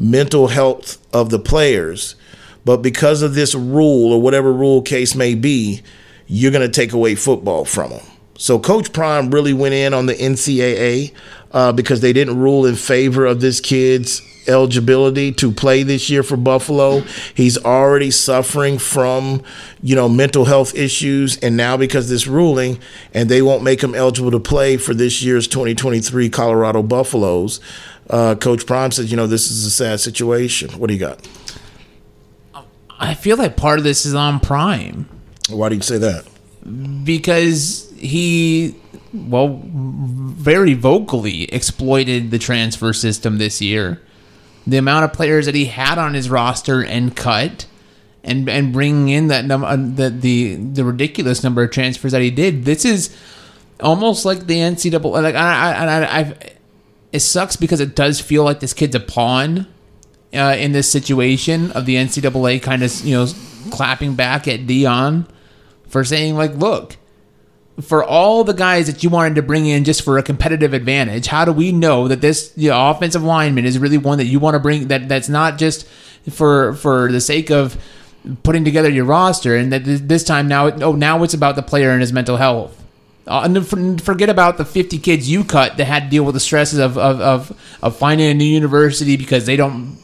mental 0.00 0.48
health 0.48 0.98
of 1.14 1.30
the 1.30 1.38
players, 1.38 2.16
but 2.64 2.78
because 2.78 3.22
of 3.22 3.34
this 3.34 3.54
rule 3.54 4.12
or 4.12 4.20
whatever 4.20 4.52
rule 4.52 4.82
case 4.82 5.14
may 5.14 5.34
be, 5.36 5.82
you're 6.26 6.50
going 6.50 6.68
to 6.68 6.72
take 6.72 6.92
away 6.92 7.14
football 7.14 7.64
from 7.64 7.90
them. 7.90 8.06
So 8.36 8.58
Coach 8.58 8.92
Prime 8.94 9.30
really 9.30 9.52
went 9.52 9.74
in 9.74 9.92
on 9.92 10.06
the 10.06 10.14
NCAA 10.14 11.12
uh, 11.52 11.72
because 11.72 12.00
they 12.00 12.14
didn't 12.14 12.38
rule 12.38 12.64
in 12.64 12.74
favor 12.74 13.26
of 13.26 13.42
this 13.42 13.60
kid's 13.60 14.22
eligibility 14.48 15.32
to 15.32 15.52
play 15.52 15.82
this 15.82 16.08
year 16.08 16.22
for 16.22 16.38
Buffalo. 16.38 17.00
He's 17.34 17.58
already 17.58 18.10
suffering 18.10 18.78
from, 18.78 19.42
you 19.82 19.94
know, 19.94 20.08
mental 20.08 20.46
health 20.46 20.74
issues, 20.74 21.36
and 21.38 21.56
now 21.56 21.76
because 21.76 22.08
this 22.08 22.26
ruling, 22.26 22.78
and 23.12 23.28
they 23.28 23.42
won't 23.42 23.62
make 23.62 23.82
him 23.82 23.94
eligible 23.94 24.30
to 24.30 24.40
play 24.40 24.78
for 24.78 24.94
this 24.94 25.22
year's 25.22 25.46
2023 25.46 26.30
Colorado 26.30 26.82
Buffaloes. 26.82 27.60
Uh, 28.10 28.34
Coach 28.34 28.66
Prime 28.66 28.90
says, 28.90 29.10
you 29.10 29.16
know, 29.16 29.26
this 29.28 29.50
is 29.50 29.64
a 29.64 29.70
sad 29.70 30.00
situation. 30.00 30.70
What 30.72 30.88
do 30.88 30.94
you 30.94 31.00
got? 31.00 31.26
I 32.98 33.14
feel 33.14 33.36
like 33.36 33.56
part 33.56 33.78
of 33.78 33.84
this 33.84 34.04
is 34.04 34.14
on 34.14 34.40
Prime 34.40 35.08
Why 35.48 35.70
do 35.70 35.76
you 35.76 35.80
say 35.82 35.96
that? 35.98 36.26
because 37.04 37.90
he, 37.96 38.74
well, 39.14 39.60
very 39.64 40.74
vocally 40.74 41.44
exploited 41.44 42.30
the 42.30 42.38
transfer 42.38 42.92
system 42.92 43.38
this 43.38 43.62
year. 43.62 44.00
The 44.66 44.76
amount 44.76 45.06
of 45.06 45.12
players 45.14 45.46
that 45.46 45.54
he 45.54 45.66
had 45.66 45.96
on 45.96 46.12
his 46.12 46.28
roster 46.28 46.84
and 46.84 47.16
cut, 47.16 47.66
and 48.22 48.46
and 48.48 48.72
bringing 48.72 49.08
in 49.08 49.28
that 49.28 49.46
number, 49.46 49.66
uh, 49.66 49.76
the 49.76 50.10
the 50.10 50.56
the 50.56 50.84
ridiculous 50.84 51.42
number 51.42 51.62
of 51.62 51.70
transfers 51.70 52.12
that 52.12 52.20
he 52.20 52.30
did. 52.30 52.66
This 52.66 52.84
is 52.84 53.16
almost 53.80 54.26
like 54.26 54.46
the 54.46 54.56
NCAA. 54.56 55.02
Like 55.22 55.34
I, 55.34 55.72
I, 55.72 55.86
I, 55.86 56.20
I 56.20 56.34
it 57.12 57.20
sucks 57.20 57.56
because 57.56 57.80
it 57.80 57.94
does 57.94 58.20
feel 58.20 58.44
like 58.44 58.60
this 58.60 58.74
kid's 58.74 58.94
a 58.94 59.00
pawn 59.00 59.66
uh, 60.34 60.56
in 60.58 60.72
this 60.72 60.90
situation 60.90 61.72
of 61.72 61.86
the 61.86 61.96
NCAA 61.96 62.62
kind 62.62 62.82
of 62.82 63.04
you 63.04 63.16
know 63.16 63.26
clapping 63.70 64.14
back 64.14 64.46
at 64.48 64.60
Deion 64.60 65.26
for 65.88 66.04
saying 66.04 66.36
like, 66.36 66.54
look, 66.54 66.96
for 67.80 68.04
all 68.04 68.44
the 68.44 68.52
guys 68.52 68.86
that 68.86 69.02
you 69.02 69.10
wanted 69.10 69.34
to 69.34 69.42
bring 69.42 69.66
in 69.66 69.84
just 69.84 70.02
for 70.02 70.18
a 70.18 70.22
competitive 70.22 70.72
advantage, 70.72 71.26
how 71.26 71.44
do 71.44 71.52
we 71.52 71.72
know 71.72 72.08
that 72.08 72.20
this 72.20 72.52
you 72.56 72.70
know, 72.70 72.90
offensive 72.90 73.22
lineman 73.22 73.64
is 73.64 73.78
really 73.78 73.98
one 73.98 74.18
that 74.18 74.26
you 74.26 74.38
want 74.38 74.54
to 74.54 74.60
bring 74.60 74.88
that 74.88 75.08
that's 75.08 75.28
not 75.28 75.58
just 75.58 75.86
for 76.30 76.74
for 76.74 77.10
the 77.10 77.20
sake 77.20 77.50
of 77.50 77.82
putting 78.42 78.64
together 78.64 78.90
your 78.90 79.06
roster 79.06 79.56
and 79.56 79.72
that 79.72 79.82
this 79.84 80.22
time 80.22 80.46
now 80.46 80.70
oh 80.82 80.92
now 80.92 81.22
it's 81.22 81.32
about 81.32 81.56
the 81.56 81.62
player 81.62 81.90
and 81.90 82.00
his 82.00 82.12
mental 82.12 82.36
health. 82.36 82.76
Uh, 83.26 83.42
and 83.44 84.02
forget 84.02 84.28
about 84.28 84.56
the 84.58 84.64
50 84.64 84.98
kids 84.98 85.30
you 85.30 85.44
cut 85.44 85.76
that 85.76 85.84
had 85.84 86.04
to 86.04 86.08
deal 86.10 86.24
with 86.24 86.34
the 86.34 86.40
stresses 86.40 86.78
of, 86.78 86.96
of, 86.98 87.20
of, 87.20 87.60
of 87.82 87.96
finding 87.96 88.28
a 88.30 88.34
new 88.34 88.44
university 88.44 89.16
because 89.16 89.46
they 89.46 89.56
don't 89.56 89.98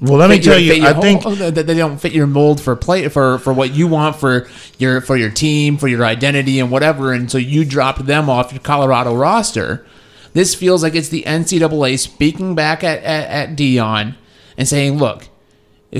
Well, 0.00 0.16
let 0.18 0.30
me 0.30 0.36
fit 0.36 0.44
your- 0.46 0.54
tell 0.54 0.62
you, 0.62 0.86
I 0.86 0.94
think 0.94 1.22
that 1.54 1.66
they 1.66 1.74
don't 1.74 1.98
fit 1.98 2.12
your 2.12 2.26
mold 2.26 2.60
for 2.60 2.74
play 2.74 3.06
for 3.08 3.38
for 3.38 3.52
what 3.52 3.72
you 3.72 3.86
want 3.86 4.16
for 4.16 4.48
your 4.78 5.00
for 5.00 5.16
your 5.16 5.30
team 5.30 5.76
for 5.76 5.86
your 5.86 6.04
identity 6.04 6.58
and 6.58 6.70
whatever, 6.72 7.12
and 7.12 7.30
so 7.30 7.38
you 7.38 7.64
dropped 7.64 8.04
them 8.06 8.28
off 8.28 8.52
your 8.52 8.60
Colorado 8.62 9.14
roster. 9.14 9.86
This 10.32 10.54
feels 10.54 10.82
like 10.82 10.94
it's 10.94 11.10
the 11.10 11.22
NCAA 11.24 11.98
speaking 11.98 12.54
back 12.56 12.82
at 12.82 12.98
at, 13.04 13.50
at 13.50 13.56
Deion 13.56 14.16
and 14.56 14.66
saying, 14.66 14.96
"Look, 14.98 15.28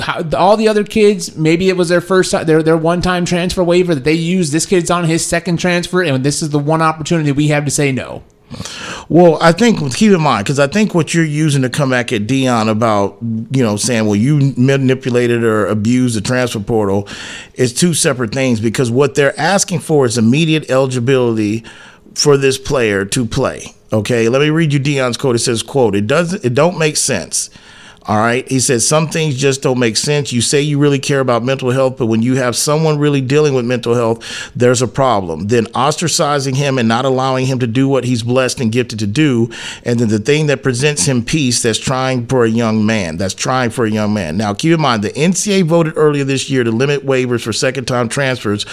how, 0.01 0.25
all 0.37 0.57
the 0.57 0.69
other 0.69 0.85
kids, 0.85 1.37
maybe 1.37 1.69
it 1.69 1.77
was 1.77 1.89
their 1.89 2.01
first 2.01 2.31
time, 2.31 2.47
their 2.47 2.63
their 2.63 2.77
one 2.77 3.03
time 3.03 3.25
transfer 3.25 3.63
waiver 3.63 3.95
that 3.95 4.05
they 4.05 4.15
used. 4.15 4.53
This 4.53 4.67
kid's 4.67 4.91
on 4.91 5.05
his 5.05 5.25
second 5.25 5.59
transfer, 5.59 6.03
and 6.03 6.25
this 6.25 6.43
is 6.43 6.51
the 6.51 6.59
one 6.59 6.81
opportunity 6.81 7.33
we 7.33 7.49
have 7.49 7.65
to 7.65 7.71
say 7.71 7.93
no." 7.93 8.23
Well, 9.09 9.39
I 9.41 9.53
think 9.53 9.95
keep 9.95 10.13
in 10.13 10.21
mind 10.21 10.45
because 10.45 10.59
I 10.59 10.67
think 10.67 10.95
what 10.95 11.15
you're 11.15 11.25
using 11.25 11.63
to 11.63 11.71
come 11.71 11.91
back 11.91 12.13
at 12.13 12.27
Deion 12.27 12.69
about, 12.69 13.17
you 13.51 13.63
know, 13.63 13.77
saying 13.77 14.07
well 14.07 14.17
you 14.17 14.55
manipulated 14.57 15.43
or 15.43 15.67
abused 15.67 16.17
the 16.17 16.21
transfer 16.21 16.61
portal, 16.61 17.09
is 17.55 17.73
two 17.73 17.95
separate 17.95 18.33
things. 18.33 18.61
Because 18.61 18.91
what 18.91 19.15
they're 19.15 19.39
asking 19.39 19.81
for 19.81 20.07
is 20.07 20.19
immediate 20.19 20.71
eligibility 20.71 21.65
for 22.15 22.37
this 22.37 22.59
player 22.59 23.05
to 23.07 23.25
play. 23.25 23.75
Okay, 23.93 24.29
let 24.29 24.41
me 24.41 24.51
read 24.51 24.73
you 24.73 24.81
Deion's 24.81 25.17
quote. 25.17 25.37
It 25.37 25.41
says, 25.41 25.63
"quote 25.63 25.95
It 25.95 26.07
doesn't. 26.07 26.45
It 26.45 26.55
don't 26.55 26.79
make 26.79 26.97
sense." 26.97 27.51
All 28.07 28.17
right. 28.17 28.49
He 28.49 28.59
says 28.59 28.87
some 28.87 29.09
things 29.09 29.37
just 29.37 29.63
don't 29.63 29.79
make 29.79 29.97
sense. 29.97 30.33
You 30.33 30.41
say 30.41 30.61
you 30.61 30.79
really 30.79 30.99
care 30.99 31.21
about 31.21 31.45
mental 31.45 31.71
health, 31.71 31.99
but 31.99 32.07
when 32.07 32.21
you 32.21 32.35
have 32.35 32.57
someone 32.57 32.99
really 32.99 33.21
dealing 33.21 33.55
with 33.55 33.65
mental 33.65 33.95
health, 33.95 34.51
there's 34.57 34.83
a 34.83 34.89
problem. 34.89 35.47
Then 35.47 35.67
ostracizing 35.67 36.57
him 36.57 36.79
and 36.79 36.89
not 36.89 37.05
allowing 37.05 37.47
him 37.47 37.61
to 37.61 37.67
do 37.67 37.87
what 37.87 38.03
he's 38.03 38.25
blessed 38.25 38.61
and 38.61 38.73
gifted 38.73 38.99
to 38.99 39.07
do. 39.07 39.51
And 39.85 40.01
then 40.01 40.09
the 40.09 40.19
thing 40.19 40.47
that 40.47 40.65
presents 40.65 41.07
him 41.07 41.25
peace 41.25 41.63
that's 41.63 41.79
trying 41.79 42.27
for 42.27 42.45
a 42.45 42.51
young 42.51 42.85
man, 42.85 43.19
that's 43.19 43.35
trying 43.35 43.71
for 43.71 43.85
a 43.85 43.91
young 43.91 44.13
man. 44.13 44.37
Now, 44.37 44.53
keep 44.53 44.73
in 44.73 44.81
mind, 44.81 45.05
the 45.05 45.11
NCAA 45.11 45.63
voted 45.63 45.95
earlier 45.97 46.25
this 46.25 46.51
year 46.51 46.65
to 46.65 46.73
limit 46.73 47.07
waivers 47.07 47.43
for 47.43 47.53
second 47.53 47.85
time 47.85 48.09
transfers. 48.09 48.67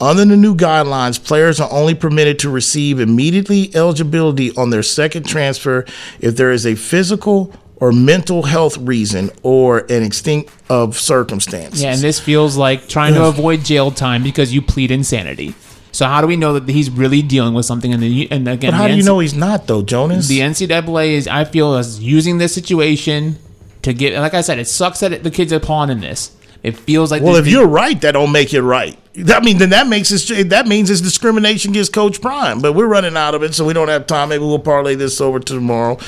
Under 0.00 0.24
the 0.24 0.36
new 0.36 0.54
guidelines, 0.54 1.22
players 1.22 1.58
are 1.58 1.72
only 1.72 1.94
permitted 1.94 2.38
to 2.40 2.50
receive 2.50 3.00
immediately 3.00 3.74
eligibility 3.74 4.54
on 4.56 4.70
their 4.70 4.84
second 4.84 5.26
transfer 5.26 5.84
if 6.20 6.36
there 6.36 6.52
is 6.52 6.64
a 6.64 6.76
physical 6.76 7.52
or 7.76 7.92
mental 7.92 8.42
health 8.44 8.76
reason 8.78 9.30
or 9.42 9.80
an 9.90 10.02
extinct 10.02 10.50
of 10.68 10.98
circumstance. 10.98 11.80
Yeah, 11.80 11.92
and 11.92 12.00
this 12.00 12.18
feels 12.18 12.56
like 12.56 12.88
trying 12.88 13.14
to 13.14 13.24
avoid 13.24 13.64
jail 13.64 13.90
time 13.90 14.22
because 14.22 14.52
you 14.52 14.62
plead 14.62 14.90
insanity. 14.90 15.54
So 15.92 16.06
how 16.06 16.20
do 16.20 16.26
we 16.26 16.36
know 16.36 16.58
that 16.58 16.68
he's 16.68 16.90
really 16.90 17.22
dealing 17.22 17.54
with 17.54 17.64
something? 17.64 17.92
And, 17.92 18.02
the, 18.02 18.30
and 18.30 18.46
again, 18.46 18.72
but 18.72 18.76
how 18.76 18.86
do 18.86 18.94
you 18.94 19.02
NC 19.02 19.06
know 19.06 19.18
he's 19.18 19.34
not 19.34 19.66
though, 19.66 19.82
Jonas? 19.82 20.28
the 20.28 20.40
NCAA 20.40 21.12
is, 21.12 21.26
I 21.26 21.44
feel, 21.44 21.74
is 21.76 22.00
using 22.02 22.36
this 22.36 22.54
situation 22.54 23.38
to 23.82 23.94
get. 23.94 24.18
Like 24.20 24.34
I 24.34 24.42
said, 24.42 24.58
it 24.58 24.66
sucks 24.66 25.00
that 25.00 25.12
it, 25.12 25.22
the 25.22 25.30
kids 25.30 25.54
are 25.54 25.60
pawn 25.60 25.88
in 25.88 26.00
this. 26.00 26.36
It 26.62 26.76
feels 26.76 27.10
like 27.10 27.22
well, 27.22 27.36
if 27.36 27.46
you're 27.46 27.66
right, 27.66 27.98
that 28.02 28.12
don't 28.12 28.32
make 28.32 28.52
it 28.52 28.60
right. 28.62 28.98
I 29.18 29.40
mean, 29.40 29.56
then 29.56 29.70
that 29.70 29.86
makes 29.86 30.12
it. 30.12 30.50
That 30.50 30.66
means 30.66 30.90
it's 30.90 31.00
discrimination 31.00 31.70
against 31.70 31.92
Coach 31.92 32.20
Prime. 32.20 32.60
But 32.60 32.74
we're 32.74 32.86
running 32.86 33.16
out 33.16 33.34
of 33.34 33.42
it, 33.42 33.54
so 33.54 33.64
we 33.64 33.72
don't 33.72 33.88
have 33.88 34.06
time. 34.06 34.28
Maybe 34.28 34.44
we'll 34.44 34.58
parlay 34.58 34.94
this 34.94 35.20
over 35.20 35.40
to 35.40 35.54
tomorrow. 35.54 35.98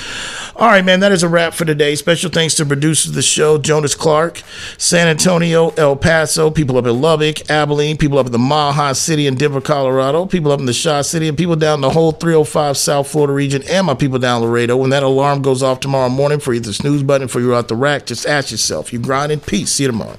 All 0.56 0.68
right, 0.68 0.84
man. 0.84 1.00
That 1.00 1.12
is 1.12 1.22
a 1.22 1.28
wrap 1.28 1.54
for 1.54 1.64
today. 1.64 1.94
Special 1.94 2.30
thanks 2.30 2.54
to 2.56 2.66
producers 2.66 3.10
of 3.10 3.14
the 3.14 3.22
show, 3.22 3.56
Jonas 3.56 3.94
Clark, 3.94 4.42
San 4.76 5.08
Antonio, 5.08 5.70
El 5.70 5.96
Paso, 5.96 6.50
people 6.50 6.76
up 6.76 6.84
in 6.84 7.00
Lubbock, 7.00 7.48
Abilene, 7.50 7.96
people 7.96 8.18
up 8.18 8.26
in 8.26 8.32
the 8.32 8.38
High 8.38 8.92
City 8.92 9.26
in 9.26 9.36
Denver, 9.36 9.62
Colorado, 9.62 10.26
people 10.26 10.52
up 10.52 10.60
in 10.60 10.66
the 10.66 10.74
Shaw 10.74 11.00
City, 11.00 11.28
and 11.28 11.38
people 11.38 11.56
down 11.56 11.80
the 11.80 11.90
whole 11.90 12.12
305 12.12 12.76
South 12.76 13.08
Florida 13.08 13.32
region, 13.32 13.62
and 13.70 13.86
my 13.86 13.94
people 13.94 14.18
down 14.18 14.42
Laredo. 14.42 14.76
When 14.76 14.90
that 14.90 15.02
alarm 15.02 15.40
goes 15.40 15.62
off 15.62 15.80
tomorrow 15.80 16.10
morning 16.10 16.40
for 16.40 16.52
either 16.52 16.74
snooze 16.74 17.02
button 17.02 17.28
for 17.28 17.40
you're 17.40 17.54
out 17.54 17.68
the 17.68 17.76
rack, 17.76 18.04
just 18.04 18.26
ask 18.26 18.50
yourself. 18.50 18.92
You 18.92 18.98
grind 18.98 19.32
in 19.32 19.40
peace. 19.40 19.72
See 19.72 19.84
you 19.84 19.90
tomorrow. 19.90 20.18